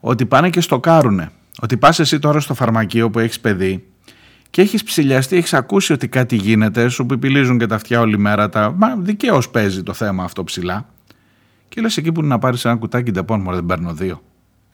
ότι 0.00 0.26
πάνε 0.26 0.50
και 0.50 0.60
στο 0.60 0.80
κάρουνε. 0.80 1.30
Ότι 1.60 1.76
πας 1.76 1.98
εσύ 1.98 2.18
τώρα 2.18 2.40
στο 2.40 2.54
φαρμακείο 2.54 3.10
που 3.10 3.18
έχεις 3.18 3.40
παιδί 3.40 3.84
και 4.50 4.62
έχεις 4.62 4.82
ψηλιαστεί, 4.82 5.36
έχεις 5.36 5.54
ακούσει 5.54 5.92
ότι 5.92 6.08
κάτι 6.08 6.36
γίνεται, 6.36 6.88
σου 6.88 7.06
πιπιλίζουν 7.06 7.58
και 7.58 7.66
τα 7.66 7.74
αυτιά 7.74 8.00
όλη 8.00 8.18
μέρα. 8.18 8.48
Τα... 8.48 8.74
Μα 8.76 8.96
δικαίως 8.96 9.50
παίζει 9.50 9.82
το 9.82 9.92
θέμα 9.92 10.24
αυτό 10.24 10.44
ψηλά. 10.44 10.86
Και 11.68 11.80
λες 11.80 11.96
εκεί 11.96 12.12
που 12.12 12.20
είναι 12.20 12.28
να 12.28 12.38
πάρεις 12.38 12.64
ένα 12.64 12.76
κουτάκι 12.76 13.10
Depon, 13.10 13.40
μωρέ 13.40 13.56
δεν 13.56 13.66
παίρνω 13.66 13.94
δύο. 13.94 14.22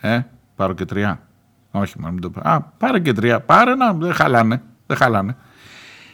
Ε, 0.00 0.20
πάρω 0.56 0.72
και 0.72 0.84
τρία. 0.84 1.20
Όχι, 1.70 1.94
μα 1.98 2.10
μην 2.10 2.20
το 2.20 2.30
πάρω. 2.30 2.50
Α, 2.50 2.60
πάρε 2.60 3.00
και 3.00 3.12
τρία. 3.12 3.40
Πάρε 3.40 3.70
ένα, 3.70 3.92
δεν 3.92 4.12
χαλάνε. 4.12 4.62
Δεν 4.86 4.96
χαλάνε. 4.96 5.36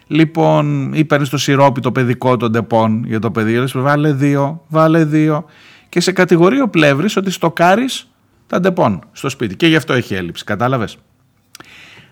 Λοιπόν, 0.06 0.92
ή 0.92 1.04
παίρνεις 1.04 1.28
το 1.28 1.38
σιρόπι 1.38 1.80
το 1.80 1.92
παιδικό 1.92 2.36
των 2.36 2.50
Depon 2.50 3.04
για 3.04 3.18
το 3.18 3.30
παιδί. 3.30 3.56
Λες, 3.56 3.72
βάλε 3.76 4.12
δύο, 4.12 4.64
βάλε 4.68 5.04
δύο 5.04 5.44
και 5.88 6.00
σε 6.00 6.12
κατηγορεί 6.12 6.60
ο 6.60 6.68
Πλεύρης 6.68 7.16
ότι 7.16 7.30
στοκάρεις 7.30 8.10
τα 8.46 8.60
Depon 8.60 9.04
στο 9.12 9.28
σπίτι 9.28 9.56
και 9.56 9.66
γι' 9.66 9.76
αυτό 9.76 9.92
έχει 9.92 10.14
έλλειψη, 10.14 10.44
κατάλαβες; 10.44 10.98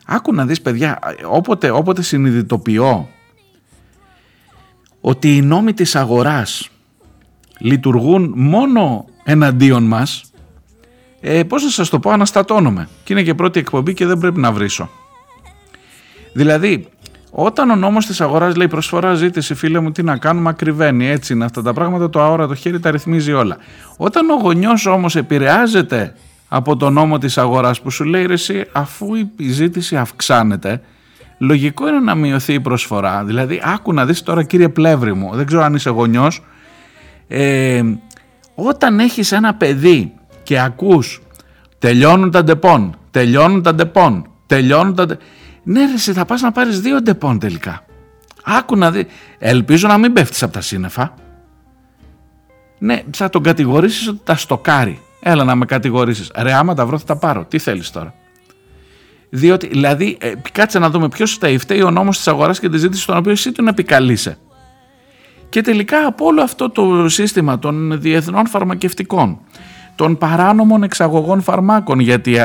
Άκου 0.07 0.35
να 0.35 0.47
δεις 0.47 0.61
παιδιά, 0.61 0.99
όποτε, 1.31 1.71
όποτε 1.71 2.03
συνειδητοποιώ 2.03 3.09
ότι 5.01 5.37
οι 5.37 5.43
νόμοι 5.43 5.73
της 5.73 5.97
αγοράς 5.97 6.69
λειτουργούν 7.59 8.33
μόνο 8.37 9.05
εναντίον 9.25 9.83
μας, 9.85 10.31
ε, 11.21 11.43
πώς 11.43 11.63
να 11.63 11.71
σας 11.71 11.89
το 11.89 11.99
πω, 11.99 12.11
αναστατώνομαι. 12.11 12.89
Και 13.05 13.13
είναι 13.13 13.23
και 13.23 13.35
πρώτη 13.35 13.59
εκπομπή 13.59 13.95
και 13.95 14.07
δεν 14.07 14.19
πρέπει 14.19 14.41
να 14.41 14.53
βρίσω. 14.53 14.91
Δηλαδή, 16.33 16.89
όταν 17.39 17.71
ο 17.71 17.77
νόμος 17.77 18.07
της 18.07 18.21
αγοράς 18.21 18.57
λέει 18.57 18.69
προσφορά 18.69 19.15
ζήτηση 19.15 19.55
φίλε 19.55 19.81
μου 19.81 19.93
τι 19.93 20.03
να 20.03 20.17
κάνουμε 20.17 20.49
ακριβένει 20.49 21.09
έτσι 21.09 21.33
είναι 21.33 21.45
αυτά 21.45 21.63
τα 21.63 21.73
πράγματα 21.73 22.11
το 22.11 22.21
αόρατο 22.21 22.55
χέρι 22.55 22.81
τα 22.81 22.91
ρυθμίζει 22.91 23.33
όλα. 23.33 23.57
Όταν 23.97 24.31
ο 24.31 24.35
γονιός 24.35 24.87
όμως 24.87 25.17
επηρεάζεται 25.17 26.15
από 26.49 26.77
το 26.77 26.91
νόμο 26.91 27.19
της 27.19 27.39
αγοράς 27.39 27.81
που 27.81 27.91
σου 27.91 28.05
λέει 28.05 28.27
ρε 28.27 28.33
εσύ 28.33 28.65
αφού 28.73 29.15
η 29.37 29.49
ζήτηση 29.49 29.97
αυξάνεται 29.97 30.81
λογικό 31.39 31.89
είναι 31.89 32.01
να 32.01 32.15
μειωθεί 32.15 32.53
η 32.53 32.61
προσφορά. 32.61 33.25
Δηλαδή 33.25 33.61
άκου 33.65 33.93
να 33.93 34.07
δεις 34.07 34.23
τώρα 34.23 34.43
κύριε 34.43 34.69
Πλεύρη 34.69 35.15
μου 35.15 35.31
δεν 35.35 35.47
ξέρω 35.47 35.63
αν 35.63 35.75
είσαι 35.75 35.91
γονιός 35.91 36.43
ε, 37.29 37.83
όταν 38.55 39.01
έχεις 39.01 39.33
ένα 39.33 39.55
παιδί 39.55 40.13
και 40.43 40.61
ακούς 40.61 41.23
τελειώνουν 41.79 42.31
τα 42.31 42.45
Depon, 42.45 42.97
τελειώνουν 43.11 43.63
τα 43.63 43.75
Depon, 43.75 44.27
τελειώνουν 44.47 44.95
τα 44.95 45.07
Depon 45.07 45.25
ναι, 45.69 45.87
ρε, 45.87 45.93
εσύ 45.93 46.13
θα 46.13 46.25
πας 46.25 46.41
να 46.41 46.53
πάρεις 46.53 46.81
δύο 46.81 47.03
Depon 47.03 47.39
τελικά. 47.39 47.85
Άκου 48.45 48.77
να 48.77 48.91
δεις. 48.91 49.07
Ελπίζω 49.39 49.89
να 49.89 49.99
μην 49.99 50.13
πέφτεις 50.13 50.43
από 50.43 50.53
τα 50.53 50.61
σύννεφα. 50.61 51.15
Ναι, 52.79 53.03
θα 53.11 53.29
τον 53.29 53.43
κατηγορήσεις 53.43 54.09
ότι 54.09 54.21
τα 54.25 54.37
στοκάρει. 54.37 55.01
Έλα 55.21 55.45
να 55.45 55.55
με 55.55 55.65
κατηγορήσεις. 55.65 56.31
Ρε, 56.37 56.53
άμα 56.53 56.75
τα 56.75 56.87
βρω 56.87 56.99
θα 56.99 57.05
τα 57.05 57.17
πάρω. 57.17 57.45
Τι 57.45 57.59
θέλεις 57.59 57.91
τώρα; 57.91 58.15
Διότι, 59.31 59.67
δηλαδή, 59.67 60.17
ε, 60.21 60.33
κάτσε 60.53 60.79
να 60.79 60.91
δούμε 60.91 61.09
ποιος 61.09 61.33
φταίει. 61.33 61.59
Φταίει 61.59 61.83
ο 61.83 61.91
νόμος 61.91 62.17
της 62.17 62.29
αγοράς 62.29 62.61
και 62.61 62.69
της 62.69 62.81
ζήτησης, 62.81 63.05
τον 63.05 63.17
οποίο 63.17 63.33
εσύ 63.33 63.53
τον 63.53 63.69
επικαλείσαι. 63.69 64.39
Και 65.49 65.61
τελικά 65.61 66.07
από 66.07 66.25
όλο 66.25 66.43
αυτό 66.43 66.71
το 66.71 67.09
σύστημα 67.09 67.59
των 67.59 68.01
διεθνών 68.01 68.47
φαρμακευτικών, 68.47 69.41
των 69.97 70.19
παράνομων 70.19 70.83
εξαγωγών 70.83 71.41
φαρμάκων 71.41 71.99
γιατί 71.99 72.37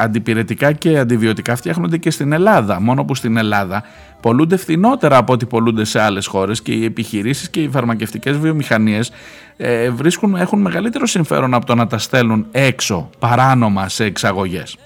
αντιπηρετικά 0.00 0.72
και 0.72 0.98
αντιβιωτικά 0.98 1.56
φτιάχνονται 1.56 1.96
και 1.96 2.10
στην 2.10 2.32
Ελλάδα 2.32 2.80
μόνο 2.80 3.04
που 3.04 3.14
στην 3.14 3.36
Ελλάδα 3.36 3.82
πολλούνται 4.20 4.56
φθηνότερα 4.56 5.16
από 5.16 5.32
ό,τι 5.32 5.46
πολλούνται 5.46 5.84
σε 5.84 6.00
άλλες 6.00 6.26
χώρες 6.26 6.62
και 6.62 6.72
οι 6.72 6.84
επιχειρήσεις 6.84 7.50
και 7.50 7.60
οι 7.60 7.68
φαρμακευτικές 7.68 8.38
βιομηχανίες 8.38 9.10
ε, 9.56 9.90
βρίσκουν, 9.90 10.34
έχουν 10.34 10.60
μεγαλύτερο 10.60 11.06
συμφέρον 11.06 11.54
από 11.54 11.66
το 11.66 11.74
να 11.74 11.86
τα 11.86 11.98
στέλνουν 11.98 12.46
έξω 12.50 13.10
παράνομα 13.18 13.88
σε 13.88 14.04
εξαγωγές. 14.04 14.76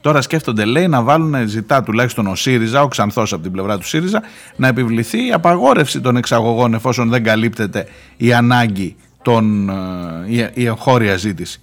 Τώρα 0.00 0.22
σκέφτονται, 0.22 0.64
λέει, 0.64 0.88
να 0.88 1.02
βάλουν, 1.02 1.48
ζητά 1.48 1.82
τουλάχιστον 1.82 2.26
ο 2.26 2.34
ΣΥΡΙΖΑ, 2.34 2.82
ο 2.82 2.88
Ξανθός 2.88 3.32
από 3.32 3.42
την 3.42 3.52
πλευρά 3.52 3.78
του 3.78 3.86
ΣΥΡΙΖΑ, 3.86 4.22
να 4.56 4.68
επιβληθεί 4.68 5.26
η 5.26 5.32
απαγόρευση 5.32 6.00
των 6.00 6.16
εξαγωγών 6.16 6.74
εφόσον 6.74 7.08
δεν 7.08 7.22
καλύπτεται 7.22 7.86
η 8.16 8.32
ανάγκη 8.32 8.96
τον, 9.24 9.68
ε, 9.68 10.50
η, 10.54 10.66
εγχώρια 10.66 11.16
ζήτηση. 11.16 11.60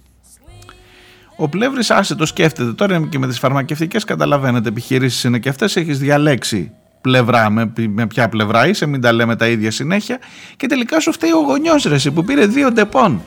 Ο 1.36 1.48
Πλεύρης 1.48 1.90
άσε 1.90 2.14
το 2.14 2.26
σκέφτεται 2.26 2.72
τώρα 2.72 3.06
και 3.08 3.18
με 3.18 3.26
τις 3.26 3.38
φαρμακευτικές 3.38 4.04
καταλαβαίνετε 4.04 4.68
επιχειρήσεις 4.68 5.24
είναι 5.24 5.38
και 5.38 5.48
αυτές 5.48 5.76
έχεις 5.76 5.98
διαλέξει 5.98 6.72
πλευρά 7.00 7.50
με, 7.50 7.72
με 7.88 8.06
ποια 8.06 8.28
πλευρά 8.28 8.68
είσαι 8.68 8.86
μην 8.86 9.00
τα 9.00 9.12
λέμε 9.12 9.36
τα 9.36 9.46
ίδια 9.48 9.70
συνέχεια 9.70 10.18
και 10.56 10.66
τελικά 10.66 11.00
σου 11.00 11.12
φταίει 11.12 11.30
ο 11.30 11.40
γονιός 11.40 11.84
ρε 11.84 12.10
που 12.10 12.24
πήρε 12.24 12.46
δύο 12.46 12.70
Depon. 12.72 13.22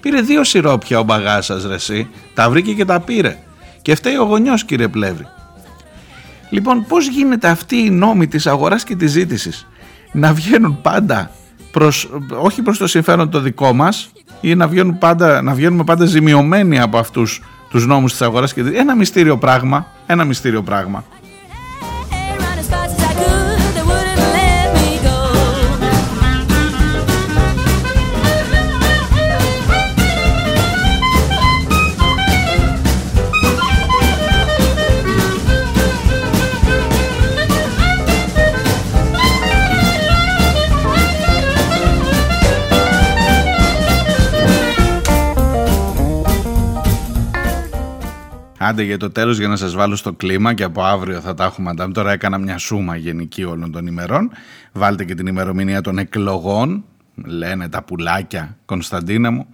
Πήρε 0.00 0.20
δύο 0.20 0.44
σιρόπια 0.44 0.98
ο 0.98 1.02
μπαγάς 1.02 1.44
σας 1.44 1.64
ρε 1.64 2.06
τα 2.34 2.50
βρήκε 2.50 2.72
και 2.72 2.84
τα 2.84 3.00
πήρε. 3.00 3.38
Και 3.82 3.94
φταίει 3.94 4.16
ο 4.16 4.24
γονιός 4.24 4.64
κύριε 4.64 4.88
Πλεύρη. 4.88 5.26
Λοιπόν, 6.50 6.84
πώς 6.88 7.08
γίνεται 7.08 7.48
αυτή 7.48 7.76
η 7.76 7.90
νόμη 7.90 8.26
της 8.26 8.46
αγοράς 8.46 8.84
και 8.84 8.96
της 8.96 9.10
ζήτησης; 9.10 9.66
Να 10.12 10.32
βγαίνουν 10.32 10.80
πάντα 10.82 11.30
προς, 11.76 12.08
όχι 12.42 12.62
προς 12.62 12.78
το 12.78 12.86
συμφέρον 12.86 13.30
το 13.30 13.40
δικό 13.40 13.72
μας 13.72 14.10
ή 14.40 14.54
να, 14.54 14.68
βγαίνουν 14.68 14.98
πάντα, 14.98 15.42
να 15.42 15.54
βγαίνουμε 15.54 15.84
πάντα 15.84 16.04
ζημιωμένοι 16.04 16.80
από 16.80 16.98
αυτούς 16.98 17.42
τους 17.70 17.86
νόμους 17.86 18.10
της 18.10 18.22
αγοράς 18.22 18.54
και 18.54 18.60
ένα 18.60 18.94
μυστήριο 18.96 19.38
πράγμα, 19.38 19.86
ένα 20.06 20.24
μυστήριο 20.24 20.62
πράγμα. 20.62 21.04
Άντε 48.68 48.82
για 48.82 48.96
το 48.96 49.10
τέλος 49.10 49.38
για 49.38 49.48
να 49.48 49.56
σας 49.56 49.74
βάλω 49.74 49.96
στο 49.96 50.12
κλίμα 50.12 50.54
και 50.54 50.62
από 50.62 50.82
αύριο 50.82 51.20
θα 51.20 51.34
τα 51.34 51.44
έχουμε 51.44 51.70
αντάμει. 51.70 51.92
Τώρα 51.92 52.12
έκανα 52.12 52.38
μια 52.38 52.58
σούμα 52.58 52.96
γενική 52.96 53.44
όλων 53.44 53.72
των 53.72 53.86
ημερών. 53.86 54.30
Βάλτε 54.72 55.04
και 55.04 55.14
την 55.14 55.26
ημερομηνία 55.26 55.80
των 55.80 55.98
εκλογών. 55.98 56.84
Λένε 57.24 57.68
τα 57.68 57.82
πουλάκια, 57.82 58.56
Κωνσταντίνα 58.64 59.30
μου, 59.30 59.46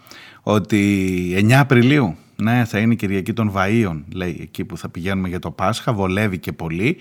ότι 0.43 1.35
9 1.39 1.53
Απριλίου, 1.53 2.17
ναι 2.37 2.65
θα 2.65 2.79
είναι 2.79 2.93
η 2.93 2.97
Κυριακή 2.97 3.33
των 3.33 3.53
Βαΐων, 3.57 4.03
λέει 4.15 4.39
εκεί 4.43 4.65
που 4.65 4.77
θα 4.77 4.89
πηγαίνουμε 4.89 5.29
για 5.29 5.39
το 5.39 5.51
Πάσχα, 5.51 5.93
βολεύει 5.93 6.39
και 6.39 6.53
πολύ 6.53 6.97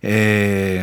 ε, 0.00 0.82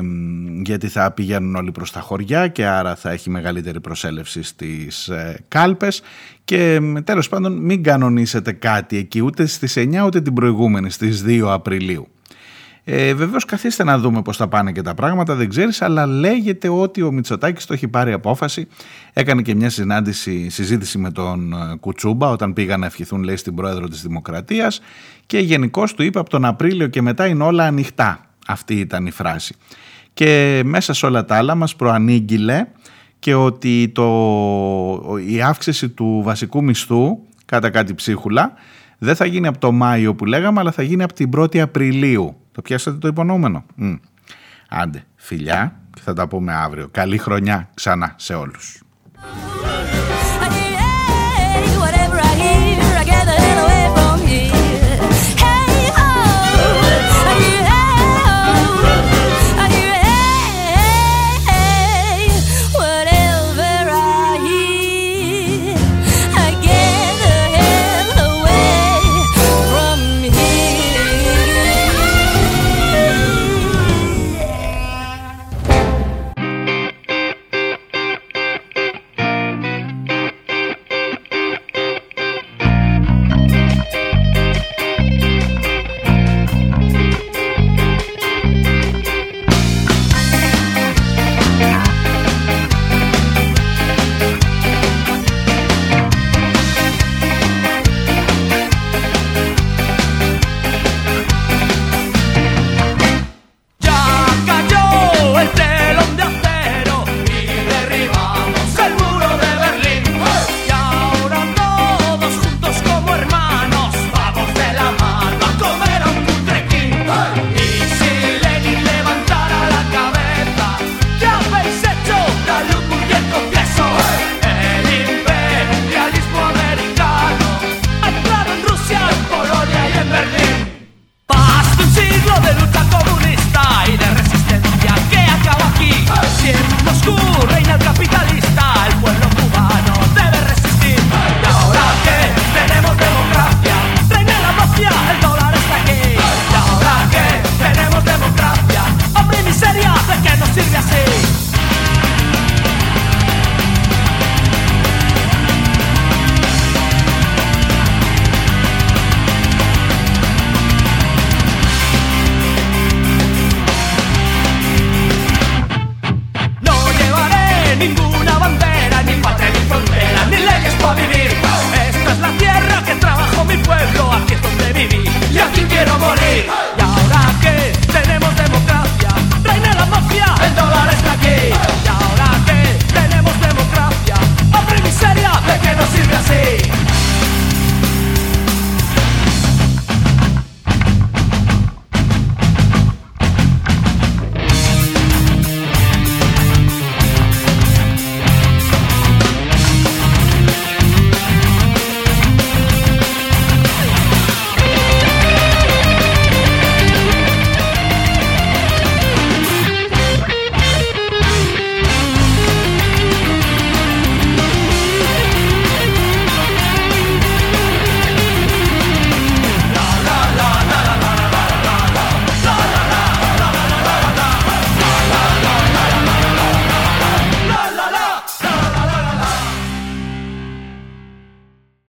γιατί 0.64 0.88
θα 0.88 1.12
πηγαίνουν 1.12 1.56
όλοι 1.56 1.72
προς 1.72 1.92
τα 1.92 2.00
χωριά 2.00 2.48
και 2.48 2.66
άρα 2.66 2.96
θα 2.96 3.12
έχει 3.12 3.30
μεγαλύτερη 3.30 3.80
προσέλευση 3.80 4.44
στις 4.44 5.08
ε, 5.08 5.44
κάλπες 5.48 6.02
και 6.44 6.80
τέλος 7.04 7.30
πάντων 7.30 7.54
μην 7.54 7.84
κανονίσετε 7.84 8.52
κάτι 8.52 8.98
εκεί 8.98 9.22
ούτε 9.22 9.46
στις 9.46 9.74
9 9.78 10.04
ούτε 10.06 10.22
την 10.22 10.34
προηγούμενη 10.34 10.90
στις 10.90 11.24
2 11.28 11.42
Απριλίου. 11.48 12.08
Ε, 12.86 13.14
Βεβαίως, 13.14 13.46
καθίστε 13.46 13.84
να 13.84 13.98
δούμε 13.98 14.22
πώς 14.22 14.38
θα 14.38 14.48
πάνε 14.48 14.72
και 14.72 14.82
τα 14.82 14.94
πράγματα, 14.94 15.36
δεν 15.36 15.50
ξέρεις, 15.50 15.82
αλλά 15.82 16.06
λέγεται 16.06 16.70
ότι 16.70 17.02
ο 17.02 17.12
Μητσοτάκης 17.12 17.66
το 17.66 17.74
έχει 17.74 17.88
πάρει 17.88 18.12
απόφαση. 18.12 18.68
Έκανε 19.14 19.42
και 19.42 19.56
μια 19.56 19.70
συνάντηση, 19.70 20.50
συζήτηση 20.50 20.98
με 20.98 21.12
τον 21.12 21.54
ε, 21.54 21.76
Κουτσούμπα 21.80 22.30
όταν 22.30 22.54
πήγαν 22.54 22.80
να 22.80 22.86
ευχηθούν, 22.86 23.24
λέει, 23.24 23.36
στην 23.36 23.56
πρόεδρο 23.56 23.88
της 23.88 24.02
Δημοκρατίας 24.02 24.82
και 25.26 25.40
γενικώς 25.40 25.94
του 25.94 26.04
είπε 26.04 26.20
από 26.20 26.30
τον 26.30 26.46
Απρίλιο 26.46 26.88
και 26.88 27.02
μετά 27.02 27.28
είναι 27.28 27.44
όλα 27.44 27.64
ανοιχτά. 27.66 28.33
Αυτή 28.48 28.74
ήταν 28.80 29.06
η 29.06 29.12
φράση. 29.12 29.56
Και 30.14 30.62
μέσα 30.66 30.94
σε 30.94 31.06
όλα 31.06 31.26
τα 31.26 31.36
άλλα 31.36 31.56
μας 31.56 31.76
προανήγγειλε 31.76 32.68
και 33.20 33.34
ότι 33.34 33.92
το, 33.94 35.18
η 35.28 35.42
αύξηση 35.42 35.90
του 35.90 36.22
βασικού 36.24 36.64
μισθού 36.64 37.20
κατά 37.46 37.70
κάτι 37.70 37.94
ψίχουλα 37.94 38.54
δεν 38.98 39.16
θα 39.16 39.26
γίνει 39.26 39.48
από 39.48 39.58
το 39.58 39.72
Μάιο 39.72 40.16
που 40.16 40.26
λέγαμε 40.26 40.60
αλλά 40.60 40.72
θα 40.72 40.82
γίνει 40.82 41.04
από 41.04 41.14
την 41.14 41.30
1η 41.38 41.58
Απριλίου. 41.58 42.38
Το 42.52 42.62
πιάσατε 42.62 42.98
το 42.98 43.08
υπονοούμενο. 43.08 43.64
Μ. 43.76 43.94
Άντε, 44.70 45.04
φιλιά 45.16 45.80
και 45.94 46.02
θα 46.04 46.14
τα 46.14 46.28
πούμε 46.28 46.54
αύριο. 46.54 46.88
Καλή 46.92 47.18
χρονιά 47.18 47.70
ξανά 47.74 48.16
σε 48.18 48.34
όλους. 48.34 48.82